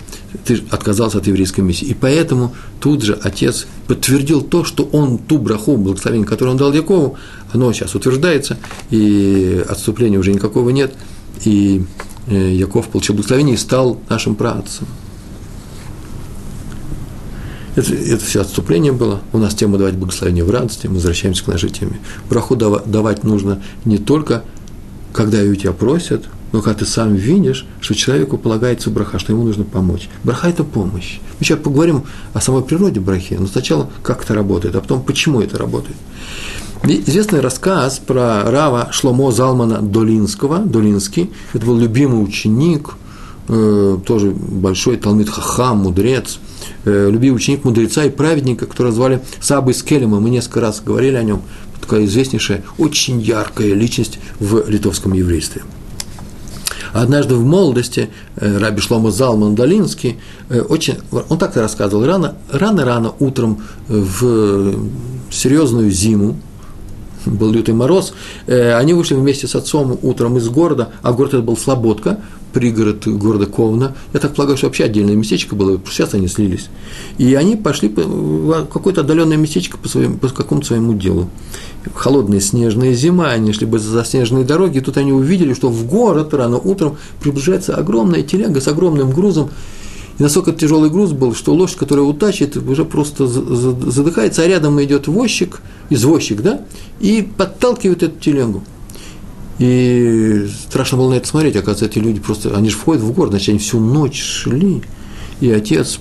ты 0.44 0.62
отказался 0.70 1.18
от 1.18 1.26
еврейской 1.26 1.60
миссии. 1.60 1.86
И 1.86 1.94
поэтому 1.94 2.54
тут 2.80 3.02
же 3.02 3.18
отец 3.22 3.66
подтвердил 3.86 4.40
то, 4.40 4.64
что 4.64 4.84
он 4.84 5.18
ту 5.18 5.38
браху, 5.38 5.76
благословение, 5.76 6.26
которое 6.26 6.52
он 6.52 6.56
дал 6.56 6.72
Якову, 6.72 7.16
оно 7.54 7.72
сейчас 7.72 7.94
утверждается, 7.94 8.58
и 8.90 9.64
отступления 9.68 10.18
уже 10.18 10.32
никакого 10.32 10.70
нет, 10.70 10.94
и 11.44 11.84
э, 12.26 12.52
Яков 12.52 12.88
получил 12.88 13.14
благословение 13.14 13.54
и 13.54 13.58
стал 13.58 14.00
нашим 14.08 14.34
праотцем. 14.34 14.86
Это, 17.76 17.92
это 17.94 18.24
все 18.24 18.40
отступление 18.40 18.92
было. 18.92 19.20
У 19.32 19.38
нас 19.38 19.54
тема 19.54 19.78
давать 19.78 19.94
благословение 19.94 20.44
в 20.44 20.50
радости, 20.50 20.86
мы 20.86 20.94
возвращаемся 20.94 21.44
к 21.44 21.48
нашей 21.48 21.70
теме. 21.70 22.00
Браху 22.28 22.56
давать 22.56 23.24
нужно 23.24 23.62
не 23.84 23.98
только, 23.98 24.44
когда 25.12 25.40
ее 25.40 25.56
тебя 25.56 25.72
просят, 25.72 26.24
но 26.52 26.62
когда 26.62 26.80
ты 26.80 26.86
сам 26.86 27.14
видишь, 27.14 27.66
что 27.80 27.94
человеку 27.94 28.38
полагается 28.38 28.90
браха, 28.90 29.18
что 29.18 29.32
ему 29.32 29.44
нужно 29.44 29.64
помочь. 29.64 30.08
Браха– 30.22 30.48
это 30.50 30.62
помощь. 30.62 31.18
Мы 31.40 31.44
сейчас 31.44 31.58
поговорим 31.58 32.04
о 32.32 32.40
самой 32.40 32.62
природе 32.62 33.00
брахи, 33.00 33.34
но 33.34 33.46
сначала 33.48 33.90
как 34.04 34.22
это 34.24 34.34
работает, 34.34 34.76
а 34.76 34.80
потом 34.80 35.02
почему 35.02 35.40
это 35.40 35.58
работает. 35.58 35.96
И 36.86 37.02
известный 37.06 37.40
рассказ 37.40 37.98
про 37.98 38.42
Рава 38.50 38.90
Шломо 38.92 39.32
Залмана 39.32 39.80
Долинского, 39.80 40.58
Долинский, 40.58 41.30
это 41.54 41.64
был 41.64 41.78
любимый 41.78 42.22
ученик, 42.22 42.90
э, 43.48 43.98
тоже 44.04 44.32
большой 44.32 44.98
Талмит 44.98 45.30
Хахам, 45.30 45.78
мудрец, 45.78 46.38
э, 46.84 47.08
любимый 47.10 47.36
ученик 47.36 47.64
мудреца 47.64 48.04
и 48.04 48.10
праведника, 48.10 48.66
которого 48.66 48.92
звали 48.92 49.22
Сабы 49.40 49.72
Скелема, 49.72 50.20
мы 50.20 50.28
несколько 50.28 50.60
раз 50.60 50.82
говорили 50.84 51.16
о 51.16 51.22
нем, 51.22 51.40
такая 51.80 52.04
известнейшая, 52.04 52.62
очень 52.76 53.18
яркая 53.18 53.72
личность 53.72 54.18
в 54.38 54.68
литовском 54.68 55.12
еврействе– 55.14 55.62
Однажды 56.92 57.34
в 57.34 57.44
молодости 57.44 58.10
э, 58.36 58.58
Раби 58.58 58.80
Шлома 58.80 59.10
Залман 59.10 59.56
Долинский 59.56 60.16
очень, 60.68 60.98
он 61.28 61.38
так-то 61.38 61.60
рассказывал, 61.60 62.06
рано, 62.06 62.36
рано-рано 62.52 63.14
утром 63.18 63.62
в 63.88 64.76
серьезную 65.28 65.90
зиму, 65.90 66.36
был 67.26 67.50
лютый 67.52 67.74
мороз, 67.74 68.14
э, 68.46 68.74
они 68.74 68.94
вышли 68.94 69.14
вместе 69.14 69.46
с 69.46 69.54
отцом 69.54 69.98
утром 70.02 70.36
из 70.38 70.48
города, 70.48 70.90
а 71.02 71.12
город 71.12 71.34
это 71.34 71.42
был 71.42 71.56
Слободка, 71.56 72.20
пригород 72.52 73.06
города 73.06 73.46
Ковна. 73.46 73.94
Я 74.12 74.20
так 74.20 74.34
полагаю, 74.34 74.56
что 74.56 74.66
вообще 74.66 74.84
отдельное 74.84 75.16
местечко 75.16 75.54
было, 75.54 75.80
сейчас 75.90 76.14
они 76.14 76.28
слились. 76.28 76.68
И 77.18 77.34
они 77.34 77.56
пошли 77.56 77.88
в 77.88 78.66
какое-то 78.66 79.02
отдаленное 79.02 79.36
местечко 79.36 79.76
по, 79.76 79.88
своим, 79.88 80.18
по 80.18 80.28
какому-то 80.28 80.68
своему 80.68 80.94
делу. 80.94 81.28
Холодная 81.94 82.40
снежная 82.40 82.94
зима, 82.94 83.30
они 83.30 83.52
шли 83.52 83.66
бы 83.66 83.78
за 83.78 84.04
снежные 84.04 84.44
дороги, 84.44 84.78
и 84.78 84.80
тут 84.80 84.96
они 84.96 85.12
увидели, 85.12 85.52
что 85.52 85.68
в 85.68 85.86
город 85.86 86.32
рано 86.32 86.58
утром 86.58 86.96
приближается 87.20 87.74
огромная 87.74 88.22
телега 88.22 88.60
с 88.60 88.68
огромным 88.68 89.10
грузом, 89.10 89.50
и 90.18 90.22
настолько 90.22 90.52
тяжелый 90.52 90.90
груз 90.90 91.12
был, 91.12 91.34
что 91.34 91.52
лошадь, 91.52 91.76
которая 91.76 92.04
утащит, 92.04 92.56
уже 92.56 92.84
просто 92.84 93.26
задыхается, 93.26 94.42
а 94.42 94.46
рядом 94.46 94.82
идет 94.82 95.08
возчик, 95.08 95.60
извозчик, 95.90 96.40
да, 96.40 96.60
и 97.00 97.22
подталкивает 97.22 98.02
эту 98.02 98.20
телегу. 98.20 98.62
И 99.58 100.48
страшно 100.68 100.98
было 100.98 101.10
на 101.10 101.14
это 101.14 101.26
смотреть, 101.26 101.56
оказывается, 101.56 101.86
эти 101.86 101.98
люди 102.04 102.20
просто, 102.20 102.56
они 102.56 102.70
же 102.70 102.76
входят 102.76 103.02
в 103.02 103.12
город, 103.12 103.30
значит, 103.30 103.50
они 103.50 103.58
всю 103.58 103.80
ночь 103.80 104.20
шли, 104.20 104.82
и 105.40 105.50
отец, 105.50 105.98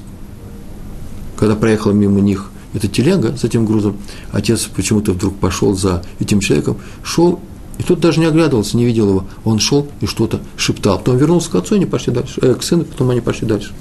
когда 1.35 1.55
проехал 1.55 1.91
мимо 1.91 2.19
них 2.19 2.51
эта 2.73 2.87
телега 2.87 3.35
с 3.37 3.43
этим 3.43 3.65
грузом, 3.65 3.97
отец 4.31 4.67
почему-то 4.75 5.13
вдруг 5.13 5.35
пошел 5.35 5.75
за 5.75 6.03
этим 6.19 6.39
человеком, 6.39 6.77
шел, 7.03 7.39
и 7.79 7.83
тот 7.83 7.99
даже 7.99 8.19
не 8.19 8.25
оглядывался, 8.25 8.77
не 8.77 8.85
видел 8.85 9.09
его, 9.09 9.25
он 9.43 9.59
шел 9.59 9.87
и 10.01 10.05
что-то 10.05 10.41
шептал. 10.57 10.99
Потом 10.99 11.17
вернулся 11.17 11.49
к 11.51 11.55
отцу, 11.55 11.75
и 11.75 11.77
они 11.77 11.85
пошли 11.85 12.13
дальше, 12.13 12.39
э, 12.41 12.53
к 12.53 12.63
сыну, 12.63 12.85
потом 12.85 13.09
они 13.09 13.21
пошли 13.21 13.47
дальше. 13.47 13.73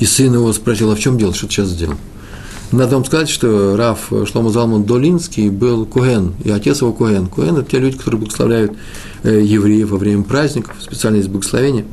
И 0.00 0.06
сын 0.06 0.32
его 0.32 0.52
спросил, 0.52 0.90
а 0.90 0.96
в 0.96 0.98
чем 0.98 1.18
дело, 1.18 1.34
что 1.34 1.46
ты 1.46 1.52
сейчас 1.52 1.68
сделал? 1.68 1.96
Надо 2.72 2.94
вам 2.94 3.04
сказать, 3.04 3.28
что 3.28 3.76
Раф 3.76 4.12
Шломо 4.30 4.50
Залман 4.50 4.84
Долинский 4.84 5.50
был 5.50 5.84
Куэн, 5.86 6.34
и 6.44 6.50
отец 6.50 6.80
его 6.80 6.92
Куэн. 6.92 7.26
Куэн– 7.26 7.56
это 7.58 7.70
те 7.70 7.78
люди, 7.78 7.96
которые 7.96 8.20
благословляют 8.20 8.72
э, 9.24 9.40
евреев 9.42 9.90
во 9.90 9.98
время 9.98 10.22
праздников, 10.22 10.76
специально 10.80 11.16
из 11.16 11.26
благословения. 11.26 11.84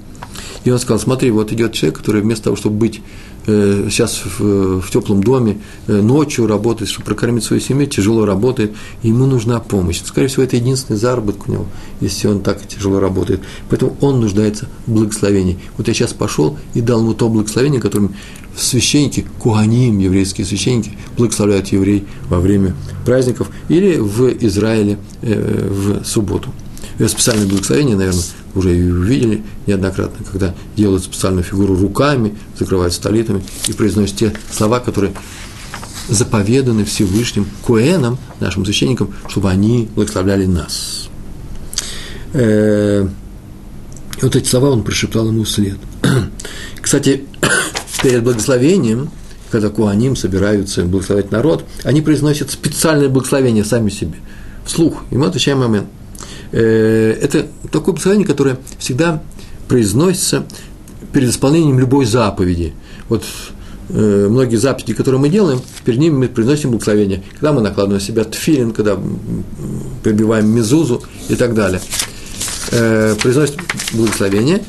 И 0.64 0.70
он 0.70 0.80
сказал, 0.80 1.00
смотри, 1.00 1.32
вот 1.32 1.52
идет 1.52 1.74
человек, 1.74 1.98
который 1.98 2.22
вместо 2.22 2.46
того, 2.46 2.56
чтобы 2.56 2.78
быть 2.78 3.02
сейчас 3.48 4.22
в, 4.26 4.82
в 4.82 4.92
теплом 4.92 5.24
доме, 5.24 5.60
э, 5.88 6.02
ночью 6.02 6.48
работает, 6.48 6.90
чтобы 6.90 7.06
прокормить 7.06 7.44
свою 7.44 7.62
семью, 7.62 7.88
тяжело 7.88 8.26
работает, 8.26 8.74
ему 9.04 9.26
нужна 9.26 9.60
помощь. 9.60 10.02
Скорее 10.04 10.28
всего, 10.28 10.44
это 10.44 10.58
единственный 10.58 10.98
заработок 10.98 11.48
у 11.48 11.52
него, 11.52 11.66
если 12.02 12.28
он 12.28 12.42
так 12.42 12.68
тяжело 12.68 13.00
работает. 13.00 13.42
Поэтому 13.70 13.96
он 14.02 14.20
нуждается 14.20 14.68
в 14.86 14.92
благословении. 14.92 15.58
Вот 15.78 15.88
я 15.88 15.94
сейчас 15.94 16.14
пошел 16.14 16.58
и 16.74 16.82
дал 16.82 17.00
ему 17.00 17.14
то 17.14 17.30
благословение, 17.30 17.80
которым 17.80 18.16
священники, 18.58 19.26
куаним, 19.40 20.00
еврейские 20.00 20.46
священники, 20.46 20.92
благословляют 21.16 21.68
еврей 21.68 22.06
во 22.28 22.40
время 22.40 22.76
праздников 23.06 23.50
или 23.70 23.98
в 23.98 24.28
Израиле 24.46 24.98
э, 25.22 25.70
в 25.70 26.04
субботу. 26.04 26.52
Это 26.98 27.10
специальное 27.10 27.46
благословение, 27.46 27.96
наверное, 27.96 28.24
уже 28.56 28.76
и 28.76 28.90
увидели 28.90 29.44
неоднократно, 29.68 30.26
когда 30.26 30.56
делают 30.76 31.04
специальную 31.04 31.44
фигуру 31.44 31.76
руками, 31.76 32.36
закрывают 32.58 32.94
столитами 32.94 33.44
и 33.68 33.74
произносят 33.74 34.16
те 34.16 34.34
слова, 34.52 34.80
которые 34.80 35.14
заповеданы 36.10 36.86
Всевышним 36.86 37.48
Куэнам, 37.64 38.18
нашим 38.40 38.66
священникам, 38.66 39.14
чтобы 39.28 39.50
они 39.50 39.90
благословляли 39.94 40.46
нас. 40.46 41.10
Э, 42.34 43.08
вот 44.22 44.36
эти 44.36 44.48
слова 44.48 44.72
он 44.72 44.84
прошептал 44.84 45.28
ему 45.28 45.44
вслед. 45.44 45.78
Кстати, 46.82 47.26
перед 48.02 48.24
благословением, 48.24 49.12
когда 49.52 49.70
куаним 49.70 50.16
собираются 50.16 50.84
благословить 50.84 51.32
народ, 51.32 51.64
они 51.84 52.02
произносят 52.02 52.50
специальное 52.52 53.10
благословение 53.10 53.64
сами 53.64 53.90
себе, 53.90 54.16
вслух, 54.66 55.04
и 55.12 55.16
мы 55.16 55.28
отвечаем 55.28 55.62
«Амен». 55.62 55.86
Э, 56.52 57.18
это 57.22 57.48
такое 57.72 57.94
благословение, 57.94 58.28
которое 58.28 58.58
всегда 58.80 59.22
произносится 59.68 60.46
перед 61.14 61.30
исполнением 61.30 61.80
любой 61.80 62.06
заповеди. 62.06 62.74
Вот 63.10 63.24
э, 63.90 64.28
многие 64.30 64.58
заповеди, 64.58 64.94
которые 64.94 65.20
мы 65.20 65.30
делаем, 65.30 65.62
перед 65.86 66.00
ними 66.00 66.16
мы 66.16 66.28
произносим 66.28 66.72
благословение. 66.72 67.24
Когда 67.34 67.54
мы 67.54 67.62
накладываем 67.62 68.00
на 68.00 68.06
себя 68.06 68.24
тфилин, 68.24 68.72
когда 68.72 68.98
прибиваем 70.04 70.50
мезузу 70.50 71.04
и 71.30 71.36
так 71.36 71.54
далее. 71.54 71.82
Э, 72.72 73.16
произносим 73.22 73.62
благословение, 73.94 74.62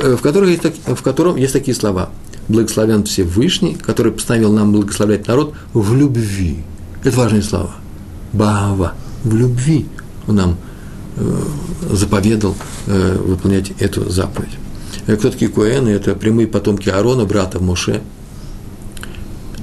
в, 0.00 0.18
которых 0.18 0.50
есть, 0.50 0.62
в 0.86 1.02
котором 1.02 1.36
есть 1.36 1.52
такие 1.52 1.74
слова– 1.74 2.10
благословен 2.48 3.04
Всевышний, 3.04 3.74
который 3.74 4.12
постановил 4.12 4.52
нам 4.52 4.72
благословлять 4.72 5.26
народ 5.26 5.54
в 5.72 5.94
любви. 5.94 6.58
Это 7.02 7.16
важные 7.16 7.42
слова. 7.42 7.74
Бава. 8.32 8.94
В 9.24 9.34
любви 9.34 9.86
он 10.26 10.36
нам 10.36 10.56
заповедал 11.90 12.54
э, 12.86 13.16
выполнять 13.18 13.72
эту 13.78 14.08
заповедь. 14.10 14.50
Э, 15.06 15.16
кто 15.16 15.30
такие 15.30 15.50
Куэны? 15.50 15.88
Это 15.90 16.14
прямые 16.14 16.46
потомки 16.46 16.88
Аарона, 16.88 17.24
брата 17.24 17.62
Моше. 17.62 18.02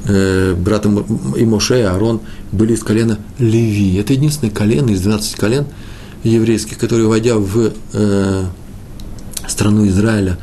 Э, 0.05 0.55
брата 0.55 0.89
и 1.37 1.45
Моше, 1.45 1.79
и 1.79 1.83
Аарон 1.83 2.21
были 2.51 2.73
из 2.73 2.83
колена 2.83 3.19
Леви. 3.39 3.95
Это 3.95 4.13
единственное 4.13 4.53
колено 4.53 4.89
из 4.89 5.01
12 5.01 5.35
колен 5.35 5.65
еврейских, 6.23 6.77
которые, 6.77 7.07
войдя 7.07 7.35
в 7.37 7.71
э, 7.93 8.45
страну 9.47 9.87
Израиля, 9.87 10.37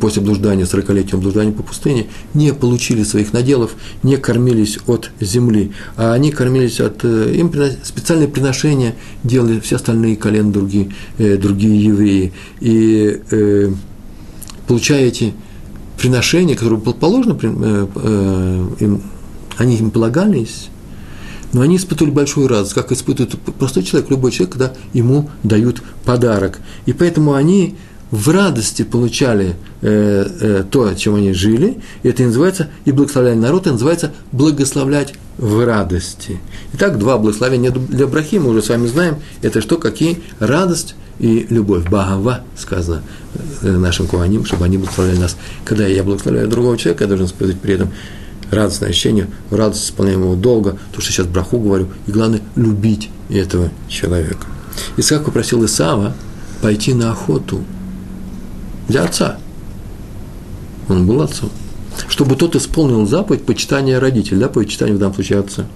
после 0.00 0.22
блуждания, 0.22 0.64
40-летнего 0.64 1.20
блуждания 1.20 1.52
по 1.52 1.62
пустыне, 1.62 2.06
не 2.34 2.52
получили 2.52 3.02
своих 3.02 3.32
наделов, 3.32 3.74
не 4.02 4.16
кормились 4.16 4.78
от 4.86 5.10
земли, 5.20 5.72
а 5.96 6.12
они 6.12 6.30
кормились 6.30 6.80
от, 6.80 7.04
э, 7.04 7.34
им 7.34 7.52
специальные 7.82 8.28
приношения 8.28 8.94
делали 9.24 9.60
все 9.60 9.76
остальные 9.76 10.16
колен 10.16 10.52
другие, 10.52 10.92
э, 11.18 11.36
другие 11.36 11.84
евреи. 11.84 12.32
И 12.60 13.20
э, 13.30 13.70
получая 14.66 15.06
эти 15.06 15.34
приношения, 15.98 16.54
которые 16.54 16.78
было 16.78 16.94
положено, 16.94 17.38
им, 18.80 19.02
они 19.58 19.76
им 19.76 19.90
полагались, 19.90 20.68
но 21.52 21.60
они 21.60 21.76
испытывали 21.76 22.10
большую 22.10 22.48
радость, 22.48 22.74
как 22.74 22.92
испытывает 22.92 23.38
простой 23.58 23.82
человек, 23.82 24.10
любой 24.10 24.32
человек, 24.32 24.52
когда 24.52 24.72
ему 24.94 25.28
дают 25.42 25.82
подарок. 26.04 26.60
И 26.86 26.92
поэтому 26.92 27.34
они 27.34 27.76
в 28.12 28.28
радости 28.28 28.82
получали 28.82 29.56
э, 29.80 30.26
э, 30.40 30.64
то, 30.70 30.92
чем 30.94 31.14
они 31.14 31.32
жили, 31.32 31.78
и 32.02 32.08
это 32.08 32.22
и 32.22 32.26
называется, 32.26 32.68
и 32.84 32.92
благословляли 32.92 33.36
народ, 33.36 33.62
это 33.62 33.72
называется 33.72 34.12
благословлять 34.32 35.14
в 35.38 35.64
радости. 35.64 36.38
Итак, 36.74 36.98
два 36.98 37.16
благословения 37.16 37.70
для 37.70 38.06
брахи, 38.06 38.36
мы 38.36 38.50
уже 38.50 38.62
с 38.62 38.68
вами 38.68 38.86
знаем, 38.86 39.16
это 39.40 39.62
что, 39.62 39.78
какие? 39.78 40.20
Радость 40.40 40.94
и 41.20 41.46
любовь. 41.48 41.88
Багава 41.88 42.42
сказано 42.54 43.02
э, 43.62 43.70
нашим 43.70 44.06
куаним, 44.06 44.44
чтобы 44.44 44.66
они 44.66 44.76
благословляли 44.76 45.18
нас. 45.18 45.38
Когда 45.64 45.86
я 45.86 46.04
благословляю 46.04 46.48
другого 46.48 46.76
человека, 46.76 47.04
я 47.04 47.08
должен 47.08 47.26
испытывать 47.26 47.60
при 47.62 47.74
этом 47.74 47.92
радостное 48.50 48.90
ощущение, 48.90 49.28
радость 49.50 49.86
исполняемого 49.86 50.36
долга, 50.36 50.76
то, 50.94 51.00
что 51.00 51.10
сейчас 51.10 51.26
браху 51.26 51.58
говорю, 51.58 51.88
и 52.06 52.10
главное, 52.10 52.42
любить 52.56 53.08
этого 53.30 53.70
человека. 53.88 54.46
Исаак 54.98 55.24
попросил 55.24 55.64
Исава 55.64 56.12
пойти 56.60 56.92
на 56.92 57.12
охоту– 57.12 57.64
для 58.88 59.04
отца. 59.04 59.38
Он 60.88 61.06
был 61.06 61.22
отцом. 61.22 61.50
Чтобы 62.08 62.36
тот 62.36 62.56
исполнил 62.56 63.06
заповедь 63.06 63.44
почитания 63.44 64.00
родителей, 64.00 64.40
да, 64.40 64.48
почитания 64.48 64.94
в 64.94 64.98
данном 64.98 65.14
случае 65.14 65.40
отца. 65.40 65.66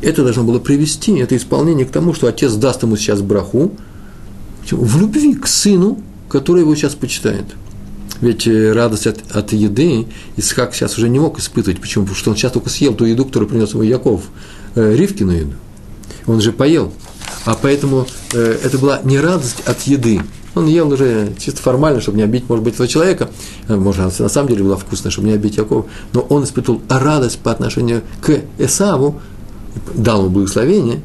Это 0.00 0.22
должно 0.22 0.44
было 0.44 0.58
привести, 0.58 1.16
это 1.18 1.36
исполнение 1.36 1.86
к 1.86 1.90
тому, 1.90 2.14
что 2.14 2.26
отец 2.26 2.52
даст 2.54 2.82
ему 2.82 2.96
сейчас 2.96 3.22
браху 3.22 3.72
в 4.70 5.00
любви 5.00 5.34
к 5.34 5.46
сыну, 5.46 5.98
который 6.28 6.60
его 6.60 6.74
сейчас 6.74 6.94
почитает. 6.94 7.44
Ведь 8.20 8.46
э, 8.46 8.72
радость 8.72 9.06
от, 9.06 9.18
от 9.32 9.52
еды 9.52 10.06
Исхак 10.36 10.74
сейчас 10.74 10.96
уже 10.96 11.08
не 11.08 11.18
мог 11.18 11.38
испытывать. 11.38 11.80
Почему? 11.80 12.04
Потому 12.04 12.18
что 12.18 12.30
он 12.30 12.36
сейчас 12.36 12.52
только 12.52 12.70
съел 12.70 12.94
ту 12.94 13.04
еду, 13.04 13.24
которую 13.24 13.48
принес 13.48 13.72
ему 13.72 13.82
Яков, 13.82 14.22
э, 14.74 14.94
Ривкину 14.94 15.32
еду. 15.32 15.54
Он 16.26 16.40
же 16.40 16.52
поел. 16.52 16.92
А 17.44 17.54
поэтому 17.60 18.06
э, 18.32 18.58
это 18.64 18.78
была 18.78 19.00
не 19.04 19.18
радость 19.18 19.62
от 19.66 19.82
еды, 19.82 20.20
он 20.54 20.66
ел 20.66 20.90
уже 20.92 21.32
чисто 21.38 21.60
формально, 21.60 22.00
чтобы 22.00 22.18
не 22.18 22.22
обидеть, 22.22 22.48
может 22.48 22.64
быть, 22.64 22.74
этого 22.74 22.88
человека. 22.88 23.28
Э, 23.68 23.76
может, 23.76 24.18
на 24.18 24.28
самом 24.28 24.48
деле 24.48 24.64
была 24.64 24.76
вкусная, 24.76 25.10
чтобы 25.10 25.28
не 25.28 25.34
обидеть 25.34 25.58
Якова. 25.58 25.86
Но 26.12 26.20
он 26.20 26.44
испытывал 26.44 26.80
радость 26.88 27.38
по 27.40 27.50
отношению 27.50 28.02
к 28.20 28.40
Эсаву, 28.58 29.20
дал 29.94 30.20
ему 30.20 30.30
благословение, 30.30 31.00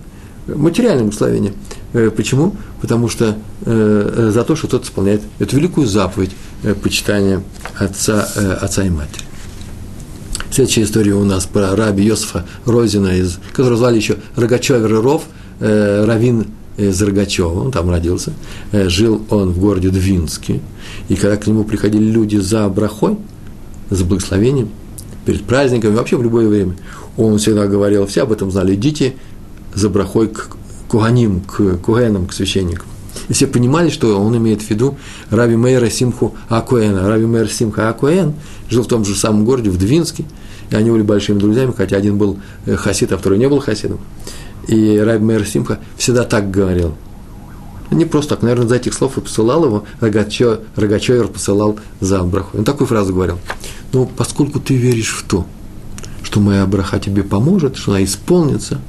материальное 0.47 1.03
благословение. 1.03 1.53
Э, 1.93 2.11
почему? 2.15 2.55
Потому 2.81 3.09
что 3.09 3.37
э, 3.65 4.31
за 4.33 4.43
то, 4.43 4.55
что 4.55 4.67
тот 4.67 4.85
исполняет 4.85 5.21
эту 5.39 5.55
великую 5.57 5.87
заповедь 5.87 6.31
э, 6.63 6.75
почитания 6.75 7.41
отца, 7.77 8.27
э, 8.35 8.53
отца 8.53 8.83
и 8.83 8.89
матери. 8.89 9.25
Следующая 10.51 10.83
история 10.83 11.13
у 11.13 11.23
нас 11.23 11.45
про 11.45 11.75
раби 11.75 12.03
Йосифа 12.03 12.45
Розина, 12.65 13.17
из, 13.17 13.39
которого 13.53 13.77
звали 13.77 13.97
еще 13.97 14.17
Рогачевер 14.35 14.91
Ров, 15.01 15.23
э, 15.59 16.05
Равин 16.05 16.47
из 16.77 17.01
Рогачева, 17.01 17.63
он 17.63 17.71
там 17.71 17.89
родился, 17.89 18.33
э, 18.71 18.87
жил 18.89 19.21
он 19.29 19.51
в 19.51 19.59
городе 19.59 19.89
Двинске, 19.89 20.61
и 21.09 21.15
когда 21.15 21.37
к 21.37 21.47
нему 21.47 21.63
приходили 21.63 22.09
люди 22.09 22.37
за 22.37 22.67
брахой, 22.69 23.17
за 23.89 24.05
благословением, 24.05 24.69
перед 25.25 25.43
праздниками, 25.43 25.95
вообще 25.95 26.17
в 26.17 26.23
любое 26.23 26.47
время, 26.47 26.75
он 27.17 27.37
всегда 27.37 27.67
говорил, 27.67 28.07
все 28.07 28.23
об 28.23 28.31
этом 28.31 28.51
знали, 28.51 28.75
идите 28.75 29.15
за 29.73 29.89
брахой 29.89 30.29
к 30.29 30.49
куганим, 30.87 31.41
к 31.41 31.77
кугенам, 31.77 32.27
к 32.27 32.33
священникам. 32.33 32.87
И 33.27 33.33
все 33.33 33.47
понимали, 33.47 33.89
что 33.89 34.19
он 34.19 34.35
имеет 34.37 34.61
в 34.61 34.69
виду 34.69 34.97
Раби 35.29 35.55
Мейра 35.55 35.89
Симху 35.89 36.35
Акуэна. 36.47 37.07
Раби 37.07 37.25
Мейр 37.25 37.49
Симха 37.49 37.89
Акуэн 37.89 38.33
жил 38.69 38.83
в 38.83 38.87
том 38.87 39.05
же 39.05 39.15
самом 39.15 39.45
городе, 39.45 39.69
в 39.69 39.77
Двинске, 39.77 40.25
и 40.71 40.75
они 40.75 40.89
были 40.89 41.01
большими 41.01 41.37
друзьями, 41.37 41.73
хотя 41.75 41.97
один 41.97 42.17
был 42.17 42.39
э, 42.65 42.75
хасид, 42.75 43.11
а 43.11 43.17
второй 43.17 43.37
не 43.37 43.49
был 43.49 43.59
хасидом. 43.59 43.99
И 44.69 44.99
Раби 44.99 45.25
Мейр 45.25 45.47
Симха 45.47 45.79
всегда 45.97 46.25
так 46.25 46.51
говорил. 46.51 46.93
Не 47.89 48.05
просто 48.05 48.35
так, 48.35 48.43
наверное, 48.43 48.67
за 48.67 48.75
этих 48.75 48.93
слов 48.93 49.17
и 49.17 49.21
посылал 49.21 49.65
его, 49.65 49.83
Рогачо, 49.99 50.59
Рогачевер 50.75 51.27
посылал 51.27 51.79
за 51.99 52.21
браху. 52.21 52.55
Он 52.55 52.63
такую 52.63 52.87
фразу 52.87 53.11
говорил. 53.11 53.39
Ну, 53.93 54.05
поскольку 54.05 54.59
ты 54.59 54.75
веришь 54.75 55.09
в 55.09 55.23
то, 55.23 55.47
что 56.21 56.39
моя 56.39 56.67
браха 56.67 56.99
тебе 56.99 57.23
поможет, 57.23 57.77
что 57.77 57.93
она 57.93 58.03
исполнится, 58.03 58.79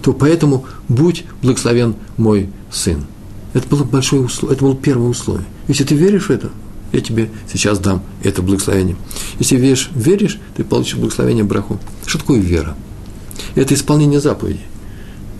то 0.00 0.12
поэтому 0.12 0.64
будь 0.88 1.24
благословен 1.42 1.96
мой 2.16 2.48
сын. 2.70 3.04
Это 3.52 3.66
было 3.66 3.82
большое 3.82 4.22
условие, 4.22 4.54
это 4.54 4.64
было 4.64 4.76
первое 4.76 5.08
условие. 5.08 5.46
Если 5.66 5.82
ты 5.82 5.96
веришь 5.96 6.26
в 6.26 6.30
это, 6.30 6.50
я 6.92 7.00
тебе 7.00 7.30
сейчас 7.52 7.80
дам 7.80 8.04
это 8.22 8.42
благословение. 8.42 8.94
Если 9.40 9.56
веришь, 9.56 9.90
веришь, 9.92 10.38
ты 10.56 10.62
получишь 10.62 10.98
благословение 10.98 11.42
браху. 11.42 11.80
Что 12.06 12.20
такое 12.20 12.38
вера? 12.38 12.76
Это 13.56 13.74
исполнение 13.74 14.20
заповедей. 14.20 14.69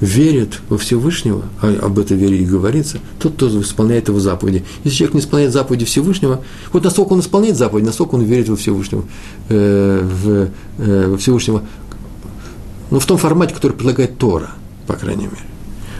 Верит 0.01 0.61
во 0.69 0.79
Всевышнего, 0.79 1.43
а 1.61 1.69
об 1.83 1.99
этой 1.99 2.17
вере 2.17 2.39
и 2.39 2.45
говорится, 2.45 2.99
тот, 3.19 3.35
кто 3.35 3.61
исполняет 3.61 4.09
его 4.09 4.19
заповеди. 4.19 4.65
Если 4.85 4.99
человек 4.99 5.15
не 5.15 5.21
исполняет 5.21 5.53
заповеди 5.53 5.85
Всевышнего, 5.85 6.43
вот 6.73 6.85
насколько 6.85 7.13
он 7.13 7.21
исполняет 7.21 7.57
заповеди, 7.57 7.87
насколько 7.87 8.15
он 8.15 8.23
верит 8.23 8.49
во 8.49 8.57
Всевышнего, 8.57 9.05
э, 9.51 10.01
в, 10.03 10.49
э, 10.79 11.07
во 11.09 11.19
Всевышнего, 11.19 11.63
ну, 12.91 12.99
в 12.99 13.07
том 13.07 13.19
формате, 13.19 13.55
который 13.55 13.73
предлагает 13.73 14.17
Тора, 14.17 14.51
по 14.87 14.95
крайней 14.95 15.25
мере. 15.25 15.37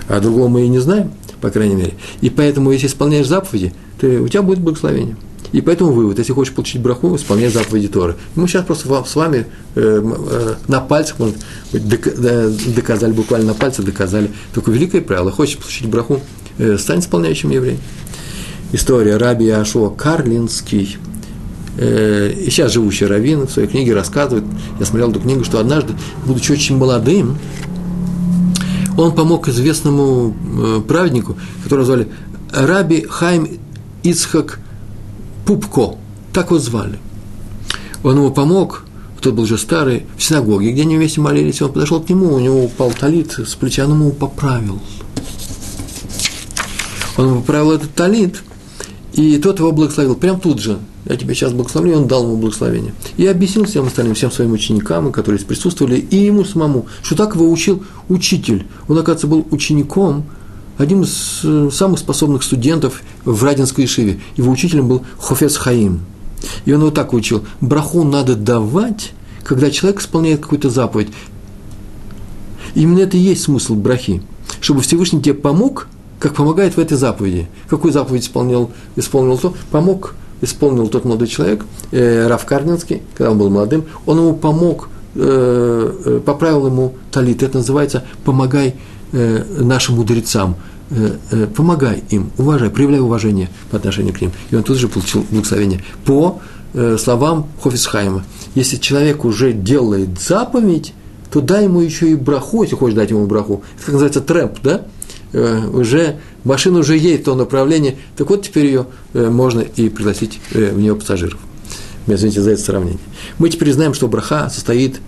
А 0.09 0.19
другого 0.21 0.49
мы 0.49 0.65
и 0.65 0.69
не 0.69 0.79
знаем 0.79 1.13
по 1.41 1.51
крайней 1.51 1.75
мере. 1.75 1.95
И 2.21 2.31
поэтому, 2.31 2.71
если 2.71 2.87
исполняешь 2.87 3.27
заповеди, 3.27 3.73
ты, 4.01 4.21
у 4.21 4.29
тебя 4.29 4.43
будет 4.43 4.61
благословение. 4.61 5.17
И 5.53 5.61
поэтому 5.61 5.93
вывод, 5.93 6.19
если 6.19 6.33
хочешь 6.33 6.55
получить 6.55 6.81
браху, 6.81 7.17
исполняй 7.17 7.49
заповеди 7.49 7.89
Торы. 7.89 8.17
Мы 8.37 8.47
сейчас 8.47 8.65
просто 8.65 9.03
с 9.05 9.17
вами 9.17 9.47
э, 9.75 10.01
э, 10.03 10.55
на 10.69 10.81
пальцах, 10.81 11.19
может 11.19 11.37
быть, 11.73 11.87
доказали, 12.75 13.13
буквально 13.13 13.49
на 13.49 13.55
пальцах 13.55 13.85
доказали 13.85 14.31
такое 14.55 14.75
великое 14.77 15.01
правило. 15.01 15.33
Хочешь 15.33 15.59
получить 15.59 15.89
браху, 15.89 16.21
э, 16.59 16.79
стань 16.79 17.01
исполняющим 17.01 17.51
евреем. 17.51 17.79
История 18.73 19.17
Раби 19.17 19.49
Ашуа 19.49 19.91
Карлинский, 19.91 20.97
э, 21.77 22.33
и 22.33 22.51
сейчас 22.51 22.73
живущий 22.73 23.07
раввин 23.07 23.49
в 23.49 23.51
своей 23.51 23.67
книге 23.67 23.95
рассказывает, 23.95 24.45
я 24.79 24.87
смотрел 24.87 25.11
эту 25.11 25.19
книгу, 25.19 25.43
что 25.43 25.59
однажды, 25.59 25.95
будучи 26.25 26.53
очень 26.53 26.77
молодым, 26.77 27.37
он 28.97 29.13
помог 29.13 29.49
известному 29.49 30.37
э, 30.63 30.81
праведнику, 30.87 31.37
которого 31.65 31.87
звали 31.87 32.09
Раби 32.53 33.05
Хайм 33.09 33.49
Ицхак 34.05 34.61
Пупко, 35.51 35.97
так 36.33 36.53
вот 36.53 36.63
звали. 36.63 37.01
Он 38.05 38.19
ему 38.19 38.31
помог, 38.31 38.85
тот 39.21 39.35
был 39.35 39.43
уже 39.43 39.59
старый, 39.59 40.07
в 40.17 40.23
синагоге, 40.23 40.71
где 40.71 40.83
они 40.83 40.97
вместе 40.97 41.21
молились, 41.21 41.61
он 41.61 41.73
подошел 41.73 42.01
к 42.01 42.09
нему, 42.09 42.33
у 42.33 42.39
него 42.39 42.67
упал 42.67 42.93
талит 42.93 43.33
с 43.33 43.57
плеча, 43.57 43.85
он 43.85 43.95
ему 43.95 44.13
поправил. 44.13 44.79
Он 47.17 47.27
ему 47.27 47.41
поправил 47.41 47.73
этот 47.73 47.93
талит, 47.97 48.45
и 49.13 49.39
тот 49.39 49.59
его 49.59 49.73
благословил, 49.73 50.15
прям 50.15 50.39
тут 50.39 50.61
же– 50.61 50.79
я 51.07 51.17
тебя 51.17 51.35
сейчас 51.35 51.53
благословлю, 51.53 51.93
и 51.93 51.97
он 51.97 52.07
дал 52.07 52.25
ему 52.25 52.37
благословение. 52.37 52.93
И 53.17 53.27
объяснил 53.27 53.65
всем 53.65 53.87
остальным, 53.87 54.15
всем 54.15 54.31
своим 54.31 54.53
ученикам, 54.53 55.11
которые 55.13 55.43
присутствовали, 55.43 55.97
и 55.97 56.17
ему 56.17 56.45
самому, 56.45 56.87
что 57.03 57.17
так 57.17 57.35
его 57.35 57.51
учил 57.51 57.83
учитель. 58.09 58.67
Он, 58.87 58.99
оказывается, 58.99 59.27
был 59.27 59.47
учеником, 59.51 60.27
одним 60.81 61.03
из 61.03 61.41
э, 61.45 61.71
самых 61.73 61.99
способных 61.99 62.43
студентов 62.43 63.03
в 63.25 63.45
Радинской 63.45 63.85
Ишиве. 63.85 64.21
Его 64.37 64.51
учителем 64.53 64.89
был 64.89 65.03
Хофес 65.19 65.57
Хаим. 65.57 66.01
И 66.65 66.73
он 66.73 66.81
его 66.81 66.91
так 66.91 67.13
учил. 67.13 67.45
Браху 67.61 68.03
надо 68.05 68.35
давать, 68.35 69.13
когда 69.45 69.71
человек 69.71 70.01
исполняет 70.01 70.41
какую-то 70.41 70.71
заповедь. 70.71 71.09
Именно 72.75 73.01
это 73.01 73.17
и 73.17 73.21
есть 73.21 73.43
смысл 73.43 73.75
брахи. 73.75 74.23
Чтобы 74.61 74.81
Всевышний 74.83 75.21
тебе 75.21 75.35
помог, 75.35 75.89
как 76.19 76.35
помогает 76.35 76.77
в 76.77 76.81
этой 76.81 76.97
заповеди. 76.97 77.49
Какую 77.69 77.93
заповедь 77.93 78.25
исполнил, 78.25 78.71
исполнил 78.97 79.39
то? 79.39 79.55
Помог 79.71 80.15
исполнил 80.43 80.89
тот 80.89 81.05
молодой 81.05 81.29
человек, 81.29 81.65
э, 81.91 82.27
Раф 82.27 82.45
Карнинский, 82.47 83.03
когда 83.17 83.33
он 83.33 83.39
был 83.39 83.51
молодым, 83.51 83.85
он 84.07 84.19
ему 84.19 84.35
помог, 84.35 84.89
э, 85.15 85.93
э, 86.05 86.21
поправил 86.25 86.67
ему 86.67 86.95
талит. 87.11 87.43
Это 87.43 87.59
называется 87.59 88.05
«помогай 88.25 88.77
э, 89.13 89.45
нашим 89.59 89.97
мудрецам». 89.97 90.57
Э, 90.93 91.17
э, 91.31 91.47
помогай 91.47 92.03
им, 92.11 92.33
уважай, 92.37 92.69
проявляй 92.69 92.99
уважение 92.99 93.49
по 93.71 93.77
отношению 93.77 94.13
к 94.13 94.21
ним. 94.21 94.33
И 94.51 94.57
он 94.57 94.65
тут 94.65 94.77
же 94.77 94.89
получил 94.89 95.25
благословение. 95.31 95.85
По 96.05 96.41
э, 96.75 96.97
словам 96.99 97.47
Хофисхайма, 97.63 98.25
если 98.57 98.77
человек 98.77 99.25
уже 99.25 99.53
делает 99.53 100.21
заповедь, 100.21 100.93
то 101.31 101.41
дай 101.41 101.65
ему 101.65 101.81
еще 101.81 102.11
и 102.11 102.17
браху, 102.17 102.65
если 102.65 102.75
хочешь 102.75 102.97
дать 102.97 103.11
ему 103.11 103.27
браху. 103.27 103.63
Это 103.77 103.85
как 103.85 103.93
называется 103.93 104.21
трэп, 104.21 104.59
да? 104.65 104.83
Уже 105.33 106.17
машина 106.43 106.81
уже 106.81 106.97
едет 106.97 107.21
в 107.21 107.25
том 107.27 107.39
направлении, 107.39 107.97
так 108.17 108.29
вот 108.29 108.43
теперь 108.43 108.67
ее 108.67 108.87
можно 109.15 109.61
и 109.61 109.89
пригласить 109.89 110.41
в 110.51 110.77
нее 110.77 110.97
пассажиров. 110.97 111.39
Извините 112.09 112.43
за 112.43 112.51
это 112.51 112.61
сравнение. 112.61 112.99
Мы 113.39 113.49
теперь 113.49 113.73
знаем, 113.73 113.95
что 113.95 114.09
браха 114.09 114.51
состоит, 114.51 115.01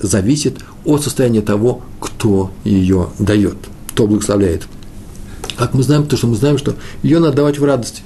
зависит 0.00 0.58
от 0.84 1.02
состояния 1.02 1.40
того, 1.40 1.82
кто 1.98 2.52
ее 2.62 3.08
дает, 3.18 3.56
кто 3.88 4.06
благословляет. 4.06 4.68
Как 5.56 5.74
мы 5.74 5.82
знаем, 5.82 6.06
то 6.06 6.16
что 6.16 6.26
мы 6.26 6.36
знаем, 6.36 6.58
что 6.58 6.74
ее 7.02 7.18
надо 7.18 7.36
давать 7.36 7.58
в 7.58 7.64
радости. 7.64 8.02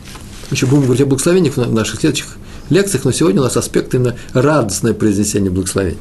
Еще 0.51 0.67
будем 0.67 0.83
говорить 0.83 1.03
о 1.03 1.07
благословениях 1.07 1.57
в 1.57 1.73
наших 1.73 2.01
следующих 2.01 2.37
лекциях, 2.71 3.05
но 3.05 3.13
сегодня 3.13 3.41
у 3.41 3.45
нас 3.45 3.57
аспект 3.57 3.95
именно 3.95 4.17
радостное 4.33 4.95
произнесение 4.95 5.51
благословений. 5.51 5.99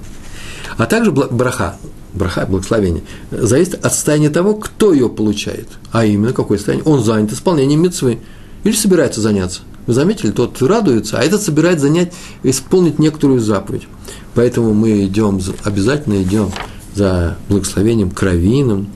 А 0.78 0.86
также 0.86 1.12
браха 1.12 1.78
браха, 2.14 2.46
благословение, 2.46 3.04
зависит 3.32 3.86
от 3.86 3.94
состояния 3.94 4.30
того, 4.30 4.56
кто 4.56 4.94
ее 4.94 5.10
получает. 5.10 5.68
А 5.92 6.06
именно, 6.06 6.34
какое 6.34 6.58
состояние? 6.58 6.86
Он 6.86 7.04
занят 7.04 7.32
исполнением 7.32 7.82
мецвы 7.82 8.20
или 8.64 8.74
собирается 8.74 9.22
заняться. 9.22 9.62
Вы 9.86 9.94
заметили, 9.94 10.32
тот 10.32 10.62
радуется, 10.62 11.18
а 11.18 11.24
этот 11.24 11.42
собирается 11.42 11.88
занять, 11.88 12.14
исполнить 12.44 13.00
некоторую 13.00 13.40
заповедь. 13.40 13.88
Поэтому 14.36 14.74
мы 14.74 15.06
идем, 15.06 15.42
обязательно 15.64 16.22
идем 16.22 16.52
за 16.94 17.38
благословением 17.48 18.12
кровином, 18.12 18.90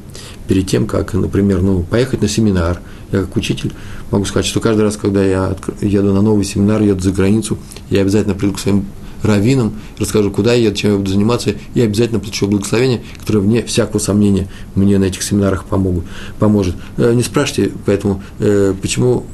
перед 0.47 0.67
тем, 0.67 0.88
как, 0.88 1.13
например, 1.13 1.62
ну, 1.62 1.84
поехать 1.84 2.21
на 2.21 2.27
семинар. 2.27 2.79
Я 3.12 3.21
как 3.21 3.36
учитель 3.36 3.71
могу 4.12 4.25
сказать, 4.25 4.45
что 4.45 4.60
каждый 4.60 4.82
раз, 4.82 4.97
когда 4.97 5.23
я 5.23 5.56
еду 5.82 6.13
на 6.13 6.21
новый 6.21 6.45
семинар, 6.45 6.82
еду 6.82 7.01
за 7.01 7.12
границу, 7.12 7.58
я 7.89 8.01
обязательно 8.01 8.36
приду 8.36 8.53
к 8.53 8.60
своим 8.60 8.86
раввинам, 9.23 9.73
расскажу, 9.97 10.32
куда 10.32 10.53
я 10.53 10.65
еду, 10.65 10.75
чем 10.75 10.91
я 10.91 10.97
буду 10.97 11.10
заниматься, 11.10 11.56
и 11.73 11.82
обязательно 11.82 12.19
получу 12.19 12.47
благословение, 12.47 13.03
которое 13.19 13.39
вне 13.39 13.63
всякого 13.63 13.99
сомнения 13.99 14.47
мне 14.75 14.97
на 14.97 15.06
этих 15.06 15.23
семинарах 15.23 15.65
помогут, 15.65 16.06
поможет. 16.39 16.75
Э, 16.97 17.13
не 17.13 17.23
спрашивайте, 17.23 17.73
поэтому, 17.86 18.21
э, 18.39 18.73
почему, 18.82 19.25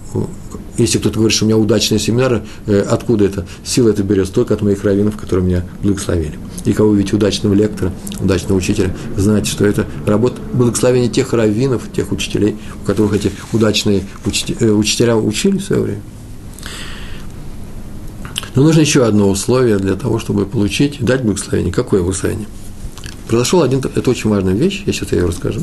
если 0.78 1.00
кто-то 1.00 1.16
говорит, 1.16 1.36
что 1.36 1.46
у 1.46 1.48
меня 1.48 1.58
удачные 1.58 2.00
семинары, 2.00 2.44
э, 2.68 2.82
откуда 2.82 3.26
это? 3.26 3.46
Сила 3.64 3.90
это 3.90 4.04
берется 4.04 4.34
только 4.34 4.54
от 4.54 4.62
моих 4.62 4.84
раввинов, 4.84 5.18
которые 5.18 5.46
меня 5.46 5.66
благословили. 5.82 6.38
И 6.66 6.74
кого 6.74 6.94
видите 6.94 7.16
удачного 7.16 7.54
лектора, 7.54 7.94
удачного 8.20 8.58
учителя, 8.58 8.96
знаете, 9.16 9.50
что 9.50 9.66
это 9.66 9.86
работа 10.06 10.42
благословения 10.54 11.10
тех 11.10 11.34
раввинов, 11.34 11.92
тех 11.92 12.12
учителей, 12.12 12.58
у 12.84 12.86
которых 12.86 13.14
эти 13.14 13.32
удачные 13.54 14.04
учителя 14.26 15.16
учили 15.16 15.58
в 15.58 15.64
свое 15.64 15.82
время. 15.82 16.02
Но 18.56 18.64
нужно 18.64 18.82
еще 18.82 19.06
одно 19.06 19.30
условие 19.30 19.78
для 19.78 19.96
того, 19.96 20.20
чтобы 20.20 20.46
получить, 20.46 20.98
дать 21.00 21.24
благословение. 21.24 21.72
Какое 21.72 22.02
благословение? 22.02 22.48
Произошел 23.28 23.62
один, 23.62 23.80
это 23.80 24.10
очень 24.10 24.30
важная 24.30 24.54
вещь, 24.54 24.84
я 24.88 24.92
сейчас 24.92 25.12
ее 25.12 25.26
расскажу. 25.26 25.62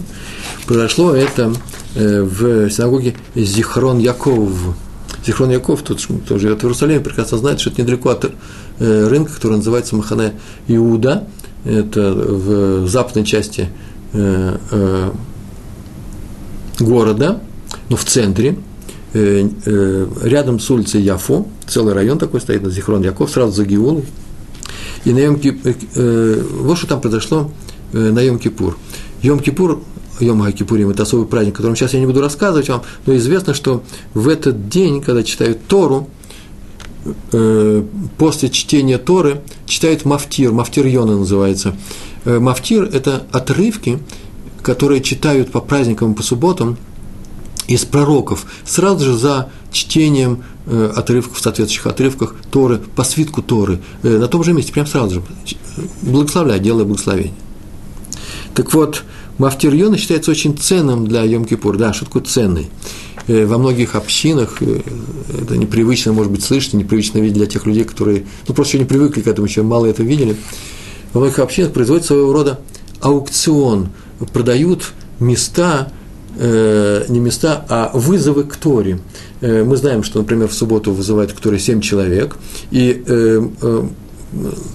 Произошло 0.67 1.15
это 1.15 1.53
э, 1.97 2.23
в 2.23 2.71
синагоге 2.71 3.17
Зихрон 3.35 3.99
Яков. 3.99 4.77
Зихрон 5.27 5.51
Яков, 5.51 5.83
тот, 5.83 6.01
кто 6.25 6.39
живет 6.39 6.61
в 6.61 6.65
Иерусалиме, 6.65 7.01
прекрасно 7.01 7.39
знает, 7.39 7.61
что 7.61 7.71
это 7.71 7.83
недалеко 7.83 8.11
от 8.11 8.31
э, 8.79 9.09
рынка, 9.09 9.33
который 9.35 9.57
называется 9.57 9.97
Махане 9.97 10.35
Иуда. 10.69 11.27
Это 11.65 12.13
в 12.13 12.87
западной 12.87 13.25
части 13.25 13.69
э, 14.13 15.11
города, 16.79 17.41
но 17.89 17.97
в 17.97 18.05
центре. 18.05 18.57
Э, 19.15 19.49
э, 19.65 20.07
рядом 20.23 20.61
с 20.61 20.71
улицей 20.71 21.01
Яфо, 21.01 21.47
целый 21.67 21.95
район 21.95 22.19
такой 22.19 22.41
стоит, 22.41 22.63
на 22.63 22.71
Зихрон 22.71 23.03
Яков, 23.03 23.31
сразу 23.31 23.53
за 23.53 23.65
Геулой. 23.65 24.05
И 25.05 25.13
на 25.13 25.21
Йом 25.21 25.41
Кип, 25.41 25.61
э, 25.65 26.43
вот 26.61 26.77
что 26.77 26.87
там 26.87 27.01
произошло 27.01 27.51
на 27.93 28.21
Йом 28.21 28.39
Кипур. 28.39 28.77
Йом 30.21 30.39
Кипур, 30.39 30.47
Йом 30.47 30.53
Кипурим, 30.53 30.91
это 30.91 31.03
особый 31.03 31.27
праздник, 31.27 31.55
о 31.55 31.57
котором 31.59 31.77
сейчас 31.77 31.95
я 31.95 32.01
не 32.01 32.07
буду 32.07 32.21
рассказывать 32.21 32.69
вам, 32.69 32.83
но 33.07 33.17
известно, 33.17 33.55
что 33.55 33.83
в 34.15 34.29
этот 34.29 34.69
день, 34.69 35.01
когда 35.01 35.23
читают 35.23 35.67
Тору, 35.67 36.09
после 38.19 38.51
чтения 38.51 38.99
Торы 38.99 39.43
читают 39.67 40.05
Мафтир, 40.05 40.53
Мафтир 40.53 40.87
Йона 40.87 41.17
называется. 41.17 41.77
Мафтир– 42.25 42.85
это 42.93 43.25
отрывки, 43.31 44.01
которые 44.63 45.01
читают 45.01 45.53
по 45.53 45.61
праздникам 45.61 46.15
по 46.15 46.25
субботам 46.25 46.77
из 47.69 47.85
пророков, 47.85 48.47
сразу 48.65 49.05
же 49.05 49.17
за 49.17 49.51
чтением 49.73 50.45
э, 50.67 50.93
отрывков, 50.95 51.39
соответствующих 51.41 51.87
отрывках 51.87 52.35
Торы, 52.51 52.79
по 52.79 53.05
свитку 53.05 53.43
Торы, 53.43 53.81
э, 54.03 54.19
на 54.19 54.29
том 54.29 54.45
же 54.45 54.53
месте, 54.53 54.73
прямо 54.73 54.89
сразу 54.89 55.17
же, 55.17 55.23
благословляя, 56.03 56.59
делая 56.59 56.85
благословение. 56.85 57.35
Так 58.55 58.73
вот, 58.73 59.05
Мафтир 59.39 59.75
Йона 59.75 59.99
считается 59.99 60.31
очень 60.31 60.57
ценным 60.57 61.07
для 61.07 61.25
Йом-Кипур. 61.25 61.77
Да, 61.77 61.93
такое 61.93 62.23
ценный? 62.23 62.69
Э, 63.27 63.45
во 63.45 63.59
многих 63.59 63.95
общинах 63.95 64.63
э, 64.63 64.81
это 65.43 65.57
непривычно, 65.57 66.13
может 66.13 66.33
быть, 66.33 66.43
слышать, 66.43 66.75
непривычно 66.75 67.19
видеть 67.19 67.37
для 67.37 67.47
тех 67.47 67.67
людей, 67.67 67.85
которые, 67.85 68.25
ну, 68.49 68.55
просто 68.55 68.77
еще 68.77 68.85
не 68.85 68.89
привыкли 68.89 69.21
к 69.21 69.27
этому, 69.27 69.47
еще 69.47 69.63
мало 69.63 69.87
это 69.87 70.03
видели. 70.03 70.37
Во 71.13 71.21
многих 71.21 71.39
общинах 71.39 71.73
производится 71.73 72.15
своего 72.15 72.33
рода 72.33 72.61
аукцион, 73.01 73.89
продают 74.33 74.93
места, 75.21 75.93
э, 76.39 77.05
не 77.09 77.21
места, 77.21 77.65
а 77.69 77.91
вызовы 77.93 78.45
к 78.45 78.57
Торе. 78.57 79.01
Э, 79.41 79.65
мы 79.65 79.77
знаем, 79.77 80.03
что, 80.03 80.19
например, 80.19 80.49
в 80.49 80.55
субботу 80.55 80.93
вызывают 80.93 81.33
к 81.33 81.41
Торе 81.41 81.59
7 81.59 81.81
человек, 81.81 82.37
и 82.71 83.03
э, 83.07 83.49
э, 83.63 83.83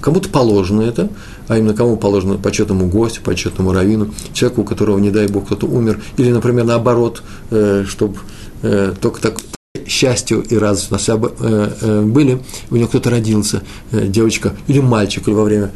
кому-то 0.01 0.29
положено 0.29 0.81
это, 0.81 1.09
а 1.47 1.57
именно 1.57 1.73
кому 1.73 1.97
положено 1.97 2.37
почетному 2.37 2.87
гостю, 2.87 3.21
почетному 3.23 3.73
раввину, 3.73 4.13
человеку, 4.33 4.61
у 4.61 4.63
которого, 4.63 4.99
не 4.99 5.11
дай 5.11 5.27
бог, 5.27 5.45
кто-то 5.45 5.67
умер, 5.67 6.01
или, 6.17 6.31
например, 6.31 6.65
наоборот, 6.65 7.23
э, 7.49 7.85
чтобы 7.87 8.17
э, 8.61 8.93
только 8.99 9.21
так 9.21 9.39
счастью 9.87 10.41
и 10.41 10.57
радостью 10.57 10.93
нас 10.93 11.09
э, 11.09 12.01
были, 12.03 12.41
у 12.69 12.75
него 12.75 12.87
кто-то 12.87 13.09
родился, 13.09 13.63
девочка 13.91 14.53
или 14.67 14.79
мальчик, 14.79 15.27
или 15.27 15.35
во 15.35 15.43
время 15.43 15.71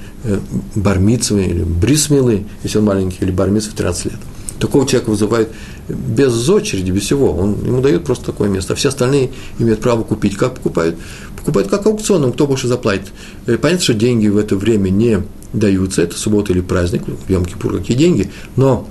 бармицвы, 0.75 1.45
или 1.45 1.63
брисмилы, 1.63 2.45
если 2.63 2.77
он 2.77 2.85
маленький, 2.85 3.17
или 3.21 3.31
бармицвы 3.31 3.71
в 3.71 3.75
13 3.75 4.05
лет. 4.05 4.19
Такого 4.59 4.87
человека 4.87 5.09
вызывают 5.09 5.49
без 5.89 6.47
очереди, 6.49 6.91
без 6.91 7.03
всего. 7.03 7.31
Он, 7.33 7.57
ему 7.65 7.81
дают 7.81 8.05
просто 8.05 8.25
такое 8.25 8.49
место. 8.49 8.73
А 8.73 8.75
все 8.75 8.89
остальные 8.89 9.31
имеют 9.59 9.81
право 9.81 10.03
купить. 10.03 10.37
Как 10.37 10.55
покупают? 10.55 10.95
Покупают 11.37 11.69
как 11.69 11.85
аукционом, 11.85 12.33
кто 12.33 12.47
больше 12.47 12.67
заплатит. 12.67 13.07
Понятно, 13.45 13.79
что 13.79 13.93
деньги 13.93 14.27
в 14.27 14.37
это 14.37 14.55
время 14.55 14.89
не 14.89 15.23
даются, 15.55 16.01
это 16.01 16.17
суббота 16.17 16.51
или 16.51 16.61
праздник, 16.61 17.03
в 17.05 17.29
Йом-Кипур 17.29 17.77
какие 17.77 17.97
деньги, 17.97 18.31
но 18.55 18.87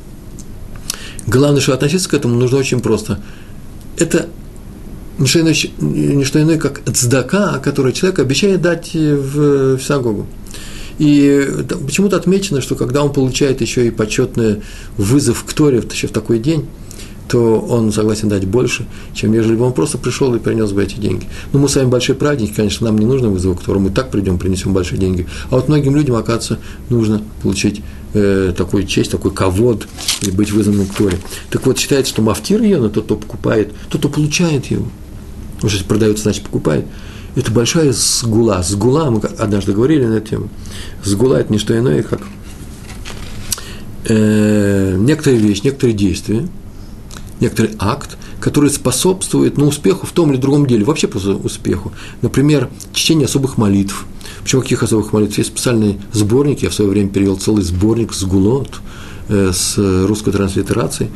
главное, 1.26 1.60
что 1.60 1.74
относиться 1.74 2.08
к 2.08 2.14
этому 2.14 2.36
нужно 2.36 2.58
очень 2.58 2.80
просто. 2.80 3.22
Это 3.96 4.28
не 5.18 5.26
что 5.26 5.40
иное, 5.40 5.54
не 5.78 6.24
что 6.24 6.42
иное 6.42 6.58
как 6.58 6.82
цдака, 6.92 7.58
который 7.58 7.92
человек 7.92 8.18
обещает 8.18 8.62
дать 8.62 8.94
в, 8.94 9.76
в 9.76 9.80
синагогу. 9.80 10.26
И 10.98 11.48
почему-то 11.86 12.16
отмечено, 12.16 12.60
что 12.60 12.74
когда 12.76 13.02
он 13.02 13.12
получает 13.12 13.60
еще 13.60 13.86
и 13.86 13.90
почетный 13.90 14.62
вызов 14.96 15.44
к 15.44 15.52
Торе, 15.52 15.82
еще 15.90 16.06
в 16.06 16.12
такой 16.12 16.38
день, 16.38 16.66
то 17.28 17.58
он 17.58 17.92
согласен 17.92 18.28
дать 18.28 18.46
больше, 18.46 18.86
чем 19.14 19.32
ежели 19.32 19.56
бы 19.56 19.64
он 19.64 19.72
просто 19.72 19.98
пришел 19.98 20.34
и 20.34 20.38
принес 20.38 20.72
бы 20.72 20.82
эти 20.82 20.96
деньги. 20.96 21.26
Ну, 21.52 21.58
мы 21.58 21.68
с 21.68 21.76
вами 21.76 21.88
большие 21.88 22.14
праведники, 22.14 22.52
конечно, 22.52 22.86
нам 22.86 22.98
не 22.98 23.06
нужно 23.06 23.28
вызов, 23.28 23.60
к 23.60 23.68
мы 23.68 23.90
так 23.90 24.10
придем, 24.10 24.38
принесем 24.38 24.72
большие 24.72 24.98
деньги. 24.98 25.26
А 25.50 25.56
вот 25.56 25.68
многим 25.68 25.96
людям, 25.96 26.16
оказывается, 26.16 26.58
нужно 26.90 27.22
получить 27.42 27.82
э, 28.12 28.52
такую 28.56 28.86
честь, 28.86 29.10
такой 29.10 29.32
ковод 29.32 29.88
и 30.22 30.30
быть 30.30 30.52
вызванным 30.52 30.86
к 30.86 30.94
Торе. 30.94 31.18
Так 31.50 31.66
вот, 31.66 31.78
считается, 31.78 32.12
что 32.12 32.22
мафтир 32.22 32.62
ее, 32.62 32.78
но 32.78 32.88
тот, 32.88 33.04
кто 33.04 33.16
покупает, 33.16 33.72
тот, 33.88 34.00
кто 34.00 34.08
получает 34.10 34.66
его. 34.66 34.86
Если 35.62 35.84
продается, 35.84 36.24
значит 36.24 36.42
покупает. 36.42 36.84
Это 37.36 37.50
большая 37.50 37.92
сгула. 37.92 38.62
Сгула, 38.62 39.10
мы 39.10 39.18
однажды 39.18 39.72
говорили 39.72 40.04
на 40.04 40.14
эту 40.14 40.28
тему. 40.28 40.48
Сгула– 41.02 41.34
это 41.40 41.52
не 41.52 41.58
что 41.58 41.76
иное, 41.76 42.02
как 42.02 42.20
э, 44.08 44.96
некоторые 44.98 45.40
вещи, 45.40 45.62
некоторые 45.64 45.96
действия– 45.96 46.48
некоторый 47.40 47.72
акт, 47.78 48.16
который 48.40 48.70
способствует 48.70 49.56
ну, 49.56 49.68
успеху 49.68 50.06
в 50.06 50.12
том 50.12 50.32
или 50.32 50.38
другом 50.38 50.66
деле, 50.66 50.84
вообще 50.84 51.08
по 51.08 51.18
успеху. 51.18 51.92
Например, 52.22 52.68
чтение 52.92 53.26
особых 53.26 53.58
молитв. 53.58 54.06
Почему 54.42 54.62
каких 54.62 54.82
особых 54.82 55.12
молитв? 55.12 55.38
Есть 55.38 55.50
специальный 55.50 55.98
сборник, 56.12 56.62
я 56.62 56.70
в 56.70 56.74
свое 56.74 56.90
время 56.90 57.10
перевел 57.10 57.36
целый 57.36 57.62
сборник 57.62 58.12
с 58.12 58.24
гулот, 58.24 58.80
э, 59.28 59.52
с 59.52 59.76
русской 59.78 60.32
транслитерацией. 60.32 61.10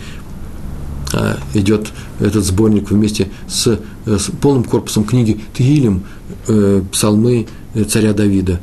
А, 1.13 1.39
идет 1.55 1.89
этот 2.21 2.45
сборник 2.45 2.91
вместе 2.91 3.29
с, 3.49 3.67
э, 4.07 4.19
с 4.19 4.31
полным 4.41 4.65
корпусом 4.65 5.05
книги 5.05 5.41
Тилем, 5.57 6.05
э, 6.49 6.83
псалмы 6.93 7.47
царя 7.89 8.13
Давида 8.13 8.61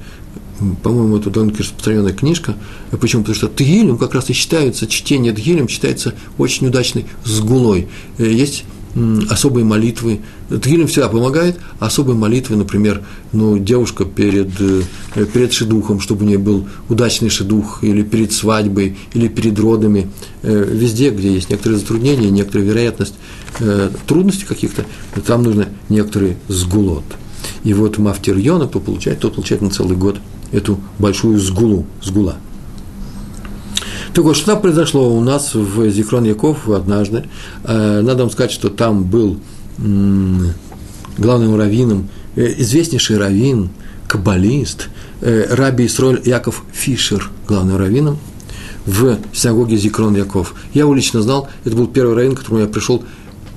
по-моему, 0.84 1.17
это 1.17 1.29
довольно 1.29 1.58
распространенная 1.58 2.13
книжка. 2.13 2.55
Почему? 2.91 3.23
Потому 3.23 3.36
что 3.36 3.47
Тгилем 3.47 3.97
как 3.97 4.13
раз 4.13 4.29
и 4.29 4.34
считается, 4.34 4.88
чтение 4.88 5.34
Тгилем 5.34 5.67
считается 5.67 6.15
очень 6.38 6.67
удачной 6.67 7.05
сгулой. 7.23 7.88
Э, 8.17 8.25
есть 8.25 8.63
особые 9.29 9.65
молитвы. 9.65 10.21
Тгилем 10.49 10.88
всегда 10.88 11.10
помогает, 11.10 11.58
особые 11.79 12.17
молитвы, 12.17 12.55
например, 12.55 13.03
ну, 13.34 13.58
девушка 13.58 14.05
перед, 14.05 14.49
э, 14.60 15.25
перед 15.34 15.53
шедухом, 15.53 15.99
чтобы 15.99 16.23
у 16.23 16.27
нее 16.27 16.38
был 16.38 16.67
удачный 16.89 17.29
шедух, 17.29 17.84
или 17.84 18.03
перед 18.03 18.31
свадьбой, 18.31 18.97
или 19.13 19.27
перед 19.27 19.60
родами, 19.60 20.10
э, 20.43 20.69
везде, 20.71 21.10
где 21.10 21.34
есть 21.34 21.49
некоторые 21.49 21.79
затруднения, 21.79 22.29
некоторая 22.29 22.67
вероятность 22.67 23.15
трудностей 24.05 24.45
каких-то, 24.45 24.86
там 25.25 25.43
нужно 25.43 25.69
некоторые 25.88 26.36
сгулот. 26.49 27.05
И 27.63 27.73
вот 27.73 27.97
мафтир 27.97 28.36
Йона, 28.36 28.67
кто 28.67 28.81
получает, 28.81 29.19
тот 29.19 29.36
получает 29.36 29.62
на 29.62 29.69
целый 29.69 29.95
год– 29.95 30.17
эту 30.51 30.79
большую 30.99 31.39
сгулу, 31.39 31.86
сгула. 32.01 32.38
Так 34.15 34.23
вот, 34.23 34.38
что 34.38 34.56
произошло 34.56 35.13
у 35.13 35.19
нас 35.19 35.54
в 35.54 35.89
Зикрон 35.89 36.23
Яков 36.23 36.69
однажды. 36.69 37.25
Э, 37.65 37.99
надо 37.99 38.23
вам 38.23 38.32
сказать, 38.32 38.49
что 38.49 38.69
там 38.69 39.04
был 39.04 39.41
главным 41.17 41.58
раввином, 41.58 42.08
э, 42.38 42.54
известнейший 42.60 43.17
раввин, 43.17 43.71
каббалист, 44.08 44.88
э, 45.19 45.54
раби 45.54 45.88
Исроль 45.88 46.21
Яков 46.23 46.63
Фишер, 46.71 47.30
главным 47.45 47.75
раввином, 47.75 48.17
в 48.86 49.17
синагоге 49.34 49.75
Зикрон 49.75 50.15
Яков. 50.15 50.56
Я 50.73 50.84
его 50.84 50.93
лично 50.93 51.21
знал, 51.21 51.49
это 51.65 51.75
был 51.75 51.88
первый 51.88 52.15
раввин, 52.15 52.36
к 52.36 52.39
которому 52.39 52.62
я 52.62 52.67
пришел 52.67 53.04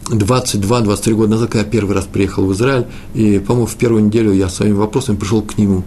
22-23 0.06 1.14
года 1.14 1.30
назад, 1.30 1.50
когда 1.50 1.64
я 1.64 1.70
первый 1.70 1.94
раз 1.94 2.06
приехал 2.12 2.44
в 2.44 2.52
Израиль, 2.52 2.86
и, 3.14 3.38
по-моему, 3.38 3.68
в 3.68 3.76
первую 3.76 4.06
неделю 4.06 4.32
я 4.32 4.48
своими 4.48 4.74
вопросами 4.74 5.14
пришел 5.14 5.40
к 5.40 5.56
нему. 5.56 5.84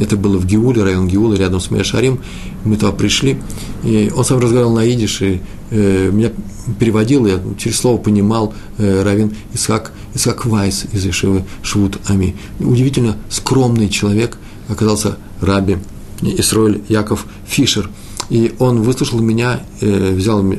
Это 0.00 0.16
было 0.16 0.38
в 0.38 0.46
Геуле, 0.46 0.82
район 0.82 1.06
Геулы, 1.06 1.36
рядом 1.36 1.60
с 1.60 1.70
Мешарим. 1.70 2.20
Мы 2.64 2.76
туда 2.76 2.92
пришли, 2.92 3.38
и 3.84 4.10
он 4.14 4.24
сам 4.24 4.38
разговаривал 4.38 4.74
на 4.74 4.84
идиш, 4.84 5.22
и 5.22 5.40
э, 5.70 6.10
меня 6.10 6.30
переводил, 6.78 7.26
я 7.26 7.40
через 7.58 7.78
слово 7.78 7.98
понимал 7.98 8.54
э, 8.78 9.02
Равин 9.02 9.34
Исхак, 9.54 9.92
Исхак 10.14 10.46
Вайс 10.46 10.86
из 10.92 11.06
Ишивы 11.06 11.44
Швуд 11.62 11.98
Ами. 12.08 12.34
Удивительно 12.58 13.16
скромный 13.28 13.88
человек 13.88 14.38
оказался 14.68 15.16
Раби 15.40 15.78
Исроэль 16.22 16.82
Яков 16.88 17.26
Фишер. 17.46 17.90
И 18.28 18.54
он 18.58 18.82
выслушал 18.82 19.20
меня, 19.20 19.60
э, 19.80 20.14
взял, 20.14 20.44
э, 20.44 20.56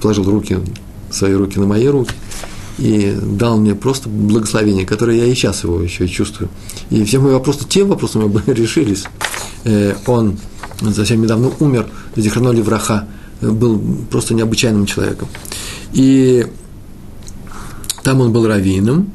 положил 0.00 0.24
руки, 0.24 0.58
свои 1.10 1.34
руки 1.34 1.58
на 1.58 1.66
мои 1.66 1.86
руки, 1.86 2.12
и 2.78 3.16
дал 3.20 3.58
мне 3.58 3.74
просто 3.74 4.08
благословение, 4.08 4.86
которое 4.86 5.18
я 5.18 5.26
и 5.26 5.34
сейчас 5.34 5.64
его 5.64 5.80
еще 5.80 6.08
чувствую. 6.08 6.48
И 6.90 7.04
все 7.04 7.18
мои 7.18 7.32
вопросы, 7.32 7.66
тем 7.68 7.88
вопросами 7.88 8.26
бы 8.26 8.42
решились. 8.52 9.04
Э, 9.64 9.94
он 10.06 10.38
совсем 10.94 11.22
недавно 11.22 11.52
умер, 11.60 11.86
Зихраноли 12.16 12.60
Враха, 12.60 13.06
был 13.40 13.80
просто 14.10 14.34
необычайным 14.34 14.86
человеком. 14.86 15.28
И 15.92 16.46
там 18.02 18.20
он 18.20 18.32
был 18.32 18.46
раввином. 18.46 19.10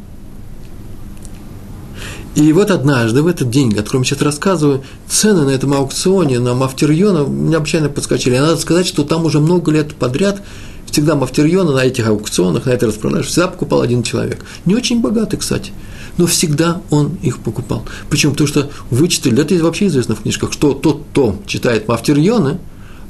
И 2.35 2.53
вот 2.53 2.69
однажды, 2.69 3.23
в 3.23 3.27
этот 3.27 3.49
день, 3.49 3.73
о 3.73 3.77
котором 3.77 4.01
я 4.01 4.05
сейчас 4.05 4.21
рассказываю, 4.21 4.83
цены 5.09 5.43
на 5.43 5.49
этом 5.49 5.73
аукционе, 5.73 6.39
на 6.39 6.53
Мафтерьона, 6.53 7.25
необычайно 7.27 7.89
подскочили. 7.89 8.35
И 8.35 8.39
надо 8.39 8.57
сказать, 8.57 8.85
что 8.85 9.03
там 9.03 9.25
уже 9.25 9.39
много 9.39 9.71
лет 9.71 9.95
подряд 9.95 10.43
всегда 10.91 11.15
Мафтерьона 11.15 11.73
на 11.73 11.85
этих 11.85 12.07
аукционах, 12.07 12.65
на 12.65 12.71
этой 12.71 12.89
распродаже 12.89 13.27
всегда 13.27 13.47
покупал 13.47 13.81
один 13.81 14.03
человек. 14.03 14.43
Не 14.65 14.75
очень 14.75 15.01
богатый, 15.01 15.37
кстати, 15.37 15.71
но 16.17 16.25
всегда 16.25 16.81
он 16.89 17.17
их 17.21 17.39
покупал. 17.39 17.85
Почему? 18.09 18.33
Потому 18.33 18.47
что 18.47 18.69
вычитали, 18.89 19.41
это 19.41 19.55
вообще 19.63 19.87
известно 19.87 20.15
в 20.15 20.21
книжках, 20.21 20.51
что 20.53 20.73
тот, 20.73 21.03
кто 21.11 21.39
читает 21.45 21.87
Мафтерьона, 21.87 22.59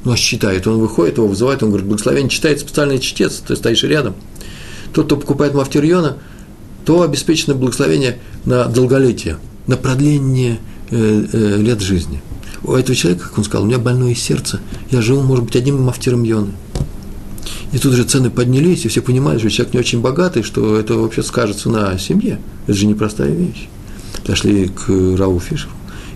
ну, 0.04 0.12
а 0.12 0.16
считает, 0.16 0.66
он 0.66 0.78
выходит, 0.78 1.18
его 1.18 1.26
вызывает, 1.26 1.62
он 1.62 1.70
говорит, 1.70 1.88
благословение 1.88 2.30
читает 2.30 2.60
специальный 2.60 2.98
чтец, 2.98 3.42
ты 3.46 3.56
стоишь 3.56 3.82
рядом. 3.82 4.14
Тот, 4.92 5.06
кто 5.06 5.16
покупает 5.16 5.54
Мафтерьона, 5.54 6.18
то 6.84 7.02
обеспечено 7.02 7.54
благословение 7.54 8.18
на 8.44 8.64
долголетие, 8.66 9.38
на 9.66 9.76
продление 9.76 10.58
э, 10.90 11.26
э, 11.32 11.56
лет 11.58 11.80
жизни. 11.80 12.22
У 12.62 12.72
этого 12.72 12.94
человека, 12.96 13.24
как 13.28 13.38
он 13.38 13.44
сказал, 13.44 13.64
у 13.64 13.66
меня 13.68 13.78
больное 13.78 14.14
сердце, 14.14 14.60
я 14.90 15.00
живу, 15.00 15.22
может 15.22 15.44
быть, 15.44 15.56
одним 15.56 15.82
мафтером 15.82 16.22
Йоны. 16.22 16.52
И 17.72 17.78
тут 17.78 17.92
же 17.94 18.04
цены 18.04 18.30
поднялись, 18.30 18.84
и 18.84 18.88
все 18.88 19.02
понимали, 19.02 19.38
что 19.38 19.50
человек 19.50 19.74
не 19.74 19.80
очень 19.80 20.00
богатый, 20.00 20.42
что 20.42 20.76
это 20.76 20.94
вообще 20.94 21.22
скажется 21.22 21.68
на 21.68 21.98
семье. 21.98 22.40
Это 22.66 22.76
же 22.76 22.86
непростая 22.86 23.30
вещь. 23.30 23.68
Подошли 24.22 24.68
к 24.68 24.88
Рау 24.88 25.38
Фишеру 25.38 25.72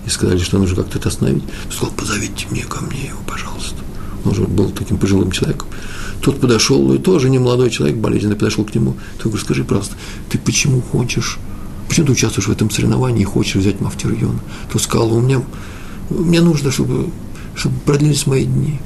и 0.07 0.11
сказали, 0.11 0.39
что 0.39 0.59
нужно 0.59 0.77
как-то 0.77 0.99
это 0.99 1.09
остановить. 1.09 1.45
Он 1.67 1.73
сказал, 1.73 1.95
позовите 1.95 2.47
мне 2.51 2.63
ко 2.63 2.81
мне 2.83 3.09
его, 3.09 3.19
пожалуйста. 3.27 3.77
он 4.25 4.33
уже 4.33 4.43
был 4.43 4.71
таким 4.71 4.97
пожилым 4.97 5.31
человеком. 5.31 5.69
Тот 6.23 6.41
подошел, 6.41 6.93
и 6.95 6.99
тоже 6.99 7.29
не 7.29 7.39
молодой 7.39 7.71
человек, 7.71 7.99
болезненный, 7.99 8.37
подошел 8.37 8.65
к 8.65 8.75
нему. 8.75 8.97
Ты 9.19 9.25
говоришь, 9.25 9.45
скажи, 9.45 9.65
просто, 9.65 9.97
ты 10.31 10.39
почему 10.39 10.81
хочешь, 10.81 11.39
почему 11.89 12.07
ты 12.07 12.13
участвуешь 12.13 12.49
в 12.49 12.53
этом 12.53 12.71
соревновании 12.71 13.23
и 13.23 13.25
хочешь 13.25 13.57
взять 13.57 13.81
Мафтирьона? 13.81 14.39
Тот 14.73 14.81
сказал, 14.81 15.13
у 15.13 15.21
меня, 15.21 15.43
мне 16.09 16.41
нужно, 16.41 16.71
чтобы, 16.71 17.11
чтобы 17.55 17.75
продлились 17.81 18.27
мои 18.27 18.45
дни. 18.45 18.81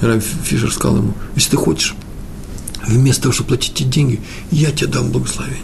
Раф 0.00 0.24
Фишер 0.44 0.72
сказал 0.72 0.98
ему, 0.98 1.14
если 1.34 1.50
ты 1.50 1.56
хочешь, 1.56 1.94
вместо 2.86 3.22
того, 3.22 3.34
чтобы 3.34 3.48
платить 3.48 3.72
эти 3.72 3.82
деньги, 3.82 4.20
я 4.50 4.70
тебе 4.70 4.88
дам 4.88 5.10
благословение. 5.10 5.60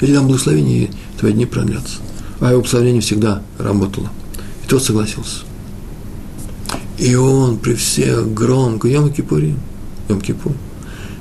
Я 0.00 0.06
тебе 0.06 0.16
дам 0.16 0.26
благословение, 0.26 0.84
и 0.84 0.90
твои 1.18 1.32
дни 1.32 1.46
продлятся. 1.46 1.98
А 2.40 2.50
его 2.50 2.60
благословение 2.60 3.00
всегда 3.00 3.42
работало. 3.58 4.10
И 4.64 4.68
тот 4.68 4.82
согласился. 4.82 5.44
И 6.98 7.14
он 7.14 7.58
при 7.58 7.74
всех 7.74 8.32
громко, 8.34 8.88
Йом 8.88 9.12
Кипурим, 9.12 9.60
Йом 10.08 10.20
Кипур, 10.20 10.52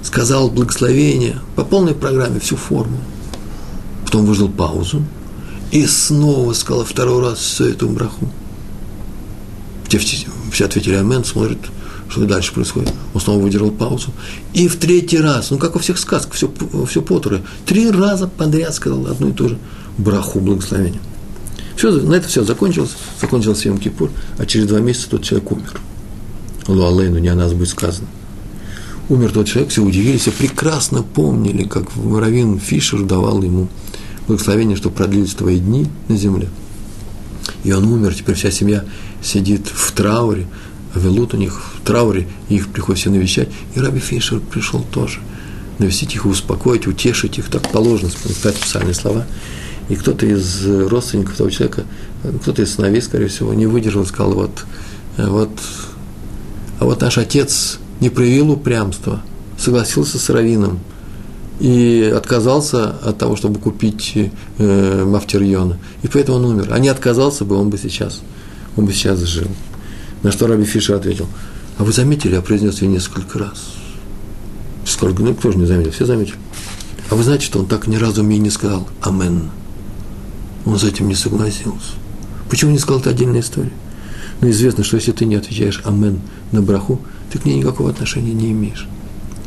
сказал 0.01 0.49
благословение 0.49 1.39
по 1.55 1.63
полной 1.63 1.93
программе, 1.93 2.39
всю 2.39 2.55
форму. 2.55 2.97
Потом 4.05 4.25
выждал 4.25 4.49
паузу 4.49 5.03
и 5.71 5.85
снова 5.85 6.53
сказал 6.53 6.85
второй 6.85 7.21
раз 7.21 7.39
всю 7.39 7.65
эту 7.65 7.87
браху. 7.89 8.27
Все, 9.87 10.27
все 10.51 10.65
ответили 10.65 10.95
амен, 10.95 11.23
смотрят, 11.23 11.59
что 12.09 12.25
дальше 12.25 12.53
происходит. 12.53 12.93
Он 13.13 13.21
снова 13.21 13.41
выдержал 13.41 13.71
паузу. 13.71 14.11
И 14.53 14.67
в 14.67 14.77
третий 14.77 15.19
раз, 15.19 15.51
ну 15.51 15.57
как 15.57 15.75
во 15.75 15.79
всех 15.79 15.97
сказках, 15.97 16.33
все, 16.33 16.51
все 16.87 17.01
потеры, 17.01 17.41
три 17.65 17.89
раза 17.91 18.27
подряд 18.27 18.73
сказал 18.73 19.07
одну 19.07 19.29
и 19.29 19.33
ту 19.33 19.49
же 19.49 19.57
браху 19.97 20.39
благословения. 20.39 20.99
Все, 21.75 21.91
на 21.91 22.15
это 22.15 22.27
все 22.27 22.43
закончилось, 22.43 22.91
закончился 23.21 23.67
Йом 23.67 23.77
Кипур, 23.77 24.09
а 24.39 24.45
через 24.45 24.65
два 24.67 24.79
месяца 24.79 25.11
тот 25.11 25.23
человек 25.23 25.51
умер. 25.51 25.79
Луалейну, 26.67 27.19
не 27.19 27.27
о 27.27 27.35
нас 27.35 27.53
будет 27.53 27.69
сказано. 27.69 28.07
Умер 29.09 29.31
тот 29.31 29.47
человек, 29.47 29.71
все 29.71 29.83
удивились, 29.83 30.21
все 30.21 30.31
прекрасно 30.31 31.03
помнили, 31.03 31.63
как 31.63 31.85
Равин 31.95 32.59
Фишер 32.59 33.03
давал 33.03 33.41
ему 33.41 33.69
благословение, 34.27 34.75
что 34.75 34.89
продлились 34.89 35.33
твои 35.33 35.59
дни 35.59 35.87
на 36.09 36.17
земле. 36.17 36.49
И 37.63 37.71
он 37.71 37.85
умер, 37.85 38.13
теперь 38.15 38.35
вся 38.35 38.51
семья 38.51 38.83
сидит 39.21 39.67
в 39.67 39.91
трауре, 39.93 40.47
Велут 40.95 41.33
у 41.33 41.37
них 41.37 41.61
в 41.75 41.85
трауре, 41.85 42.27
их 42.49 42.69
приходится 42.69 43.09
навещать. 43.09 43.49
И 43.75 43.79
Раби 43.79 43.99
Фишер 43.99 44.39
пришел 44.39 44.83
тоже 44.91 45.19
навестить 45.79 46.15
их, 46.15 46.25
успокоить, 46.25 46.87
утешить 46.87 47.37
их, 47.37 47.49
так 47.49 47.69
положено, 47.71 48.09
сказать 48.09 48.57
специальные 48.57 48.93
слова. 48.93 49.25
И 49.89 49.95
кто-то 49.95 50.25
из 50.25 50.65
родственников 50.65 51.35
того 51.35 51.49
человека, 51.49 51.83
кто-то 52.41 52.61
из 52.61 52.73
сыновей, 52.73 53.01
скорее 53.01 53.27
всего, 53.27 53.53
не 53.53 53.67
выдержал 53.67 54.03
и 54.03 54.05
сказал, 54.05 54.33
вот, 54.33 54.65
вот, 55.17 55.51
а 56.79 56.85
вот 56.85 57.01
наш 57.01 57.17
отец 57.17 57.79
не 57.99 58.09
проявил 58.09 58.51
упрямства, 58.51 59.21
согласился 59.57 60.19
с 60.19 60.29
Равином 60.29 60.79
и 61.59 62.13
отказался 62.15 62.89
от 62.89 63.17
того, 63.17 63.35
чтобы 63.35 63.59
купить 63.59 64.31
э, 64.57 65.05
Мафтерьона. 65.05 65.77
И 66.03 66.07
поэтому 66.07 66.37
он 66.37 66.45
умер. 66.45 66.67
А 66.71 66.79
не 66.79 66.89
отказался 66.89 67.45
бы, 67.45 67.55
он 67.55 67.69
бы 67.69 67.77
сейчас, 67.77 68.21
он 68.75 68.85
бы 68.85 68.93
сейчас 68.93 69.19
жил. 69.19 69.47
На 70.23 70.31
что 70.31 70.47
Раби 70.47 70.65
Фишер 70.65 70.95
ответил, 70.95 71.27
а 71.77 71.83
вы 71.83 71.91
заметили, 71.91 72.35
я 72.35 72.41
произнес 72.41 72.81
ее 72.81 72.89
несколько 72.89 73.39
раз. 73.39 73.73
Сколько, 74.85 75.21
ну, 75.21 75.35
кто 75.35 75.51
же 75.51 75.57
не 75.57 75.65
заметил, 75.65 75.91
все 75.91 76.05
заметили. 76.05 76.37
А 77.09 77.15
вы 77.15 77.23
знаете, 77.23 77.45
что 77.45 77.59
он 77.59 77.67
так 77.67 77.87
ни 77.87 77.95
разу 77.97 78.23
мне 78.23 78.37
не 78.37 78.49
сказал 78.49 78.87
«Амен». 79.01 79.49
Он 80.65 80.77
с 80.77 80.83
этим 80.83 81.07
не 81.07 81.15
согласился. 81.15 81.93
Почему 82.49 82.71
не 82.71 82.79
сказал, 82.79 82.99
это 82.99 83.11
отдельная 83.11 83.41
история. 83.41 83.71
Но 84.41 84.49
известно, 84.49 84.83
что 84.83 84.97
если 84.97 85.11
ты 85.11 85.25
не 85.25 85.35
отвечаешь 85.35 85.81
«Амен» 85.85 86.19
на 86.51 86.61
браху, 86.61 86.99
ты 87.31 87.39
к 87.39 87.45
ней 87.45 87.55
никакого 87.55 87.89
отношения 87.89 88.33
не 88.33 88.51
имеешь. 88.51 88.87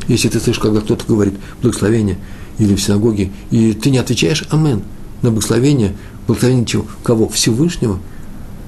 Если 0.08 0.28
ты 0.28 0.40
слышишь, 0.40 0.60
когда 0.60 0.80
кто-то 0.80 1.04
говорит 1.06 1.34
благословение 1.62 2.18
или 2.58 2.74
в 2.74 2.82
синагоге, 2.82 3.30
и 3.50 3.72
ты 3.72 3.90
не 3.90 3.98
отвечаешь 3.98 4.44
«Амен» 4.50 4.82
на 5.22 5.30
благословение, 5.30 5.96
благословение 6.26 6.66
чего? 6.66 6.86
Кого? 7.02 7.28
Всевышнего, 7.28 7.98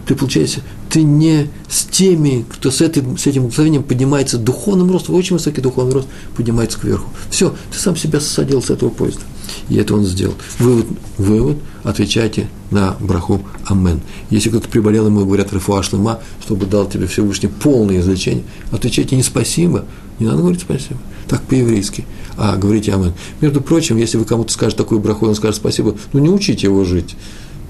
ты, 0.07 0.14
получается, 0.14 0.61
ты 0.93 1.03
не 1.03 1.49
с 1.70 1.84
теми, 1.84 2.45
кто 2.51 2.70
с 2.70 2.82
этим, 2.82 3.16
с 3.16 3.26
этим 3.26 3.43
благословением 3.43 3.82
поднимается 3.82 4.36
духовным 4.36 4.90
ростом, 4.93 5.14
очень 5.14 5.36
высокий 5.36 5.62
духовный 5.62 5.95
рост 5.95 6.09
поднимается 6.36 6.78
кверху. 6.78 7.09
Все, 7.30 7.55
ты 7.70 7.78
сам 7.78 7.97
себя 7.97 8.20
садил 8.20 8.61
с 8.62 8.68
этого 8.68 8.90
поезда. 8.90 9.22
И 9.70 9.76
это 9.76 9.95
он 9.95 10.05
сделал. 10.05 10.34
Вывод, 10.59 10.86
вывод 11.16 11.57
отвечайте 11.82 12.47
на 12.70 12.95
браху 13.01 13.40
Амен. 13.64 14.03
Если 14.28 14.51
кто-то 14.51 14.68
приболел, 14.68 15.07
ему 15.07 15.24
говорят 15.24 15.51
Рафуа 15.55 15.82
Шлема, 15.82 16.20
чтобы 16.45 16.66
дал 16.66 16.86
тебе 16.86 17.07
Всевышний 17.07 17.49
полное 17.49 18.01
излечение, 18.01 18.45
отвечайте 18.70 19.16
не 19.16 19.22
спасибо, 19.22 19.86
не 20.18 20.26
надо 20.26 20.38
говорить 20.43 20.61
спасибо, 20.61 21.01
так 21.26 21.40
по-еврейски, 21.45 22.05
а 22.36 22.57
говорите 22.57 22.93
Амен. 22.93 23.14
Между 23.40 23.62
прочим, 23.62 23.97
если 23.97 24.18
вы 24.18 24.26
кому-то 24.26 24.53
скажете 24.53 24.82
такую 24.82 25.01
браху, 25.01 25.26
он 25.26 25.34
скажет 25.36 25.57
спасибо, 25.57 25.97
ну 26.12 26.20
не 26.20 26.28
учите 26.28 26.66
его 26.66 26.84
жить. 26.84 27.16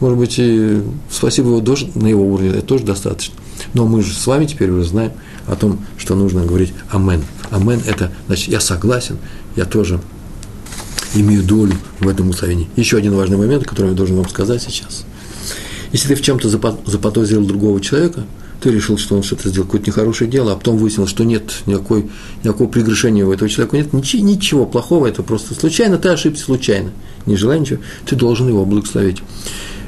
Может 0.02 0.18
быть, 0.18 0.34
и 0.38 0.82
спасибо 1.08 1.50
его 1.50 1.60
тоже, 1.60 1.88
на 1.94 2.08
его 2.08 2.26
уровне, 2.26 2.48
это 2.48 2.62
тоже 2.62 2.82
достаточно. 2.82 3.36
Но 3.72 3.86
мы 3.86 4.02
же 4.02 4.12
с 4.12 4.26
вами 4.26 4.46
теперь 4.46 4.68
уже 4.68 4.82
знаем 4.82 5.12
о 5.46 5.54
том, 5.54 5.78
что 5.96 6.16
нужно 6.16 6.44
говорить 6.44 6.72
Амен. 6.90 7.22
Амен– 7.52 7.80
это, 7.86 8.10
значит, 8.26 8.48
я 8.48 8.58
согласен, 8.58 9.18
я 9.54 9.64
тоже 9.64 10.00
имею 11.14 11.44
долю 11.44 11.74
в 12.00 12.08
этом 12.08 12.26
благословении. 12.26 12.68
Еще 12.74 12.96
один 12.96 13.14
важный 13.14 13.36
момент, 13.36 13.64
который 13.64 13.90
я 13.90 13.94
должен 13.94 14.16
вам 14.16 14.28
сказать 14.28 14.60
сейчас. 14.60 15.04
Если 15.92 16.08
ты 16.08 16.14
в 16.16 16.22
чем-то 16.22 16.48
заподозрил 16.48 17.44
другого 17.44 17.80
человека, 17.80 18.24
ты 18.60 18.72
решил, 18.72 18.98
что 18.98 19.14
он 19.14 19.22
что-то 19.22 19.50
сделал, 19.50 19.66
какое-то 19.66 19.86
нехорошее 19.86 20.28
дело, 20.28 20.50
а 20.52 20.56
потом 20.56 20.78
выяснилось, 20.78 21.10
что 21.10 21.22
нет 21.22 21.62
никакой, 21.66 22.10
никакого 22.42 22.68
прегрешения 22.68 23.24
у 23.24 23.32
этого 23.32 23.48
человека, 23.48 23.76
нет 23.76 23.92
ничего, 23.92 24.24
ничего 24.24 24.66
плохого, 24.66 25.06
это 25.06 25.22
просто 25.22 25.54
случайно, 25.54 25.96
ты 25.96 26.08
ошибся 26.08 26.42
случайно, 26.42 26.90
не 27.24 27.36
желая 27.36 27.60
ничего, 27.60 27.78
ты 28.04 28.16
должен 28.16 28.48
его 28.48 28.64
благословить. 28.64 29.22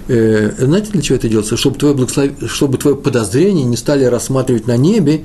Э, 0.08 0.52
знаете, 0.58 0.90
для 0.92 1.02
чего 1.02 1.16
это 1.16 1.28
делается? 1.28 1.56
Чтобы 1.56 1.78
твое, 1.78 1.94
благослов... 1.94 2.30
чтобы 2.46 2.78
твое 2.78 2.96
подозрение 2.96 3.64
не 3.64 3.76
стали 3.76 4.04
рассматривать 4.04 4.66
на 4.66 4.76
небе 4.76 5.24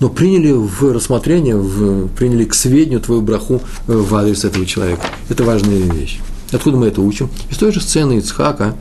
но 0.00 0.08
приняли 0.08 0.52
в 0.52 0.92
рассмотрение, 0.92 1.56
в, 1.56 2.08
приняли 2.08 2.44
к 2.44 2.54
сведению 2.54 3.00
твою 3.00 3.22
браху 3.22 3.62
э, 3.86 3.92
в 3.92 4.14
адрес 4.14 4.44
этого 4.44 4.66
человека. 4.66 5.02
Это 5.28 5.44
важная 5.44 5.78
вещь. 5.78 6.18
Откуда 6.52 6.76
мы 6.76 6.86
это 6.86 7.00
учим? 7.00 7.30
Из 7.50 7.56
той 7.56 7.72
же 7.72 7.80
сцены 7.80 8.18
Ицхака 8.18 8.76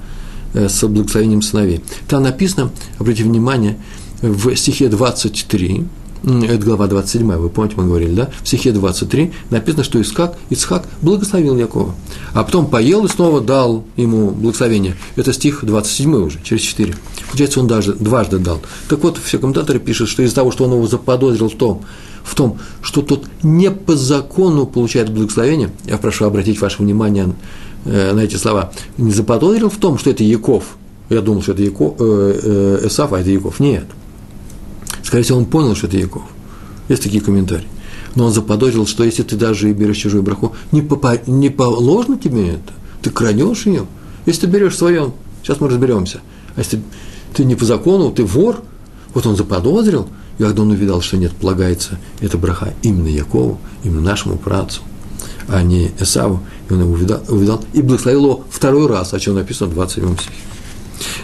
э, 0.54 0.68
с 0.68 0.86
благословением 0.86 1.42
сыновей. 1.42 1.82
Там 2.08 2.24
написано, 2.24 2.72
обратите 3.00 3.24
внимание, 3.24 3.78
в 4.22 4.56
стихе 4.56 4.88
23, 4.88 5.86
это 6.24 6.58
глава 6.58 6.88
27, 6.88 7.32
вы 7.34 7.50
помните, 7.50 7.76
мы 7.78 7.86
говорили, 7.86 8.14
да? 8.14 8.30
В 8.42 8.48
стихе 8.48 8.72
23 8.72 9.32
написано, 9.50 9.84
что 9.84 10.02
Исхак, 10.02 10.36
Исхак 10.50 10.88
благословил 11.02 11.58
Якова, 11.58 11.94
а 12.34 12.44
потом 12.44 12.68
поел 12.68 13.06
и 13.06 13.08
снова 13.08 13.42
дал 13.42 13.84
ему 13.96 14.32
благословение. 14.32 14.96
Это 15.16 15.34
стих 15.34 15.64
27 15.64 16.16
уже, 16.16 16.40
через 16.44 16.62
4. 16.62 16.96
Получается, 17.28 17.60
он 17.60 17.68
даже 17.68 17.94
дважды 17.94 18.40
дал. 18.40 18.62
Так 18.90 19.04
вот, 19.04 19.20
все 19.24 19.38
комментаторы 19.38 19.80
пишут, 19.80 20.10
что 20.10 20.24
из-за 20.24 20.36
того, 20.36 20.52
что 20.52 20.66
он 20.66 20.74
его 20.74 20.88
заподозрил 20.88 21.50
в 21.50 21.56
том, 21.56 21.84
в 22.24 22.34
том, 22.34 22.58
что 22.82 23.02
тот 23.02 23.26
не 23.44 23.70
по 23.70 23.96
закону 23.96 24.66
получает 24.66 25.12
благословение, 25.12 25.70
я 25.86 25.98
прошу 25.98 26.26
обратить 26.26 26.60
ваше 26.60 26.82
внимание 26.82 27.34
э, 27.86 28.14
на 28.14 28.22
эти 28.22 28.36
слова, 28.36 28.72
не 28.98 29.12
заподозрил 29.12 29.70
в 29.70 29.78
том, 29.78 29.98
что 29.98 30.10
это 30.10 30.24
Яков, 30.24 30.76
я 31.10 31.22
думал, 31.22 31.44
что 31.44 31.52
это 31.52 31.62
Яков, 31.62 31.96
э, 32.00 32.80
э, 32.82 32.88
Эсав, 32.88 33.14
а 33.14 33.20
это 33.20 33.30
Яков. 33.30 33.60
Нет. 33.60 33.86
Скорее 35.06 35.24
всего, 35.24 35.38
он 35.38 35.46
понял, 35.46 35.76
что 35.76 35.86
это 35.86 35.98
Яков. 35.98 36.24
Есть 36.90 37.04
такие 37.04 37.22
комментарии. 37.22 37.68
Но 38.16 38.26
он 38.26 38.34
заподозрил, 38.34 38.88
что 38.88 39.04
если 39.04 39.22
ты 39.22 39.36
даже 39.36 39.70
и 39.70 39.74
берешь 39.74 39.98
чужую 39.98 40.24
браху, 40.24 40.56
не, 40.72 40.82
по, 40.82 41.20
не 41.28 41.50
положено 41.50 42.18
тебе 42.18 42.50
это, 42.50 42.74
ты 43.04 43.12
крадешь 43.12 43.68
ее. 43.68 43.86
Если 44.26 44.42
ты 44.42 44.48
берешь 44.48 44.76
свое, 44.76 45.14
сейчас 45.44 45.60
мы 45.60 45.70
разберемся. 45.70 46.22
А 46.56 46.60
если 46.60 46.82
ты 47.36 47.46
не 47.46 47.54
по 47.56 47.66
закону, 47.66 48.12
ты 48.12 48.24
вор, 48.24 48.64
вот 49.14 49.28
он 49.28 49.36
заподозрил, 49.36 50.08
и 50.40 50.44
когда 50.44 50.64
он 50.64 50.72
увидал, 50.72 51.02
что 51.02 51.18
нет, 51.18 51.34
полагается 51.34 52.00
эта 52.20 52.38
браха 52.40 52.74
именно 52.82 53.08
Якову, 53.08 53.60
именно 53.84 54.02
нашему 54.02 54.38
працу, 54.38 54.82
а 55.48 55.62
не 55.62 55.92
Эсаву, 56.00 56.42
и 56.68 56.74
он 56.74 56.82
его 56.82 56.94
увидал, 56.94 57.22
увидал 57.28 57.64
и 57.74 57.82
благословил 57.84 58.24
его 58.24 58.44
второй 58.50 58.88
раз, 58.88 59.14
о 59.14 59.20
чем 59.20 59.36
написано 59.36 59.70
в 59.70 59.76
27 59.76 60.16
стихе. 60.18 60.32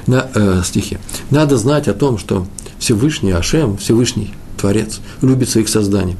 На 0.05 0.29
э, 0.35 0.61
стихе. 0.63 0.99
Надо 1.31 1.57
знать 1.57 1.87
о 1.87 1.93
том, 1.93 2.17
что 2.17 2.45
Всевышний 2.81 3.31
Ашем, 3.31 3.77
Всевышний 3.77 4.33
Творец, 4.57 5.01
любит 5.21 5.49
своих 5.49 5.69
созданий. 5.69 6.17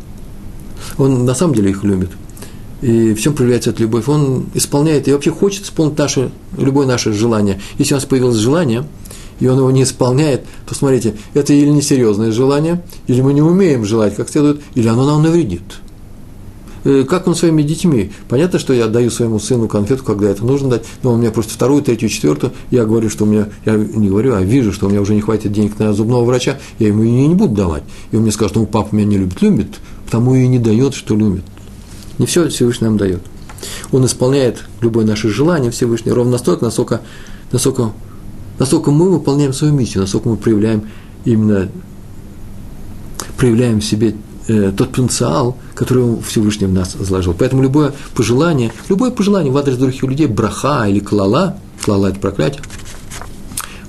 Он 0.99 1.26
на 1.26 1.34
самом 1.34 1.55
деле 1.55 1.72
их 1.72 1.84
любит. 1.84 2.12
И 2.84 3.16
в 3.16 3.20
чем 3.20 3.34
проявляется 3.34 3.72
эта 3.72 3.82
любовь? 3.82 4.07
Он 4.07 4.45
исполняет 4.53 5.07
и 5.07 5.12
вообще 5.12 5.32
хочет 5.32 5.66
исполнить 5.66 5.97
наше, 5.97 6.30
любое 6.55 6.86
наше 6.86 7.14
желание. 7.14 7.59
Если 7.80 7.95
у 7.95 7.97
нас 7.97 8.05
появилось 8.05 8.38
желание, 8.38 8.88
и 9.39 9.47
он 9.47 9.57
его 9.57 9.72
не 9.72 9.84
исполняет, 9.84 10.45
то 10.68 10.76
смотрите, 10.76 11.16
это 11.34 11.51
или 11.51 11.70
несерьезное 11.70 12.32
желание, 12.32 12.84
или 13.07 13.22
мы 13.22 13.34
не 13.34 13.41
умеем 13.41 13.84
желать 13.84 14.16
как 14.16 14.30
следует, 14.30 14.62
или 14.76 14.88
оно 14.88 15.05
нам 15.05 15.24
навредит. 15.24 15.64
Э, 16.84 17.04
как 17.04 17.28
он 17.28 17.36
своими 17.36 17.62
детьми. 17.62 18.12
Понятно, 18.30 18.60
что 18.60 18.74
я 18.74 18.88
даю 18.88 19.10
своему 19.10 19.40
сыну 19.40 19.68
конфету, 19.68 20.04
когда 20.04 20.30
это 20.30 20.46
нужно 20.46 20.70
дать, 20.70 20.86
но 21.04 21.14
он 21.14 21.20
мне 21.20 21.32
просит 21.32 21.52
вторую, 21.52 21.82
третью, 21.82 22.10
четвертую, 22.10 22.54
я 22.70 22.86
говорю, 22.86 23.10
что 23.10 23.26
у 23.26 23.28
меня, 23.28 23.48
я 23.66 23.76
не 23.76 24.10
говорю, 24.10 24.36
а 24.36 24.42
вижу, 24.42 24.74
что 24.74 24.88
у 24.88 24.90
меня 24.90 25.02
уже 25.02 25.16
не 25.16 25.22
хватит 25.22 25.52
денег 25.52 25.78
на 25.80 25.94
зубного 25.94 26.24
врача, 26.26 26.60
я 26.80 26.88
ему 26.88 27.04
ее 27.04 27.28
не 27.28 27.36
буду 27.36 27.56
давать. 27.56 27.84
И 28.12 28.16
он 28.16 28.24
мне 28.24 28.32
скажет, 28.32 28.56
ну, 28.56 28.66
папа 28.66 28.96
меня 28.96 29.08
не 29.08 29.18
любит, 29.18 29.42
любит, 29.42 29.80
потому 30.06 30.36
и 30.36 30.48
не 30.48 30.60
дает, 30.60 30.94
что 30.94 31.16
любит. 31.16 31.44
Не 32.18 32.26
все 32.26 32.48
Всевышний 32.50 32.88
нам 32.88 32.98
дает. 32.98 33.22
Он 33.92 34.06
исполняет 34.06 34.64
любое 34.82 35.06
наше 35.06 35.30
желание 35.30 35.72
Всевышний 35.72 36.12
ровно 36.12 36.34
настолько, 36.34 36.66
насколько, 36.66 37.02
насколько, 37.52 37.92
насколько 38.60 38.92
мы 38.92 39.10
выполняем 39.10 39.54
свою 39.54 39.74
миссию, 39.74 40.02
насколько 40.02 40.30
мы 40.30 40.38
проявляем 40.38 40.84
именно 41.26 41.70
проявляем 43.38 43.80
в 43.80 43.84
себе 43.84 44.16
э, 44.48 44.72
тот 44.76 44.89
потенциал, 44.89 45.58
который 45.76 46.22
Всевышний 46.22 46.68
в 46.68 46.74
нас 46.74 46.94
заложил. 46.94 47.34
Поэтому 47.38 47.64
любое 47.64 47.94
пожелание, 48.16 48.72
любое 48.89 49.12
пожелание 49.12 49.52
в 49.52 49.58
адрес 49.58 49.78
других 49.78 50.02
людей, 50.04 50.28
браха 50.28 50.86
или 50.88 51.00
клала, 51.00 51.58
клала– 51.84 52.08
это 52.10 52.20
проклятие, 52.20 52.62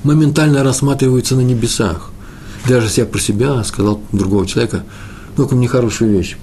моментально 0.02 0.62
рассматривается 0.62 1.36
на 1.36 1.40
небесах. 1.40 2.10
Даже 2.68 2.86
если 2.86 3.00
я 3.00 3.06
про 3.06 3.18
себя 3.18 3.62
сказал 3.64 4.00
другого 4.12 4.46
человека, 4.46 4.84
ну-ка 5.36 5.54
мне 5.54 5.68
хорошую 5.68 6.12
вещь. 6.12 6.36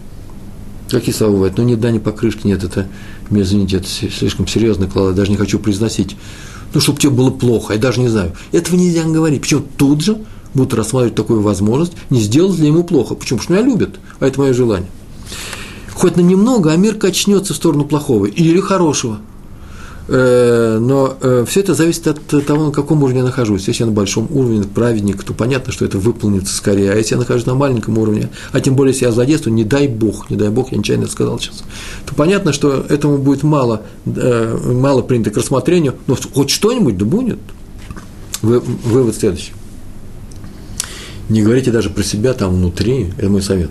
Какие 0.90 1.14
слова 1.14 1.34
бывают? 1.34 1.58
Ну, 1.58 1.64
нет, 1.64 1.80
да, 1.80 1.92
не 1.92 2.00
покрышки, 2.00 2.48
нет, 2.48 2.64
это, 2.64 2.88
мне 3.30 3.44
извините, 3.44 3.78
это 3.78 3.88
слишком 3.88 4.48
серьезно, 4.48 4.88
клала, 4.88 5.14
даже 5.14 5.32
не 5.32 5.38
хочу 5.38 5.60
произносить. 5.60 6.18
Ну, 6.74 6.82
чтобы 6.82 7.00
тебе 7.00 7.12
было 7.12 7.30
плохо, 7.30 7.74
я 7.74 7.80
даже 7.80 8.00
не 8.00 8.10
знаю. 8.10 8.34
Этого 8.52 8.76
нельзя 8.76 9.04
говорить. 9.04 9.42
Почему? 9.42 9.64
Тут 9.78 10.02
же 10.02 10.18
будут 10.54 10.74
рассматривать 10.74 11.16
такую 11.16 11.42
возможность, 11.42 11.94
не 12.10 12.20
сделать 12.20 12.60
ли 12.60 12.68
ему 12.68 12.84
плохо. 12.84 13.16
Почему? 13.16 13.40
Потому 13.40 13.44
что 13.44 13.54
меня 13.54 13.74
любят, 13.74 14.00
а 14.20 14.28
это 14.28 14.40
мое 14.40 14.54
желание. 14.54 14.90
Хоть 15.94 16.16
на 16.16 16.22
немного, 16.22 16.72
а 16.72 16.78
мир 16.78 16.96
качнется 16.96 17.54
в 17.54 17.58
сторону 17.58 17.86
плохого 17.86 18.26
или 18.26 18.60
хорошего. 18.60 19.20
Э, 20.12 20.80
но 20.80 21.16
э, 21.22 21.46
все 21.48 21.60
это 21.60 21.76
зависит 21.76 22.08
от 22.08 22.46
того, 22.46 22.66
на 22.66 22.72
каком 22.72 23.04
уровне 23.04 23.20
я 23.20 23.26
нахожусь. 23.26 23.68
Если 23.68 23.84
я 23.84 23.88
на 23.88 23.92
большом 23.92 24.28
уровне, 24.32 24.64
праведник, 24.64 25.24
то 25.24 25.34
понятно, 25.34 25.72
что 25.72 25.86
это 25.86 26.00
выполнится 26.00 26.56
скорее. 26.56 26.94
А 26.94 26.96
если 26.96 27.14
я 27.14 27.20
нахожусь 27.20 27.46
на 27.46 27.54
маленьком 27.54 27.98
уровне, 27.98 28.30
а 28.52 28.60
тем 28.60 28.76
более, 28.76 28.94
если 28.94 29.06
я 29.06 29.12
злодействую, 29.12 29.54
не 29.54 29.64
дай 29.64 29.88
бог, 29.88 30.32
не 30.32 30.36
дай 30.36 30.50
бог, 30.50 30.72
я 30.72 30.80
нечаянно 30.80 31.08
сказал 31.08 31.40
сейчас, 31.40 31.64
то 32.08 32.16
понятно, 32.16 32.54
что 32.54 32.84
этому 32.90 33.20
будет 33.20 33.44
мало, 33.44 33.84
э, 34.06 34.58
мало 34.74 35.04
принято 35.04 35.30
к 35.30 35.38
рассмотрению, 35.38 35.94
но 36.08 36.18
хоть 36.34 36.50
что-нибудь 36.50 36.98
да 36.98 37.06
будет. 37.06 37.40
Вывод 38.42 39.16
следующий. 39.16 39.52
Не 41.30 41.44
говорите 41.44 41.72
даже 41.72 41.90
про 41.90 42.04
себя 42.04 42.34
там 42.34 42.56
внутри, 42.56 43.12
это 43.18 43.30
мой 43.30 43.42
совет. 43.42 43.70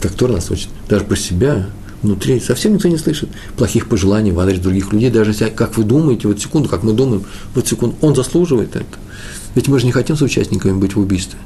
Так 0.00 0.12
Тор 0.12 0.30
нас 0.30 0.50
учит. 0.50 0.68
Даже 0.88 1.04
про 1.04 1.16
себя 1.16 1.66
внутри 2.02 2.40
совсем 2.40 2.74
никто 2.74 2.88
не 2.88 2.98
слышит 2.98 3.28
плохих 3.56 3.88
пожеланий 3.88 4.32
в 4.32 4.40
адрес 4.40 4.58
других 4.58 4.92
людей, 4.92 5.10
даже 5.10 5.30
если, 5.30 5.48
как 5.48 5.76
вы 5.76 5.84
думаете, 5.84 6.28
вот 6.28 6.40
секунду, 6.40 6.68
как 6.68 6.82
мы 6.82 6.92
думаем, 6.92 7.24
вот 7.54 7.66
секунду, 7.66 7.96
он 8.00 8.14
заслуживает 8.14 8.76
это. 8.76 8.86
Ведь 9.54 9.68
мы 9.68 9.78
же 9.80 9.86
не 9.86 9.92
хотим 9.92 10.16
соучастниками 10.16 10.78
быть 10.78 10.94
в 10.94 11.00
убийстве. 11.00 11.38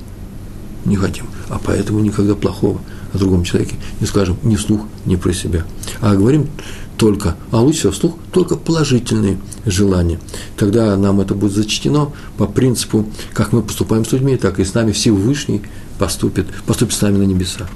Не 0.85 0.97
хотим. 0.97 1.27
А 1.49 1.59
поэтому 1.63 2.01
никогда 2.01 2.35
плохого 2.35 2.81
о 3.13 3.19
другом 3.19 3.45
человеке 3.45 3.77
не 4.01 4.07
скажем 4.07 4.37
ни 4.43 4.57
вслух, 4.57 4.83
ни 5.07 5.17
про 5.17 5.33
себя. 5.33 5.65
А 6.01 6.15
говорим 6.15 6.49
только, 6.97 7.37
а 7.51 7.61
лучше 7.61 7.91
вслух, 7.91 8.15
только 8.33 8.57
положительные 8.57 9.39
желания. 9.67 10.21
Тогда 10.57 10.97
нам 10.97 11.21
это 11.21 11.35
будет 11.35 11.53
зачтено 11.53 12.13
по 12.39 12.47
принципу, 12.47 13.07
как 13.33 13.53
мы 13.53 13.63
поступаем 13.63 14.05
с 14.05 14.13
людьми, 14.13 14.37
так 14.37 14.59
и 14.59 14.65
с 14.65 14.75
нами 14.75 14.93
Всевышний 14.93 15.63
поступит, 15.99 16.47
поступит 16.67 16.95
с 16.95 17.03
нами 17.03 17.19
на 17.19 17.25
небесах. 17.25 17.69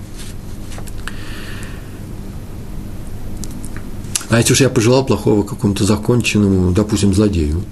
А 4.30 4.38
если 4.38 4.52
уж 4.52 4.60
я 4.60 4.68
пожелал 4.68 5.06
плохого 5.06 5.42
какому-то 5.42 5.84
законченному, 5.84 6.72
допустим, 6.72 7.14
злодею, 7.14 7.62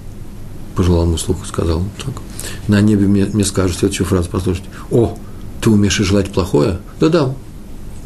пожелал 0.75 1.05
ему 1.05 1.19
слух, 1.19 1.47
сказал 1.47 1.83
так, 2.05 2.15
на 2.67 2.81
небе 2.81 3.07
мне, 3.07 3.27
мне 3.27 3.45
скажут 3.45 3.77
следующую 3.77 4.07
фразу, 4.07 4.29
послушайте, 4.31 4.69
о, 4.91 5.19
ты 5.61 5.71
умеешь 5.71 5.97
желать 5.97 6.33
плохое? 6.33 6.79
Да-да, 6.99 7.35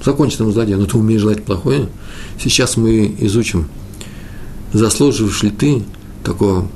законченному 0.04 0.52
злодею, 0.52 0.78
но 0.78 0.86
ты 0.86 0.96
умеешь 0.96 1.20
желать 1.20 1.44
плохое? 1.44 1.88
Сейчас 2.38 2.76
мы 2.76 3.14
изучим, 3.20 3.68
заслуживаешь 4.72 5.42
ли 5.42 5.50
ты 5.50 5.82
такого 6.24 6.68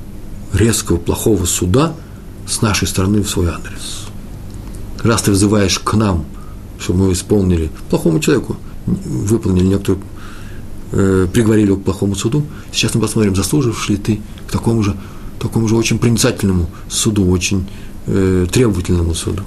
резкого, 0.53 0.97
плохого 0.97 1.45
суда 1.45 1.93
с 2.47 2.61
нашей 2.61 2.87
стороны 2.87 3.21
в 3.21 3.29
свой 3.29 3.47
адрес. 3.47 4.07
Раз 5.03 5.23
ты 5.23 5.31
вызываешь 5.31 5.79
к 5.79 5.93
нам, 5.93 6.25
чтобы 6.79 7.05
мы 7.05 7.13
исполнили 7.13 7.69
плохому 7.89 8.19
человеку, 8.19 8.57
выполнили 8.85 9.65
некоторую, 9.65 10.01
э, 10.91 11.27
приговорили 11.31 11.67
его 11.67 11.77
к 11.77 11.83
плохому 11.83 12.15
суду, 12.15 12.45
сейчас 12.71 12.95
мы 12.95 13.01
посмотрим, 13.01 13.35
заслуживаешь 13.35 13.89
ли 13.89 13.97
ты 13.97 14.19
к 14.47 14.51
такому 14.51 14.83
же, 14.83 14.95
такому 15.39 15.67
же 15.67 15.75
очень 15.75 15.99
проницательному 15.99 16.69
суду, 16.89 17.29
очень 17.29 17.67
э, 18.07 18.47
требовательному 18.51 19.13
суду. 19.13 19.43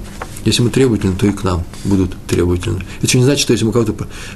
Если 0.49 0.63
мы 0.63 0.71
требовательны, 0.71 1.15
то 1.15 1.27
и 1.27 1.31
к 1.31 1.45
нам 1.45 1.63
будут 1.85 2.17
требовательны. 2.27 2.83
Это 3.03 3.19
не 3.19 3.25
значит, 3.25 3.43
что 3.43 3.53
если 3.53 3.67
мы 3.67 3.73
кому-то, 3.73 3.95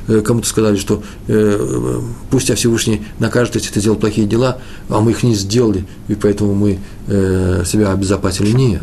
э, 0.09 0.21
кому-то 0.21 0.47
сказали, 0.47 0.77
что 0.77 1.03
э, 1.27 2.01
пусть 2.31 2.49
тебя 2.49 2.57
Всевышний 2.57 3.01
накажет, 3.19 3.55
если 3.55 3.73
ты 3.73 3.81
сделал 3.81 3.97
плохие 3.97 4.27
дела, 4.27 4.59
а 4.91 5.01
мы 5.01 5.13
их 5.13 5.23
не 5.23 5.35
сделали, 5.35 5.87
и 6.09 6.15
поэтому 6.15 6.55
мы 6.55 6.81
э, 7.07 7.65
себя 7.65 7.93
обезопасили. 7.93 8.53
Нет. 8.53 8.83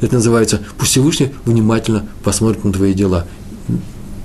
Это 0.00 0.14
называется, 0.14 0.60
пусть 0.78 0.92
Всевышний 0.92 1.30
внимательно 1.44 2.08
посмотрит 2.24 2.64
на 2.64 2.72
твои 2.72 2.94
дела, 2.94 3.26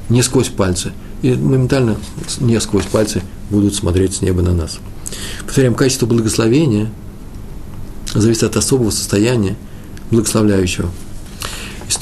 не 0.07 0.21
сквозь 0.21 0.47
пальцы. 0.47 0.93
И 1.21 1.33
моментально, 1.33 1.97
не 2.39 2.61
сквозь 2.61 2.85
пальцы, 2.85 3.23
будут 3.49 3.75
смотреть 3.75 4.15
с 4.15 4.21
неба 4.21 4.41
на 4.41 4.53
нас. 4.53 4.79
Повторяем, 5.45 5.75
качество 5.75 6.05
благословения 6.05 6.89
зависит 8.13 8.43
от 8.43 8.55
особого 8.55 8.91
состояния 8.91 9.57
благословляющего– 10.11 10.89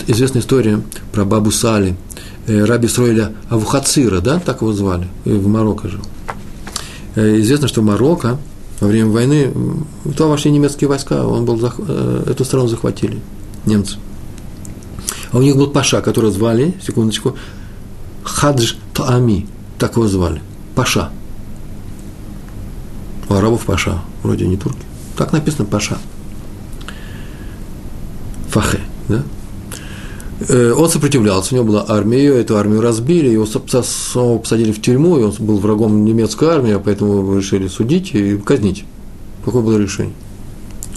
известная 0.08 0.42
история 0.42 0.82
про 1.12 1.26
бабу 1.26 1.52
Сали, 1.52 1.96
э, 2.48 2.64
раби 2.64 2.88
строили 2.88 3.30
Авухацира, 3.50 4.22
да, 4.22 4.40
так 4.40 4.62
его 4.62 4.74
звали, 4.74 5.08
э, 5.26 5.34
в 5.34 5.48
Марокко 5.48 5.90
жил. 5.90 6.02
Э, 7.16 7.40
известно, 7.42 7.68
что 7.68 7.82
Марокко 7.82 8.38
во 8.80 8.88
время 8.88 9.10
войны, 9.12 9.54
то 10.18 10.30
вошли 10.30 10.52
немецкие 10.52 10.88
войска, 10.88 11.26
он 11.26 11.46
был, 11.46 11.64
эту 11.66 12.44
страну 12.44 12.68
захватили, 12.68 13.20
немцы. 13.66 13.98
А 15.32 15.38
у 15.38 15.42
них 15.42 15.56
был 15.56 15.68
Паша, 15.68 16.02
которого 16.02 16.32
звали, 16.32 16.74
секундочку, 16.86 17.36
Хадж 18.24 18.74
Таами, 18.94 19.48
так 19.78 19.96
его 19.96 20.08
звали, 20.08 20.42
Паша. 20.76 21.12
У 23.30 23.34
арабов 23.34 23.66
Паша, 23.66 24.02
вроде 24.22 24.48
не 24.48 24.58
турки. 24.58 24.82
Так 25.18 25.32
написано 25.32 25.66
Паша. 25.66 25.98
Фахе, 28.50 28.82
да? 29.08 29.24
Э, 30.40 30.74
он 30.74 30.90
сопротивлялся, 30.90 31.54
у 31.54 31.58
него 31.58 31.68
была 31.68 31.86
армия, 31.88 32.28
эту 32.28 32.58
армию 32.58 32.82
разбили, 32.82 33.30
его 33.30 33.46
самого 33.46 34.40
посадили 34.40 34.72
в 34.72 34.82
тюрьму, 34.82 35.20
и 35.20 35.24
он 35.24 35.34
был 35.40 35.58
врагом 35.58 36.04
немецкой 36.06 36.50
армии, 36.50 36.72
а 36.72 36.80
поэтому 36.80 37.38
решили 37.38 37.68
судить 37.68 38.14
и 38.14 38.38
казнить. 38.38 38.86
Какое 39.46 39.62
было 39.62 39.78
решение? 39.78 40.14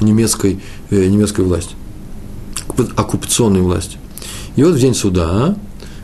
Немецкой, 0.01 0.61
э, 0.91 1.07
немецкой 1.07 1.43
власти, 1.43 1.75
оккупационной 2.97 3.61
власти. 3.61 3.99
И 4.57 4.63
вот 4.63 4.75
в 4.75 4.81
день 4.81 4.95
суда, 4.95 5.57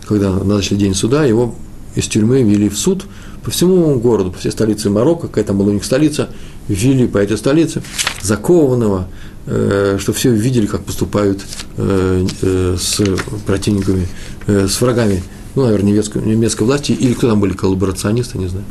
когда 0.06 0.30
назначили 0.30 0.78
день 0.78 0.94
суда, 0.94 1.24
его 1.24 1.54
из 1.94 2.06
тюрьмы 2.06 2.42
вели 2.42 2.68
в 2.68 2.78
суд 2.78 3.04
по 3.44 3.50
всему 3.50 3.98
городу, 3.98 4.30
по 4.30 4.38
всей 4.38 4.52
столице 4.52 4.88
Марокко, 4.88 5.28
какая 5.28 5.44
там 5.44 5.58
была 5.58 5.70
у 5.70 5.72
них 5.72 5.84
столица, 5.84 6.28
ввели 6.68 7.06
по 7.06 7.18
этой 7.18 7.36
столице 7.36 7.82
закованного, 8.22 9.08
что 9.44 10.12
все 10.12 10.30
видели, 10.30 10.66
как 10.66 10.84
поступают 10.84 11.42
э, 11.76 12.26
э, 12.42 12.76
с 12.78 13.00
противниками, 13.44 14.06
с 14.46 14.80
врагами, 14.80 15.22
ну, 15.54 15.64
наверное, 15.64 15.92
немецкой, 15.92 16.22
немецкой 16.22 16.62
власти, 16.62 16.92
или 16.92 17.14
кто 17.14 17.28
там 17.28 17.40
были, 17.40 17.52
коллаборационисты, 17.52 18.38
не 18.38 18.46
знаю. 18.46 18.64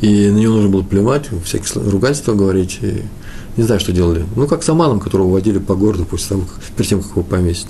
И 0.00 0.28
на 0.28 0.38
него 0.38 0.54
нужно 0.54 0.70
было 0.70 0.82
плевать, 0.82 1.28
всякие 1.44 1.88
ругательства 1.88 2.34
говорить, 2.34 2.78
и 2.82 3.02
не 3.56 3.62
знаю, 3.62 3.80
что 3.80 3.92
делали. 3.92 4.26
Ну, 4.34 4.46
как 4.48 4.62
с 4.64 4.68
Аманом, 4.68 4.98
которого 4.98 5.30
водили 5.30 5.58
по 5.58 5.76
городу 5.76 6.04
после 6.04 6.30
того, 6.30 6.42
как, 6.42 6.62
перед 6.76 6.88
тем, 6.88 7.00
как 7.00 7.12
его 7.12 7.22
повесить. 7.22 7.68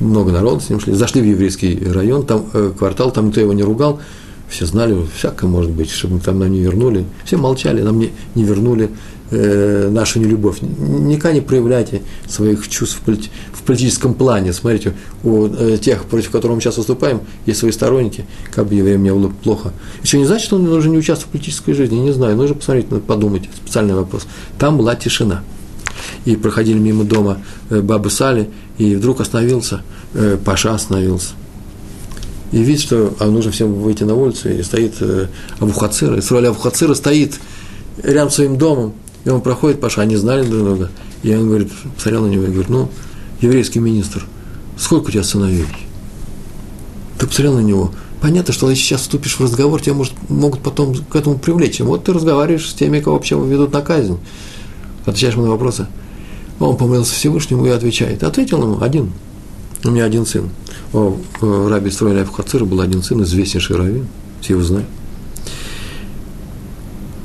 Много 0.00 0.32
народа 0.32 0.62
с 0.62 0.70
ним 0.70 0.80
шли. 0.80 0.94
Зашли 0.94 1.20
в 1.20 1.26
еврейский 1.26 1.78
район, 1.84 2.24
там 2.24 2.46
квартал, 2.76 3.12
там 3.12 3.26
никто 3.28 3.40
его 3.40 3.52
не 3.52 3.62
ругал, 3.62 4.00
все 4.48 4.66
знали, 4.66 4.96
всякое 5.16 5.46
может 5.46 5.70
быть, 5.70 5.90
чтобы 5.90 6.18
там 6.20 6.38
нам 6.38 6.50
не 6.50 6.60
вернули. 6.60 7.04
Все 7.24 7.36
молчали, 7.36 7.82
нам 7.82 7.98
не, 7.98 8.10
не 8.34 8.44
вернули 8.44 8.90
э, 9.32 9.88
нашу 9.90 10.20
нелюбовь. 10.20 10.58
Никогда 10.60 11.32
не 11.32 11.40
проявляйте 11.40 12.02
своих 12.28 12.68
чувств 12.68 12.98
в, 12.98 13.00
полит, 13.00 13.30
в 13.52 13.62
политическом 13.62 14.14
плане. 14.14 14.52
Смотрите, 14.52 14.94
у 15.24 15.46
э, 15.46 15.78
тех, 15.78 16.04
против 16.04 16.30
которых 16.30 16.56
мы 16.56 16.60
сейчас 16.60 16.76
выступаем, 16.76 17.20
есть 17.46 17.58
свои 17.58 17.72
сторонники, 17.72 18.24
как 18.50 18.66
бы 18.66 18.74
евреям 18.74 19.02
не 19.02 19.12
было 19.12 19.28
плохо. 19.28 19.72
Еще 20.02 20.18
не 20.18 20.26
значит, 20.26 20.46
что 20.46 20.56
он 20.56 20.64
нужно 20.64 20.90
не 20.90 20.98
участвовать 20.98 21.28
в 21.28 21.32
политической 21.32 21.72
жизни, 21.72 21.96
не 21.96 22.12
знаю, 22.12 22.36
нужно 22.36 22.54
посмотреть, 22.54 22.86
подумать, 22.86 23.48
специальный 23.56 23.94
вопрос. 23.94 24.26
Там 24.58 24.76
была 24.78 24.94
тишина. 24.94 25.42
И 26.24 26.36
проходили 26.36 26.78
мимо 26.78 27.04
дома 27.04 27.38
э, 27.70 27.80
бабы 27.80 28.10
Сали, 28.10 28.48
и 28.78 28.94
вдруг 28.94 29.20
остановился, 29.20 29.82
э, 30.14 30.38
Паша 30.44 30.74
остановился. 30.74 31.34
и 32.52 32.58
видит, 32.62 32.82
что 32.82 33.14
а 33.18 33.26
нужно 33.26 33.50
всем 33.50 33.72
выйти 33.74 34.04
на 34.04 34.14
улицу, 34.14 34.50
и 34.50 34.62
стоит 34.62 34.94
э, 35.00 35.26
Авухацира, 35.58 36.18
Исраиль 36.18 36.48
Авухацира 36.48 36.94
стоит 36.94 37.40
рядом 38.02 38.30
с 38.30 38.34
своим 38.34 38.56
домом, 38.56 38.94
и 39.24 39.28
он 39.28 39.40
проходит, 39.40 39.80
Паша, 39.80 40.02
они 40.02 40.16
знали 40.16 40.46
друг 40.46 40.64
друга, 40.64 40.90
и 41.22 41.34
он 41.34 41.48
говорит, 41.48 41.70
посмотрел 41.96 42.26
на 42.26 42.30
него 42.30 42.44
и 42.44 42.48
говорит, 42.48 42.68
ну, 42.68 42.88
еврейский 43.40 43.78
министр, 43.78 44.24
сколько 44.76 45.08
у 45.08 45.10
тебя 45.10 45.22
сыновей? 45.22 45.66
Ты 47.18 47.26
посмотрел 47.26 47.54
на 47.54 47.60
него, 47.60 47.92
понятно, 48.20 48.52
что 48.52 48.68
если 48.70 48.82
сейчас 48.82 49.02
вступишь 49.02 49.38
в 49.38 49.42
разговор, 49.42 49.80
тебя 49.80 49.94
может, 49.94 50.14
могут 50.28 50.60
потом 50.60 50.94
к 50.94 51.14
этому 51.14 51.38
привлечь. 51.38 51.80
Вот 51.80 52.04
ты 52.04 52.12
разговариваешь 52.12 52.68
с 52.68 52.74
теми, 52.74 53.00
кого 53.00 53.16
вообще 53.16 53.36
ведут 53.36 53.72
на 53.72 53.82
казнь. 53.82 54.18
Отвечаешь 55.04 55.34
ему 55.34 55.44
на 55.44 55.50
вопросы. 55.50 55.86
Он 56.60 56.76
помолился 56.76 57.14
Всевышнему 57.14 57.66
и 57.66 57.70
отвечает. 57.70 58.22
Ответил 58.22 58.62
ему 58.62 58.80
один. 58.80 59.12
У 59.84 59.90
меня 59.90 60.04
один 60.04 60.26
сын. 60.26 60.50
О, 60.92 61.16
в 61.40 61.68
раби 61.68 61.90
Строиля 61.90 62.24
Хацира 62.24 62.64
был 62.64 62.80
один 62.80 63.02
сын, 63.02 63.20
известнейший 63.22 63.76
раввин. 63.76 64.06
Все 64.40 64.52
его 64.52 64.62
знают. 64.62 64.88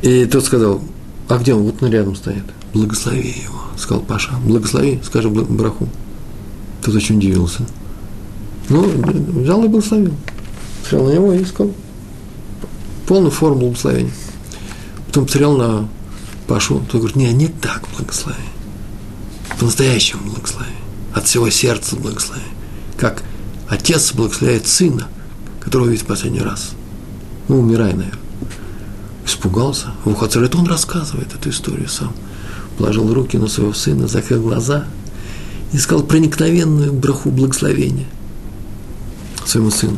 И 0.02 0.26
тот 0.26 0.46
сказал, 0.46 0.82
а 1.28 1.38
где 1.38 1.54
он? 1.54 1.64
Вот 1.64 1.82
он 1.82 1.92
рядом 1.92 2.16
стоит. 2.16 2.44
Благослови 2.74 3.36
его, 3.44 3.62
сказал 3.78 4.02
Паша. 4.04 4.32
Благослови, 4.46 5.00
скажи 5.04 5.30
браху. 5.30 5.90
Тот 6.82 6.96
очень 6.96 7.18
удивился. 7.18 7.66
Ну, 8.70 8.86
взял 9.42 9.64
и 9.64 9.68
благословил. 9.68 10.14
Смотрел 10.82 11.08
на 11.08 11.14
него 11.14 11.34
и 11.34 11.46
сказал 11.46 11.74
полную 13.08 13.32
форму 13.32 13.62
благословения. 13.62 14.12
Потом 15.08 15.26
посмотрел 15.26 15.58
на 15.58 15.90
Пашу, 16.48 16.82
тот 16.90 17.02
говорит, 17.02 17.16
не, 17.16 17.32
не 17.34 17.48
так 17.48 17.84
благослови. 17.98 18.38
По-настоящему 19.60 20.30
благослови. 20.32 20.72
От 21.14 21.26
всего 21.26 21.50
сердца 21.50 21.96
благослови. 21.96 22.44
Как 22.98 23.24
отец 23.68 24.14
благословляет 24.14 24.68
сына, 24.68 25.08
которого 25.60 25.88
видит 25.88 26.04
в 26.04 26.08
последний 26.08 26.42
раз. 26.42 26.72
Ну, 27.48 27.60
умирай, 27.60 27.94
наверное. 27.94 28.27
Испугался. 29.28 29.88
В 30.06 30.10
Ухацер, 30.10 30.42
это 30.42 30.58
он 30.58 30.68
рассказывает 30.68 31.34
эту 31.36 31.50
историю 31.50 31.90
сам. 31.90 32.14
Положил 32.78 33.14
руки 33.14 33.38
на 33.38 33.48
своего 33.48 33.74
сына, 33.74 34.08
закрыл 34.08 34.42
глаза 34.42 34.86
и 35.74 35.78
сказал 35.78 36.06
проникновенную 36.06 36.94
браху 36.94 37.30
благословения 37.30 38.06
своему 39.46 39.70
сыну. 39.70 39.98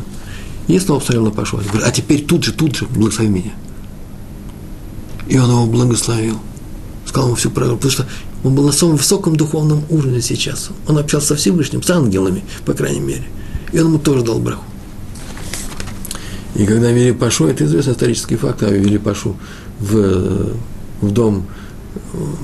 И 0.68 0.80
снова 0.80 1.00
посмотрел 1.00 1.26
на 1.26 1.32
Пашу. 1.32 1.58
Говорит, 1.58 1.84
а 1.86 1.92
теперь 1.92 2.26
тут 2.26 2.44
же, 2.44 2.54
тут 2.54 2.76
же 2.76 2.88
благослови 2.88 3.30
меня. 3.30 3.54
И 5.28 5.38
он 5.38 5.50
его 5.50 5.68
благословил. 5.68 6.40
Сказал 7.06 7.28
ему 7.28 7.36
всю 7.36 7.52
правду, 7.52 7.76
потому 7.76 7.92
что 7.92 8.08
он 8.44 8.56
был 8.56 8.66
на 8.66 8.72
самом 8.72 8.96
высоком 8.96 9.36
духовном 9.36 9.84
уровне 9.90 10.22
сейчас. 10.22 10.70
Он 10.88 10.98
общался 10.98 11.28
со 11.28 11.36
Всевышним, 11.36 11.84
с 11.84 11.90
ангелами, 11.92 12.44
по 12.66 12.74
крайней 12.74 13.02
мере. 13.02 13.28
И 13.72 13.80
он 13.80 13.88
ему 13.90 14.00
тоже 14.00 14.24
дал 14.24 14.40
браху. 14.40 14.64
И 16.60 16.66
когда 16.66 16.92
вели 16.92 17.14
Пашу, 17.14 17.48
это 17.48 17.64
известный 17.64 17.94
исторический 17.94 18.36
факт, 18.36 18.64
а 18.64 18.70
вели 18.70 18.98
Пашу 18.98 19.38
в, 19.80 20.52
в 21.00 21.12
дом 21.12 21.46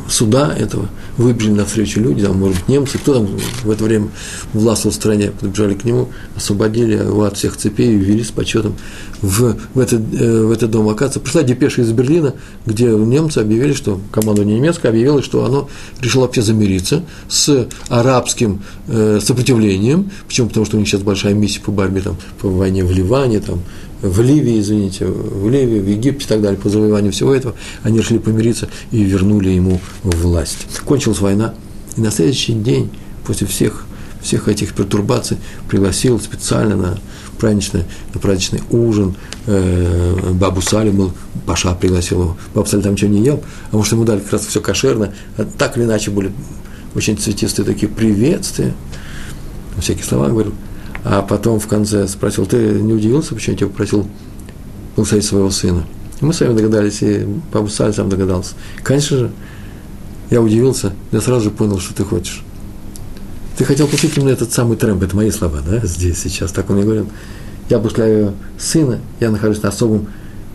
суда 0.07 0.55
этого, 0.57 0.87
выбежали 1.17 1.53
навстречу 1.53 1.99
люди, 1.99 2.23
там, 2.23 2.39
может 2.39 2.57
быть, 2.57 2.67
немцы, 2.67 2.97
кто 2.97 3.13
там 3.15 3.27
в 3.63 3.69
это 3.69 3.83
время 3.83 4.07
властвовал 4.53 4.91
в 4.91 4.95
стране, 4.95 5.31
подбежали 5.31 5.73
к 5.73 5.83
нему, 5.83 6.09
освободили 6.35 6.93
его 6.93 7.23
от 7.23 7.37
всех 7.37 7.57
цепей 7.57 7.93
и 7.93 7.97
ввели 7.97 8.23
с 8.23 8.31
почетом 8.31 8.75
в, 9.21 9.57
в, 9.73 9.79
этот, 9.79 10.01
э, 10.13 10.43
в 10.43 10.51
этот 10.51 10.71
дом. 10.71 10.87
Оказывается, 10.87 11.19
пришла 11.19 11.43
депеша 11.43 11.81
из 11.81 11.91
Берлина, 11.91 12.33
где 12.65 12.85
немцы 12.85 13.39
объявили, 13.39 13.73
что 13.73 13.99
командование 14.11 14.57
немецкое 14.57 14.91
объявило, 14.91 15.21
что 15.21 15.45
оно 15.45 15.69
решило 16.01 16.23
вообще 16.23 16.41
замириться 16.41 17.03
с 17.27 17.67
арабским 17.89 18.61
э, 18.87 19.19
сопротивлением, 19.21 20.11
почему? 20.27 20.47
Потому 20.47 20.65
что 20.65 20.77
у 20.77 20.79
них 20.79 20.87
сейчас 20.87 21.01
большая 21.01 21.33
миссия 21.33 21.61
по 21.61 21.71
борьбе 21.71 22.01
там, 22.01 22.17
по 22.39 22.49
войне 22.49 22.83
в 22.83 22.91
Ливане, 22.91 23.39
там, 23.39 23.61
в 24.09 24.21
Ливии, 24.21 24.59
извините, 24.59 25.05
в 25.05 25.49
Ливии, 25.49 25.79
в 25.79 25.87
Египте 25.87 26.25
и 26.25 26.27
так 26.27 26.41
далее, 26.41 26.59
по 26.59 26.69
завоеванию 26.69 27.11
всего 27.11 27.33
этого, 27.33 27.55
они 27.83 27.99
решили 27.99 28.17
помириться 28.17 28.69
и 28.91 29.03
вернули 29.03 29.49
ему 29.49 29.79
власть. 30.03 30.67
Кончилась 30.85 31.19
война, 31.19 31.53
и 31.97 32.01
на 32.01 32.11
следующий 32.11 32.53
день, 32.53 32.89
после 33.25 33.47
всех, 33.47 33.85
всех 34.21 34.47
этих 34.47 34.73
пертурбаций, 34.73 35.37
пригласил 35.67 36.19
специально 36.19 36.75
на 36.75 36.97
праздничный, 37.39 37.83
на 38.13 38.19
праздничный 38.19 38.61
ужин 38.69 39.15
э, 39.45 40.31
Бабу 40.33 40.61
Сали, 40.61 40.89
был, 40.89 41.11
Паша 41.45 41.73
пригласил 41.75 42.21
его, 42.21 42.37
Бабу 42.53 42.67
Сали 42.67 42.81
там 42.81 42.93
ничего 42.93 43.11
не 43.11 43.23
ел, 43.23 43.43
а 43.71 43.77
может, 43.77 43.93
ему 43.93 44.05
дали 44.05 44.19
как 44.19 44.33
раз 44.33 44.45
все 44.45 44.61
кошерно, 44.61 45.13
а 45.37 45.45
так 45.45 45.77
или 45.77 45.85
иначе 45.85 46.11
были 46.11 46.31
очень 46.93 47.17
цветистые 47.17 47.65
такие 47.65 47.89
приветствия, 47.89 48.73
всякие 49.79 50.05
слова 50.05 50.29
говорил, 50.29 50.53
а 51.07 51.21
потом 51.21 51.59
в 51.59 51.67
конце 51.67 52.07
спросил, 52.07 52.47
ты 52.47 52.57
не 52.57 52.91
удивился, 52.91 53.35
почему 53.35 53.53
я 53.53 53.59
тебя 53.59 53.69
попросил 53.69 54.07
благословить 54.95 55.25
своего 55.25 55.51
сына? 55.51 55.85
И 56.19 56.25
мы 56.25 56.33
с 56.33 56.39
вами 56.39 56.57
догадались, 56.57 57.03
и 57.03 57.27
Папа 57.51 57.67
Саль 57.67 57.93
сам 57.93 58.09
догадался. 58.09 58.55
Конечно 58.81 59.17
же, 59.17 59.31
я 60.31 60.41
удивился, 60.41 60.93
я 61.11 61.21
сразу 61.21 61.45
же 61.45 61.51
понял, 61.51 61.79
что 61.79 61.93
ты 61.93 62.03
хочешь. 62.03 62.43
Ты 63.55 63.65
хотел 63.65 63.85
получить 63.85 64.17
именно 64.17 64.31
этот 64.31 64.51
самый 64.51 64.77
трэмп, 64.77 65.03
это 65.03 65.15
мои 65.15 65.29
слова, 65.29 65.61
да, 65.63 65.85
здесь, 65.85 66.19
сейчас, 66.23 66.51
так 66.51 66.67
он 66.71 66.77
мне 66.77 66.85
говорил. 66.85 67.07
Я 67.69 67.77
благословляю 67.77 68.33
сына, 68.57 68.99
я 69.19 69.29
нахожусь 69.29 69.61
на 69.61 69.69
особом, 69.69 70.07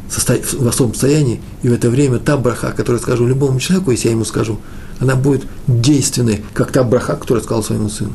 в 0.08 0.66
особом 0.66 0.94
состоянии, 0.94 1.40
и 1.62 1.68
в 1.68 1.72
это 1.72 1.88
время 1.90 2.18
та 2.18 2.36
браха, 2.36 2.72
которую 2.72 3.00
скажу 3.00 3.24
любому 3.24 3.60
человеку, 3.60 3.92
если 3.92 4.08
я 4.08 4.14
ему 4.14 4.24
скажу, 4.24 4.58
она 4.98 5.14
будет 5.14 5.44
действенной, 5.68 6.42
как 6.54 6.72
та 6.72 6.82
браха, 6.82 7.14
которую 7.14 7.44
сказал 7.44 7.62
своему 7.62 7.88
сыну 7.88 8.12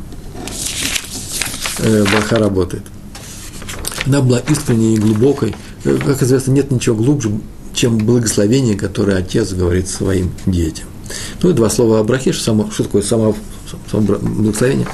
браха 1.79 2.37
работает. 2.37 2.83
Она 4.05 4.21
была 4.21 4.39
искренней 4.39 4.95
и 4.95 4.99
глубокой. 4.99 5.55
Э, 5.83 5.97
как 5.97 6.21
известно, 6.21 6.51
нет 6.51 6.71
ничего 6.71 6.95
глубже, 6.95 7.31
чем 7.73 7.97
благословение, 7.97 8.75
которое 8.75 9.17
отец 9.17 9.53
говорит 9.53 9.87
своим 9.87 10.31
детям. 10.45 10.87
Ну 11.41 11.49
и 11.49 11.53
два 11.53 11.69
слова 11.69 11.99
о 11.99 12.03
брахе, 12.03 12.31
что, 12.31 12.43
само, 12.43 12.69
что 12.71 12.83
такое 12.83 13.01
само, 13.01 13.35
само 13.89 14.03
благословение. 14.03 14.87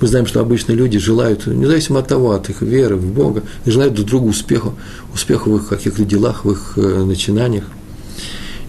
Мы 0.00 0.06
знаем, 0.06 0.26
что 0.26 0.40
обычно 0.40 0.72
люди 0.72 0.98
желают, 0.98 1.46
независимо 1.46 2.00
от 2.00 2.08
того, 2.08 2.32
от 2.32 2.48
их 2.48 2.62
веры 2.62 2.96
в 2.96 3.12
Бога, 3.12 3.42
желают 3.66 3.94
друг 3.94 4.08
другу 4.08 4.28
успеха, 4.28 4.72
успеха 5.12 5.48
в 5.48 5.56
их 5.56 5.68
каких-то 5.68 6.04
делах, 6.04 6.44
в 6.44 6.50
их 6.50 6.72
э, 6.76 7.04
начинаниях 7.04 7.64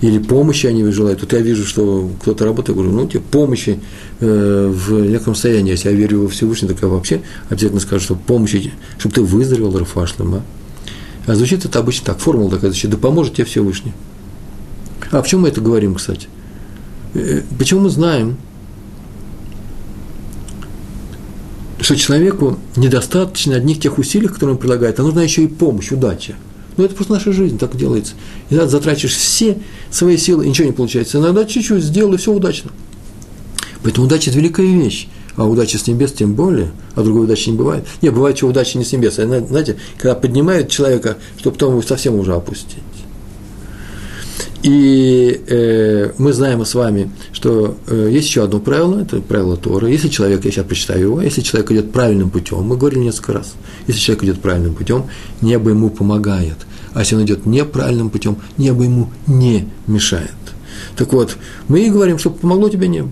или 0.02 0.18
помощи 0.18 0.66
они 0.66 0.84
желают. 0.92 1.20
Тут 1.20 1.34
я 1.34 1.40
вижу, 1.40 1.66
что 1.66 2.10
кто-то 2.22 2.44
работает, 2.44 2.76
говорю, 2.76 2.92
ну, 2.92 3.08
тебе 3.08 3.22
помощи 3.22 3.80
э, 4.20 4.68
в 4.74 5.08
неком 5.08 5.36
состоянии. 5.36 5.72
Если 5.72 5.90
я 5.90 5.96
верю 5.96 6.24
во 6.24 6.28
Всевышнего, 6.28 6.74
так 6.74 6.82
я 6.82 6.90
вообще 6.90 7.22
обязательно 7.50 7.80
скажу, 7.80 8.04
что 8.04 8.16
помощи, 8.16 8.74
чтобы 8.98 9.16
ты 9.16 9.22
выздоровел, 9.22 9.78
Рафашлем, 9.78 10.36
а? 10.36 10.42
А 11.28 11.36
звучит 11.36 11.66
это 11.66 11.78
обычно 11.78 12.08
так, 12.08 12.20
формула 12.20 12.50
такая 12.50 12.72
звучит, 12.72 12.90
да 12.90 12.98
поможет 12.98 13.36
тебе 13.36 13.46
Всевышний. 13.46 13.94
А 15.12 15.22
почему 15.22 15.42
мы 15.42 15.50
это 15.50 15.62
говорим, 15.62 15.94
кстати? 15.94 16.28
Э, 17.14 17.44
почему 17.60 17.82
мы 17.82 17.90
знаем, 17.92 18.38
что 21.80 21.96
человеку 21.96 22.58
недостаточно 22.76 23.56
одних 23.56 23.80
тех 23.80 24.00
усилий, 24.00 24.28
которые 24.28 24.56
он 24.56 24.60
прилагает, 24.60 25.00
а 25.00 25.04
нужна 25.04 25.22
еще 25.22 25.44
и 25.44 25.48
помощь, 25.48 25.92
удача– 25.92 26.34
ну, 26.78 26.86
это 26.86 26.96
просто 26.96 27.14
наша 27.14 27.32
жизнь, 27.32 27.58
так 27.58 27.76
делается. 27.76 28.14
Иногда 28.50 28.68
затрачиваешь 28.68 29.16
все 29.16 29.58
свои 29.90 30.18
силы, 30.18 30.46
и 30.46 30.50
ничего 30.50 30.68
не 30.68 30.74
получается. 30.74 31.18
Иногда 31.18 31.46
чуть-чуть 31.46 31.84
сделал, 31.84 32.14
и 32.14 32.18
все 32.18 32.32
удачно. 32.32 32.72
Поэтому 33.84 34.08
удача– 34.08 34.30
это 34.32 34.40
великая 34.40 34.66
вещь. 34.66 35.08
А 35.36 35.46
удача 35.46 35.78
с 35.78 35.88
небес 35.88 36.12
тем 36.12 36.34
более, 36.34 36.72
а 36.94 37.04
другой 37.04 37.24
удачи 37.24 37.50
не 37.50 37.58
бывает. 37.58 37.86
Не, 38.02 38.10
бывает, 38.10 38.38
что 38.38 38.48
удача 38.48 38.78
не 38.78 38.84
с 38.84 38.92
небес. 38.92 39.18
А, 39.18 39.26
знаете, 39.26 39.78
когда 39.98 40.14
поднимают 40.14 40.70
человека, 40.70 41.18
чтобы 41.38 41.56
потом 41.56 41.72
его 41.72 41.82
совсем 41.82 42.16
уже 42.16 42.34
опустить. 42.34 42.78
И 44.64 45.42
э, 45.48 46.12
мы 46.18 46.34
знаем 46.34 46.64
с 46.66 46.76
вами, 46.76 47.12
что 47.34 47.78
э, 47.88 48.10
есть 48.12 48.28
еще 48.28 48.44
одно 48.44 48.60
правило, 48.60 49.00
это 49.00 49.22
правило 49.22 49.58
Тора. 49.58 49.88
Если 49.88 50.08
человек, 50.08 50.46
я 50.46 50.52
сейчас 50.52 50.66
прочитаю 50.66 51.02
его, 51.02 51.22
если 51.22 51.42
человек 51.42 51.72
идет 51.72 51.92
правильным 51.92 52.30
путем, 52.30 52.62
мы 52.62 52.78
говорили 52.78 53.00
несколько 53.00 53.34
раз, 53.34 53.54
если 53.88 54.00
человек 54.00 54.24
идет 54.24 54.42
правильным 54.42 54.76
путем, 54.76 55.06
небо 55.42 55.72
ему 55.72 55.90
помогает. 55.90 56.58
А 56.94 57.00
если 57.00 57.16
он 57.16 57.24
идет 57.24 57.46
неправильным 57.46 58.10
путем, 58.10 58.38
небо 58.58 58.84
ему 58.84 59.10
не 59.28 59.68
мешает. 59.88 60.32
Так 60.96 61.14
вот, 61.14 61.38
мы 61.68 61.86
и 61.86 61.90
говорим, 61.90 62.20
чтобы 62.20 62.38
помогло 62.38 62.70
тебе 62.70 62.88
небо. 62.88 63.12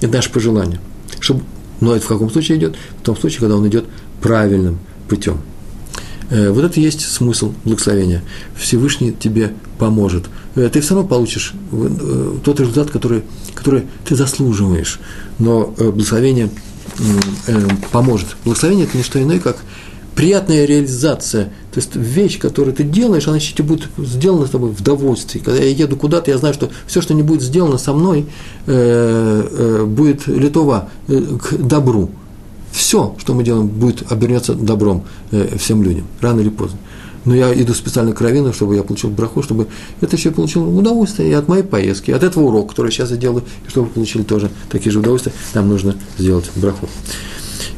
Это 0.00 0.14
наше 0.14 0.30
пожелание. 0.30 0.80
Чтобы, 1.20 1.42
но 1.80 1.94
это 1.94 2.04
в 2.04 2.08
каком 2.08 2.30
случае 2.30 2.58
идет? 2.58 2.76
В 3.00 3.04
том 3.04 3.16
случае, 3.16 3.40
когда 3.40 3.56
он 3.56 3.68
идет 3.68 3.84
правильным 4.20 4.78
путем. 5.08 5.38
Э, 6.32 6.50
вот 6.50 6.64
это 6.64 6.80
и 6.80 6.82
есть 6.82 7.02
смысл 7.02 7.52
благословения. 7.64 8.22
Всевышний 8.56 9.12
тебе 9.12 9.52
поможет. 9.78 10.24
Э, 10.54 10.70
ты 10.72 10.80
все 10.80 10.94
равно 10.94 11.08
получишь 11.08 11.52
э, 11.72 12.36
тот 12.42 12.58
результат, 12.58 12.90
который, 12.90 13.22
который 13.54 13.84
ты 14.06 14.16
заслуживаешь. 14.16 14.98
Но 15.38 15.74
благословение 15.78 16.50
поможет. 17.90 18.36
Благословение– 18.44 18.86
это 18.86 18.96
не 18.96 19.02
что 19.02 19.22
иное, 19.22 19.40
как 19.40 19.56
приятная 20.14 20.64
реализация. 20.64 21.46
То 21.72 21.80
есть 21.80 21.96
вещь, 21.96 22.38
которую 22.38 22.74
ты 22.74 22.82
делаешь, 22.82 23.28
она 23.28 23.36
еще 23.36 23.62
будет 23.62 23.88
сделана 23.98 24.46
с 24.46 24.50
тобой 24.50 24.70
в 24.70 24.82
довольстве. 24.82 25.40
Когда 25.40 25.60
я 25.62 25.70
еду 25.70 25.96
куда-то, 25.96 26.30
я 26.30 26.38
знаю, 26.38 26.54
что 26.54 26.70
все, 26.86 27.00
что 27.00 27.14
не 27.14 27.22
будет 27.22 27.42
сделано 27.42 27.78
со 27.78 27.92
мной, 27.94 28.26
будет 28.66 30.26
литова 30.26 30.90
к 31.06 31.56
добру. 31.56 32.10
Все, 32.72 33.14
что 33.18 33.34
мы 33.34 33.44
делаем, 33.44 33.68
будет 33.68 34.10
обернется 34.10 34.54
добром 34.54 35.04
э, 35.30 35.56
всем 35.58 35.82
людям, 35.82 36.06
рано 36.20 36.40
или 36.40 36.48
поздно. 36.48 36.78
Но 37.24 37.36
я 37.36 37.54
иду 37.54 37.72
специально 37.72 38.12
к 38.12 38.20
Равину, 38.20 38.52
чтобы 38.52 38.74
я 38.74 38.82
получил 38.82 39.10
браху, 39.10 39.42
чтобы 39.42 39.68
это 40.00 40.16
еще 40.16 40.32
получил 40.32 40.76
удовольствие 40.76 41.30
и 41.30 41.32
от 41.32 41.46
моей 41.46 41.62
поездки, 41.62 42.10
от 42.10 42.24
этого 42.24 42.44
урока, 42.44 42.70
который 42.70 42.90
сейчас 42.90 43.12
я 43.12 43.16
делаю, 43.16 43.44
и 43.64 43.70
чтобы 43.70 43.86
вы 43.86 43.94
получили 43.94 44.22
тоже 44.22 44.50
такие 44.70 44.90
же 44.90 44.98
удовольствия, 44.98 45.32
нам 45.54 45.68
нужно 45.68 45.94
сделать 46.18 46.50
браху. 46.56 46.88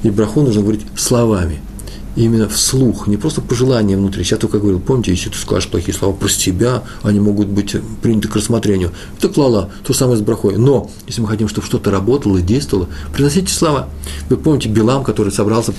И 0.03 0.11
браху 0.11 0.41
нужно 0.41 0.63
говорить 0.63 0.87
словами– 0.97 1.61
именно 2.17 2.49
вслух, 2.49 3.07
не 3.07 3.17
просто 3.17 3.41
пожелания 3.41 3.97
внутри. 3.97 4.25
Сейчас 4.25 4.39
только 4.39 4.59
говорил, 4.59 4.81
помните, 4.81 5.11
если 5.11 5.31
ты 5.31 5.37
скажешь 5.37 5.69
плохие 5.69 5.95
слова 5.95 6.15
про 6.15 6.29
себя, 6.29 6.83
они 7.03 7.21
могут 7.21 7.49
быть 7.49 7.77
приняты 8.03 8.29
к 8.29 8.37
рассмотрению. 8.37 8.93
Это 9.19 9.29
клала, 9.29 9.71
то 9.85 9.93
самое 9.93 10.17
с 10.17 10.21
брахой. 10.21 10.57
Но, 10.57 10.91
если 11.07 11.21
мы 11.21 11.29
хотим, 11.29 11.49
чтобы 11.49 11.67
что-то 11.67 11.91
работало 11.91 12.39
и 12.39 12.43
действовало, 12.43 12.89
приносите 13.13 13.53
слова. 13.53 13.89
Вы 14.29 14.37
помните 14.37 14.69
Билам, 14.69 15.05
который 15.05 15.33
собрался 15.33 15.75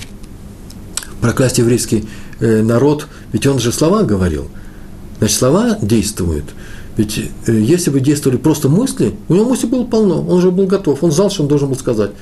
проклясть 1.20 1.58
еврейский 1.58 2.06
э, 2.40 2.62
народ, 2.62 3.06
ведь 3.32 3.46
он 3.46 3.58
же 3.58 3.72
слова 3.72 4.02
говорил. 4.02 4.48
Значит, 5.18 5.38
слова 5.38 5.78
действуют. 5.80 6.44
Ведь 6.96 7.18
э, 7.46 7.52
если 7.52 7.90
бы 7.90 8.00
действовали 8.00 8.36
просто 8.36 8.68
мысли, 8.68 9.14
у 9.28 9.34
него 9.34 9.48
мысли 9.48 9.66
было 9.66 9.84
полно, 9.84 10.20
он 10.20 10.38
уже 10.38 10.50
был 10.50 10.66
готов, 10.66 11.02
он 11.02 11.12
знал, 11.12 11.30
что 11.30 11.42
он 11.42 11.48
должен 11.48 11.68
был 11.68 11.76
сказать. 11.76 12.12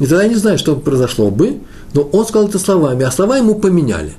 И 0.00 0.06
тогда 0.06 0.22
я 0.22 0.28
не 0.28 0.36
знаю, 0.36 0.58
что 0.58 0.74
произошло 0.76 1.30
бы, 1.30 1.58
но 1.92 2.02
он 2.02 2.26
сказал 2.26 2.48
это 2.48 2.58
словами, 2.58 3.04
а 3.04 3.10
слова 3.12 3.36
ему 3.36 3.54
поменяли. 3.54 4.14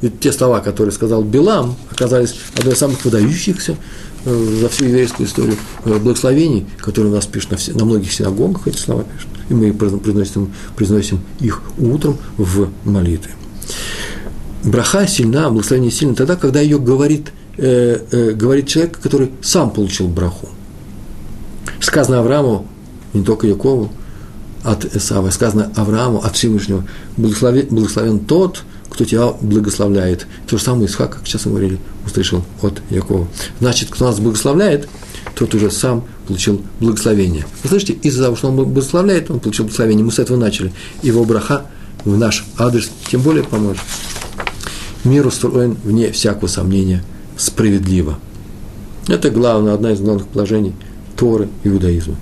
Ведь 0.00 0.20
те 0.20 0.32
слова, 0.32 0.60
которые 0.60 0.92
сказал 0.92 1.22
Билам, 1.22 1.74
оказались 1.90 2.34
одной 2.56 2.74
из 2.74 2.78
самых 2.78 3.04
выдающихся 3.04 3.76
э, 4.24 4.58
за 4.60 4.68
всю 4.68 4.86
еврейскую 4.86 5.28
историю 5.28 5.56
э, 5.84 5.98
благословений, 5.98 6.66
которые 6.78 7.12
у 7.12 7.16
нас 7.16 7.26
пишут 7.26 7.50
на, 7.50 7.56
все, 7.58 7.72
на 7.74 7.84
многих 7.84 8.12
синагогах, 8.12 8.66
эти 8.66 8.78
слова 8.78 9.04
пишут. 9.04 9.28
И 9.50 9.54
мы 9.54 9.72
произносим, 9.74 10.52
произносим 10.76 11.20
их 11.40 11.60
утром 11.76 12.16
в 12.38 12.68
молитве. 12.84 13.32
Браха 14.64 15.06
сильна, 15.06 15.50
благословение 15.50 15.90
сильно 15.90 16.14
тогда, 16.14 16.36
когда 16.36 16.60
ее 16.60 16.78
говорит, 16.78 17.32
э, 17.58 17.98
э, 18.10 18.30
говорит 18.30 18.68
человек, 18.68 18.98
который 19.00 19.32
сам 19.42 19.70
получил 19.70 20.06
браху. 20.08 20.48
Сказано 21.80 22.20
Аврааму, 22.20 22.66
не 23.12 23.22
только 23.22 23.46
Якову, 23.46 23.90
от 24.64 24.84
Исава, 24.84 25.30
сказано 25.30 25.72
Аврааму, 25.76 26.18
от 26.18 26.36
Всевышнего, 26.36 26.84
благословен, 27.16 27.66
благословен 27.70 28.20
тот, 28.20 28.62
кто 28.90 29.04
тебя 29.04 29.28
благословляет. 29.40 30.26
То 30.46 30.58
же 30.58 30.64
самое 30.64 30.86
Исхак, 30.86 31.16
как 31.16 31.26
сейчас 31.26 31.46
мы 31.46 31.52
говорили, 31.52 31.78
услышал 32.04 32.44
от 32.62 32.82
Якова. 32.90 33.28
Значит, 33.60 33.88
кто 33.90 34.06
нас 34.06 34.18
благословляет, 34.20 34.88
тот 35.34 35.54
уже 35.54 35.70
сам 35.70 36.04
получил 36.26 36.60
благословение. 36.80 37.46
Вы 37.62 37.68
слышите, 37.68 37.94
из-за 37.94 38.24
того, 38.24 38.36
что 38.36 38.48
он 38.48 38.56
благословляет, 38.56 39.30
он 39.30 39.40
получил 39.40 39.64
благословение. 39.64 40.04
Мы 40.04 40.12
с 40.12 40.18
этого 40.18 40.36
начали. 40.36 40.72
Его 41.02 41.24
браха 41.24 41.66
в 42.04 42.16
наш 42.16 42.44
адрес 42.58 42.90
тем 43.10 43.22
более 43.22 43.44
поможет. 43.44 43.82
Мир 45.04 45.26
устроен 45.26 45.76
вне 45.84 46.12
всякого 46.12 46.48
сомнения 46.48 47.02
справедливо. 47.36 48.18
Это 49.08 49.30
главное, 49.30 49.72
одна 49.72 49.92
из 49.92 50.00
главных 50.00 50.26
положений 50.26 50.74
Торы 51.16 51.48
иудаизма 51.64 52.16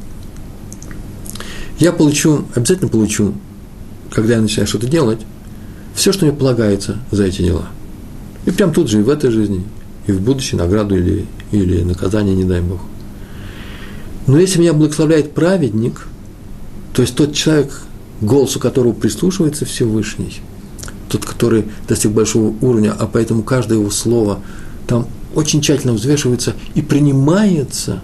я 1.78 1.92
получу, 1.92 2.44
обязательно 2.54 2.88
получу, 2.88 3.34
когда 4.10 4.34
я 4.34 4.40
начинаю 4.40 4.66
что-то 4.66 4.88
делать, 4.88 5.20
все, 5.94 6.12
что 6.12 6.26
мне 6.26 6.34
полагается 6.34 6.98
за 7.10 7.24
эти 7.24 7.42
дела. 7.42 7.66
И 8.46 8.50
прям 8.50 8.72
тут 8.72 8.88
же, 8.88 9.00
и 9.00 9.02
в 9.02 9.08
этой 9.08 9.30
жизни, 9.30 9.64
и 10.06 10.12
в 10.12 10.20
будущей 10.20 10.56
награду 10.56 10.96
или, 10.96 11.26
или 11.52 11.82
наказание, 11.82 12.34
не 12.34 12.44
дай 12.44 12.60
Бог. 12.60 12.80
Но 14.26 14.38
если 14.38 14.60
меня 14.60 14.72
благословляет 14.72 15.32
праведник, 15.32 16.06
то 16.92 17.02
есть 17.02 17.14
тот 17.14 17.34
человек, 17.34 17.80
голосу 18.20 18.58
которого 18.58 18.92
прислушивается 18.92 19.64
Всевышний, 19.64 20.40
тот, 21.08 21.24
который 21.24 21.64
достиг 21.86 22.10
большого 22.10 22.54
уровня, 22.60 22.94
а 22.98 23.06
поэтому 23.06 23.42
каждое 23.42 23.78
его 23.78 23.90
слово 23.90 24.40
там 24.86 25.06
очень 25.34 25.60
тщательно 25.60 25.92
взвешивается 25.92 26.54
и 26.74 26.82
принимается, 26.82 28.02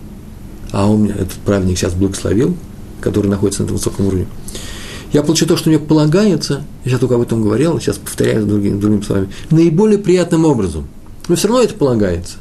а 0.70 0.88
он 0.88 1.04
меня, 1.04 1.14
этот 1.14 1.34
праведник 1.44 1.78
сейчас 1.78 1.94
благословил– 1.94 2.56
который 3.05 3.28
находится 3.28 3.62
на 3.62 3.66
этом 3.66 3.76
высоком 3.76 4.07
уровне. 4.07 4.26
Я 5.12 5.22
получу 5.22 5.46
то, 5.46 5.57
что 5.57 5.68
мне 5.68 5.78
полагается, 5.78 6.64
я 6.84 6.98
только 6.98 7.14
об 7.14 7.20
этом 7.20 7.42
говорил, 7.42 7.78
сейчас 7.78 7.98
повторяю 7.98 8.46
другими, 8.46 8.80
другими 8.80 9.02
словами, 9.02 9.28
наиболее 9.50 9.98
приятным 9.98 10.44
образом. 10.44 10.88
Но 11.28 11.36
все 11.36 11.48
равно 11.48 11.62
это 11.62 11.74
полагается. 11.74 12.38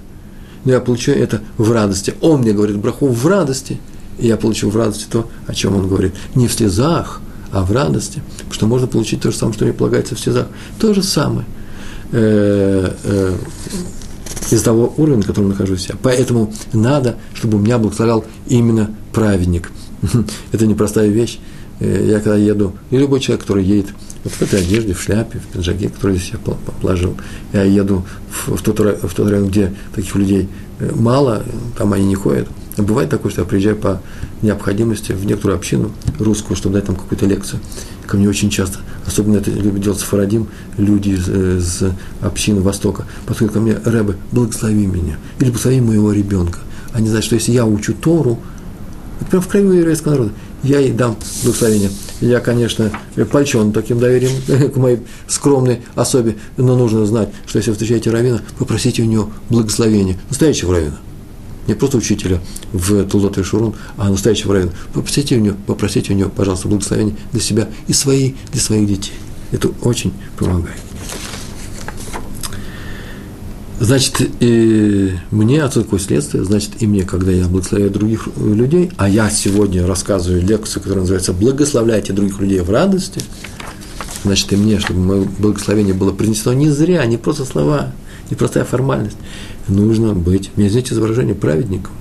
Но 0.66 0.72
я 0.72 0.80
получу 0.80 1.12
это 1.12 1.42
в 1.58 1.72
радости. 1.72 2.16
Он 2.22 2.42
мне 2.42 2.54
говорит 2.54 2.78
браху 2.78 3.08
в 3.08 3.28
радости, 3.28 3.80
и 4.18 4.28
я 4.28 4.38
получу 4.38 4.70
в 4.70 4.78
радости 4.78 5.06
то, 5.12 5.30
о 5.46 5.54
чем 5.54 5.76
он 5.76 5.88
говорит. 5.88 6.14
Не 6.34 6.48
в 6.48 6.54
слезах, 6.54 7.22
а 7.52 7.64
в 7.64 7.72
радости. 7.72 8.24
Потому 8.38 8.54
что 8.54 8.68
можно 8.68 8.88
получить 8.88 9.22
то 9.22 9.32
же 9.32 9.38
самое, 9.38 9.54
что 9.54 9.66
мне 9.66 9.74
полагается 9.74 10.16
в 10.16 10.20
слезах. 10.20 10.48
То 10.80 10.94
же 10.94 11.04
самое. 11.04 11.46
Э, 12.12 12.92
э, 13.04 13.36
из 14.50 14.62
того 14.62 14.94
уровня, 14.98 15.18
на 15.18 15.24
котором 15.24 15.50
нахожусь 15.50 15.88
я. 15.90 15.96
Поэтому 16.02 16.54
надо, 16.72 17.18
чтобы 17.34 17.60
меня 17.60 17.78
благословлял 17.78 18.26
именно 18.48 18.90
праведник– 19.12 19.72
это 20.52 20.66
непростая 20.66 21.08
вещь. 21.10 21.40
Э, 21.80 22.06
я 22.08 22.20
когда 22.20 22.38
еду, 22.38 22.74
и 22.92 22.98
любой 22.98 23.20
человек, 23.20 23.42
который 23.42 23.64
едет 23.64 23.88
вот 24.24 24.34
в 24.34 24.42
этой 24.42 24.62
одежде, 24.62 24.94
в 24.94 25.02
шляпе, 25.02 25.40
в 25.40 25.48
пиджаке, 25.48 25.90
который 25.90 26.18
здесь 26.18 26.34
я 26.34 26.40
положил, 26.82 27.18
я 27.52 27.64
еду 27.64 28.06
в, 28.48 28.62
тот, 28.62 28.80
в 28.80 29.14
тот 29.14 29.30
район, 29.30 29.48
где 29.50 29.74
таких 29.94 30.16
людей 30.16 30.48
э, 30.80 30.92
мало, 30.96 31.44
там 31.78 31.94
они 31.94 32.06
не 32.06 32.16
ходят. 32.16 32.48
Бывает 32.78 33.10
такое, 33.10 33.32
что 33.32 33.42
я 33.42 33.48
приезжаю 33.48 33.76
по 33.76 34.02
необходимости 34.42 35.12
в 35.12 35.26
некоторую 35.26 35.58
общину 35.58 35.92
русскую, 36.20 36.58
чтобы 36.58 36.76
дать 36.76 36.86
там 36.86 36.96
какую-то 36.96 37.26
лекцию. 37.28 37.60
Ко 38.08 38.18
мне 38.18 38.28
очень 38.28 38.50
часто, 38.50 38.80
особенно 39.06 39.38
это 39.38 39.52
любит 39.52 39.82
делать 39.82 40.00
Сафарадим, 40.00 40.48
люди 40.78 41.10
из, 41.10 41.30
из 41.30 41.84
общины 42.22 42.62
Востока, 42.62 43.06
подходят 43.26 43.54
ко 43.54 43.60
мне, 43.60 43.78
Рэбе, 43.84 44.16
благослови 44.32 44.88
меня, 44.88 45.18
или 45.40 45.50
благослови 45.50 45.82
моего 45.82 46.12
ребенка. 46.12 46.60
Они 46.94 47.08
знают, 47.08 47.26
что 47.26 47.36
если 47.36 47.52
я 47.52 47.66
учу 47.66 47.94
Тору, 47.94 48.40
это 49.24 49.32
прям 49.32 49.42
в 49.42 49.48
крови 49.48 49.78
еврейского 49.78 50.12
народа. 50.12 50.32
Я 50.64 50.80
ей 50.80 50.92
дам 50.92 51.16
благословение. 51.44 51.90
Я, 52.22 52.40
конечно, 52.40 52.92
польчен 53.32 53.72
таким 53.72 54.00
доверием 54.00 54.72
к 54.72 54.76
моей 54.78 55.00
скромной 55.28 55.82
особе, 55.96 56.38
но 56.58 56.76
нужно 56.76 57.06
знать, 57.06 57.30
что 57.46 57.58
если 57.58 57.72
вы 57.72 57.76
встречаете 57.76 58.12
равина, 58.12 58.42
попросите 58.58 59.02
у 59.02 59.06
него 59.06 59.30
благословения, 59.50 60.18
настоящего 60.30 60.74
равина. 60.74 60.98
Не 61.68 61.76
просто 61.76 61.98
учителя 61.98 62.42
в 62.74 63.06
Тулдот 63.06 63.38
и 63.38 63.44
Шурун, 63.44 63.76
а 63.98 64.10
настоящего 64.10 64.54
равина. 64.54 64.72
Попросите 64.94 65.38
у 65.38 65.40
него, 65.40 65.56
попросите 65.66 66.14
у 66.14 66.16
него, 66.16 66.30
пожалуйста, 66.30 66.68
благословения 66.68 67.16
для 67.32 67.42
себя 67.42 67.70
и 67.88 67.94
свои, 67.94 68.34
для 68.52 68.62
своих 68.62 68.88
детей. 68.88 69.14
Это 69.52 69.70
очень 69.82 70.12
помогает. 70.38 70.80
Значит, 73.84 74.22
и 74.40 75.12
мне 75.30 75.62
отсюда 75.62 75.84
какое 75.84 76.00
следствие, 76.00 76.46
значит, 76.46 76.82
и 76.82 76.88
мне, 76.88 77.04
когда 77.04 77.32
я 77.32 77.50
благословляю 77.50 77.92
других 77.92 78.30
людей, 78.38 78.90
а 78.96 79.10
я 79.10 79.30
сегодня 79.30 79.86
рассказываю 79.86 80.42
лекцию, 80.42 80.82
которая 80.82 81.02
называется 81.02 81.34
«Благословляйте 81.34 82.14
других 82.14 82.40
людей 82.40 82.62
в 82.62 82.70
радости», 82.70 83.20
значит, 84.24 84.54
и 84.54 84.56
мне, 84.56 84.80
чтобы 84.80 85.02
мое 85.02 85.28
благословение 85.38 85.94
было 85.94 86.14
принесено 86.14 86.54
не 86.54 86.70
зря, 86.70 87.06
не 87.06 87.18
просто 87.18 87.44
слова, 87.44 87.92
не 88.30 88.38
простая 88.38 88.64
формальность, 88.64 89.18
нужно 89.68 90.14
быть, 90.14 90.52
мне 90.56 90.68
извините 90.70 90.96
за 90.96 91.02
выражение, 91.02 91.36
праведником. 91.36 91.92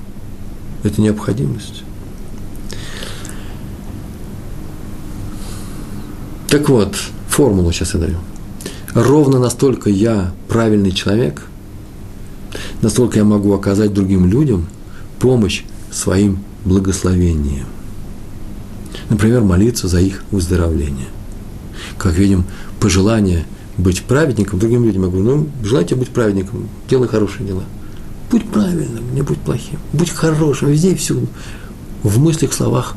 Это 0.84 1.00
необходимость. 1.00 1.82
Так 6.46 6.68
вот, 6.68 6.94
формулу 7.26 7.72
сейчас 7.72 7.94
я 7.94 8.00
даю. 8.00 8.18
Ровно 8.94 9.40
настолько 9.40 9.90
я 9.90 10.32
правильный 10.46 10.92
человек– 10.92 11.42
настолько 12.82 13.18
я 13.18 13.24
могу 13.24 13.54
оказать 13.54 13.94
другим 13.94 14.26
людям 14.26 14.66
помощь 15.18 15.62
своим 15.90 16.40
благословением. 16.64 17.66
Например, 19.08 19.40
молиться 19.40 19.88
за 19.88 20.00
их 20.00 20.24
выздоровление. 20.30 21.06
Как 21.96 22.14
видим, 22.14 22.44
пожелание 22.80 23.46
быть 23.78 24.02
праведником 24.02 24.58
другим 24.58 24.84
людям. 24.84 25.04
Я 25.04 25.08
говорю, 25.08 25.24
ну, 25.24 25.48
желайте 25.62 25.94
быть 25.94 26.10
праведником, 26.10 26.68
делай 26.90 27.08
хорошие 27.08 27.46
дела. 27.46 27.64
Будь 28.30 28.48
правильным, 28.48 29.14
не 29.14 29.22
будь 29.22 29.38
плохим. 29.38 29.78
Будь 29.92 30.10
хорошим 30.10 30.68
везде 30.68 30.92
и 30.92 30.94
всюду. 30.94 31.26
В 32.02 32.18
мыслях, 32.18 32.52
словах 32.52 32.94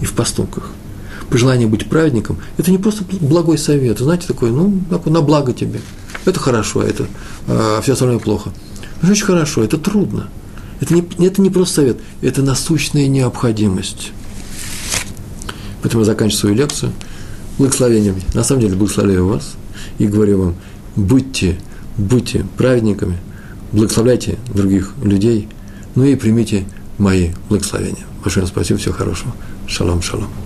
и 0.00 0.04
в 0.04 0.12
поступках. 0.12 0.70
Пожелание 1.30 1.66
быть 1.66 1.88
праведником– 1.88 2.36
это 2.58 2.70
не 2.70 2.78
просто 2.78 3.04
благой 3.20 3.58
совет. 3.58 3.98
Знаете, 3.98 4.26
такое, 4.26 4.50
ну, 4.50 4.80
на 5.06 5.22
благо 5.22 5.52
тебе. 5.52 5.80
Это 6.26 6.38
хорошо, 6.38 6.80
а 6.80 6.84
это, 6.84 7.06
а 7.48 7.80
все 7.82 7.94
остальное 7.94 8.18
плохо– 8.18 8.52
это 9.04 9.12
очень 9.12 9.26
хорошо, 9.26 9.62
это 9.62 9.78
трудно. 9.78 10.28
Это 10.80 10.94
не, 10.94 11.04
это 11.24 11.40
не 11.40 11.50
просто 11.50 11.76
совет, 11.76 11.98
это 12.20 12.42
насущная 12.42 13.06
необходимость. 13.06 14.12
Поэтому 15.82 16.02
я 16.02 16.06
заканчиваю 16.06 16.40
свою 16.40 16.56
лекцию 16.56 16.92
благословением. 17.58 18.16
На 18.34 18.42
самом 18.42 18.62
деле 18.62 18.76
благословляю 18.76 19.26
вас 19.26 19.54
и 19.98 20.06
говорю 20.06 20.42
вам, 20.42 20.54
будьте, 20.96 21.58
будьте 21.96 22.44
праведниками, 22.56 23.18
благословляйте 23.72 24.38
других 24.52 24.94
людей, 25.02 25.48
ну 25.94 26.04
и 26.04 26.16
примите 26.16 26.64
мои 26.98 27.30
благословения. 27.48 28.04
Большое 28.22 28.46
спасибо, 28.46 28.78
всего 28.78 28.94
хорошего. 28.94 29.34
Шалом, 29.66 30.02
шалом. 30.02 30.43